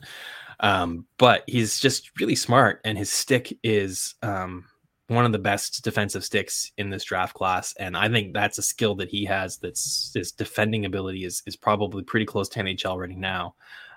Um, 0.61 1.05
but 1.17 1.43
he's 1.47 1.79
just 1.79 2.17
really 2.19 2.35
smart, 2.35 2.81
and 2.85 2.97
his 2.97 3.11
stick 3.11 3.57
is 3.63 4.15
um, 4.21 4.65
one 5.07 5.25
of 5.25 5.31
the 5.31 5.39
best 5.39 5.83
defensive 5.83 6.23
sticks 6.23 6.71
in 6.77 6.89
this 6.89 7.03
draft 7.03 7.33
class, 7.33 7.73
and 7.79 7.97
I 7.97 8.09
think 8.09 8.33
that's 8.33 8.57
a 8.57 8.63
skill 8.63 8.95
that 8.95 9.09
he 9.09 9.25
has. 9.25 9.57
That's 9.57 10.11
his 10.13 10.31
defending 10.31 10.85
ability 10.85 11.25
is 11.25 11.43
is 11.45 11.55
probably 11.55 12.03
pretty 12.03 12.25
close 12.25 12.47
to 12.49 12.59
NHL 12.59 12.97
right 12.97 13.17
now. 13.17 13.55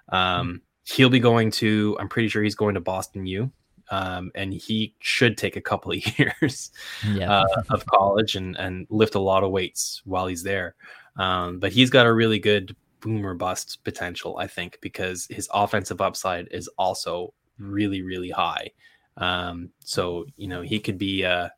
Um, 0.08 0.62
he'll 0.84 1.10
be 1.10 1.20
going 1.20 1.50
to. 1.52 1.96
I'm 2.00 2.08
pretty 2.08 2.28
sure 2.28 2.42
he's 2.42 2.54
going 2.54 2.74
to 2.74 2.80
Boston 2.80 3.26
U, 3.26 3.50
um, 3.90 4.30
and 4.34 4.52
he 4.52 4.94
should 5.00 5.36
take 5.36 5.56
a 5.56 5.60
couple 5.60 5.92
of 5.92 6.18
years 6.18 6.70
yeah. 7.06 7.40
uh, 7.40 7.62
of 7.70 7.84
college 7.86 8.36
and 8.36 8.56
and 8.56 8.86
lift 8.90 9.14
a 9.14 9.20
lot 9.20 9.44
of 9.44 9.50
weights 9.50 10.02
while 10.04 10.26
he's 10.26 10.42
there. 10.42 10.74
Um, 11.16 11.58
but 11.58 11.72
he's 11.72 11.90
got 11.90 12.06
a 12.06 12.12
really 12.12 12.38
good 12.38 12.74
boomer 13.00 13.34
bust 13.34 13.84
potential, 13.84 14.38
I 14.38 14.46
think, 14.46 14.78
because 14.80 15.26
his 15.28 15.48
offensive 15.52 16.00
upside 16.00 16.48
is 16.50 16.68
also 16.78 17.34
really 17.58 18.02
really 18.02 18.30
high. 18.30 18.70
Um, 19.18 19.70
so 19.80 20.24
you 20.36 20.48
know 20.48 20.62
he 20.62 20.80
could 20.80 20.98
be 20.98 21.22
a, 21.22 21.52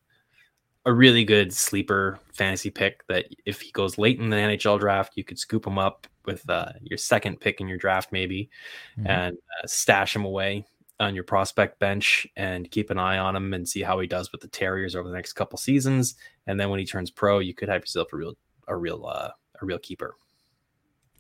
a 0.87 0.93
really 0.93 1.25
good 1.25 1.53
sleeper 1.53 2.19
fantasy 2.33 2.71
pick 2.71 3.07
that 3.07 3.27
if 3.45 3.61
he 3.61 3.71
goes 3.71 3.97
late 3.97 4.19
in 4.19 4.31
the 4.31 4.37
NHL 4.37 4.81
draft, 4.81 5.13
you 5.17 5.25
could 5.25 5.39
scoop 5.39 5.67
him 5.67 5.79
up 5.79 6.07
with 6.27 6.49
uh, 6.49 6.73
your 6.81 6.99
second 6.99 7.39
pick 7.39 7.61
in 7.61 7.69
your 7.69 7.79
draft 7.79 8.11
maybe, 8.11 8.51
mm-hmm. 8.99 9.07
and 9.07 9.37
uh, 9.37 9.67
stash 9.67 10.17
him 10.17 10.25
away 10.25 10.65
on 11.05 11.15
your 11.15 11.25
prospect 11.25 11.79
bench 11.79 12.27
and 12.37 12.71
keep 12.71 12.91
an 12.91 12.99
eye 12.99 13.19
on 13.19 13.37
him 13.37 13.55
and 13.55 13.69
see 13.69 13.83
how 13.83 14.01
he 14.01 14.07
does 14.07 14.33
with 14.33 14.41
the 14.41 14.49
Terriers 14.49 14.97
over 14.97 15.09
the 15.09 15.15
next 15.15 15.35
couple 15.35 15.59
seasons. 15.59 16.17
And 16.47 16.59
then 16.59 16.71
when 16.71 16.81
he 16.81 16.87
turns 16.87 17.11
pro, 17.11 17.39
you 17.39 17.55
could 17.55 17.69
have 17.69 17.83
yourself 17.83 18.13
a 18.13 18.17
real 18.17 18.35
a 18.67 18.77
real 18.77 19.07
uh, 19.07 19.31
a 19.61 19.65
real 19.65 19.79
keeper. 19.79 20.17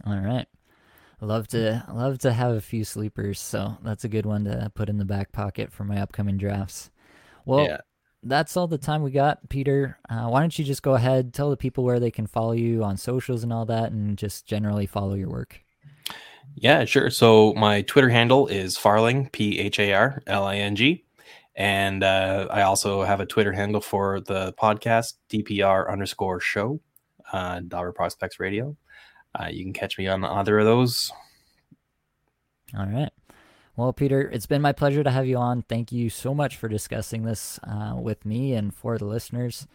All 0.06 0.16
right 0.16 0.46
love 1.24 1.48
to 1.48 1.84
love 1.92 2.18
to 2.18 2.32
have 2.32 2.52
a 2.52 2.60
few 2.60 2.84
sleepers, 2.84 3.40
so 3.40 3.76
that's 3.82 4.04
a 4.04 4.08
good 4.08 4.26
one 4.26 4.44
to 4.44 4.70
put 4.74 4.88
in 4.88 4.98
the 4.98 5.04
back 5.04 5.32
pocket 5.32 5.72
for 5.72 5.84
my 5.84 6.00
upcoming 6.00 6.36
drafts. 6.36 6.90
Well, 7.44 7.64
yeah. 7.64 7.80
that's 8.22 8.56
all 8.56 8.66
the 8.66 8.78
time 8.78 9.02
we 9.02 9.10
got, 9.10 9.48
Peter. 9.48 9.98
Uh, 10.08 10.28
why 10.28 10.40
don't 10.40 10.58
you 10.58 10.64
just 10.64 10.82
go 10.82 10.94
ahead, 10.94 11.34
tell 11.34 11.50
the 11.50 11.56
people 11.56 11.84
where 11.84 12.00
they 12.00 12.10
can 12.10 12.26
follow 12.26 12.52
you 12.52 12.84
on 12.84 12.96
socials 12.96 13.42
and 13.42 13.52
all 13.52 13.66
that, 13.66 13.92
and 13.92 14.16
just 14.16 14.46
generally 14.46 14.86
follow 14.86 15.14
your 15.14 15.30
work. 15.30 15.63
Yeah, 16.54 16.84
sure. 16.84 17.10
So 17.10 17.52
my 17.54 17.82
Twitter 17.82 18.08
handle 18.08 18.46
is 18.46 18.76
Pharling, 18.76 19.30
P 19.32 19.58
H 19.58 19.78
A 19.78 19.92
R 19.92 20.22
L 20.26 20.44
I 20.44 20.56
N 20.56 20.76
G. 20.76 21.04
And 21.56 22.02
uh, 22.02 22.48
I 22.50 22.62
also 22.62 23.02
have 23.02 23.20
a 23.20 23.26
Twitter 23.26 23.52
handle 23.52 23.80
for 23.80 24.20
the 24.20 24.52
podcast, 24.54 25.14
DPR 25.30 25.90
underscore 25.90 26.40
show, 26.40 26.80
uh, 27.32 27.60
Dobber 27.66 27.92
Prospects 27.92 28.40
Radio. 28.40 28.76
Uh, 29.38 29.48
you 29.50 29.64
can 29.64 29.72
catch 29.72 29.98
me 29.98 30.06
on 30.08 30.24
either 30.24 30.58
of 30.58 30.64
those. 30.64 31.12
All 32.76 32.86
right. 32.86 33.10
Well, 33.76 33.92
Peter, 33.92 34.22
it's 34.22 34.46
been 34.46 34.62
my 34.62 34.72
pleasure 34.72 35.02
to 35.02 35.10
have 35.10 35.26
you 35.26 35.36
on. 35.36 35.62
Thank 35.62 35.90
you 35.90 36.08
so 36.08 36.34
much 36.34 36.56
for 36.56 36.68
discussing 36.68 37.24
this 37.24 37.58
uh, 37.64 37.94
with 37.96 38.24
me 38.24 38.54
and 38.54 38.72
for 38.72 38.98
the 38.98 39.04
listeners. 39.04 39.66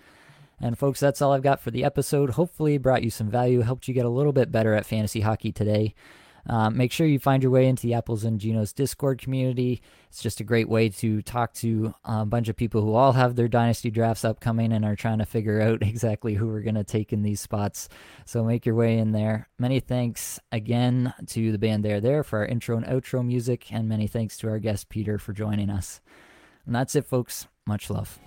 And, 0.61 0.77
folks, 0.77 0.99
that's 0.99 1.21
all 1.21 1.33
I've 1.33 1.41
got 1.41 1.61
for 1.61 1.71
the 1.71 1.83
episode. 1.83 2.31
Hopefully, 2.31 2.77
brought 2.77 3.03
you 3.03 3.09
some 3.09 3.29
value, 3.29 3.61
helped 3.61 3.87
you 3.87 3.93
get 3.93 4.05
a 4.05 4.09
little 4.09 4.33
bit 4.33 4.51
better 4.51 4.73
at 4.73 4.85
fantasy 4.85 5.21
hockey 5.21 5.51
today. 5.51 5.95
Um, 6.47 6.77
make 6.77 6.91
sure 6.91 7.07
you 7.07 7.19
find 7.19 7.43
your 7.43 7.51
way 7.51 7.67
into 7.67 7.83
the 7.83 7.93
Apples 7.93 8.23
and 8.23 8.39
Ginos 8.39 8.73
Discord 8.73 9.19
community. 9.19 9.81
It's 10.09 10.21
just 10.21 10.39
a 10.39 10.43
great 10.43 10.67
way 10.67 10.89
to 10.89 11.21
talk 11.21 11.53
to 11.55 11.93
a 12.03 12.25
bunch 12.25 12.49
of 12.49 12.55
people 12.55 12.81
who 12.81 12.93
all 12.93 13.13
have 13.13 13.35
their 13.35 13.47
dynasty 13.47 13.91
drafts 13.91 14.25
upcoming 14.25 14.73
and 14.73 14.83
are 14.83 14.95
trying 14.95 15.19
to 15.19 15.25
figure 15.25 15.61
out 15.61 15.81
exactly 15.81 16.33
who 16.33 16.47
we're 16.47 16.61
going 16.61 16.75
to 16.75 16.83
take 16.83 17.13
in 17.13 17.21
these 17.21 17.41
spots. 17.41 17.89
So 18.25 18.43
make 18.43 18.65
your 18.65 18.75
way 18.75 18.97
in 18.97 19.11
there. 19.11 19.47
Many 19.57 19.79
thanks 19.79 20.39
again 20.51 21.13
to 21.27 21.51
the 21.51 21.59
band 21.59 21.85
There 21.85 22.01
There 22.01 22.23
for 22.23 22.39
our 22.39 22.45
intro 22.45 22.77
and 22.77 22.85
outro 22.85 23.25
music, 23.25 23.71
and 23.71 23.87
many 23.87 24.07
thanks 24.07 24.37
to 24.37 24.49
our 24.49 24.59
guest 24.59 24.89
Peter 24.89 25.17
for 25.17 25.33
joining 25.33 25.69
us. 25.69 26.01
And 26.65 26.75
that's 26.75 26.95
it, 26.95 27.05
folks. 27.05 27.47
Much 27.65 27.89
love. 27.89 28.19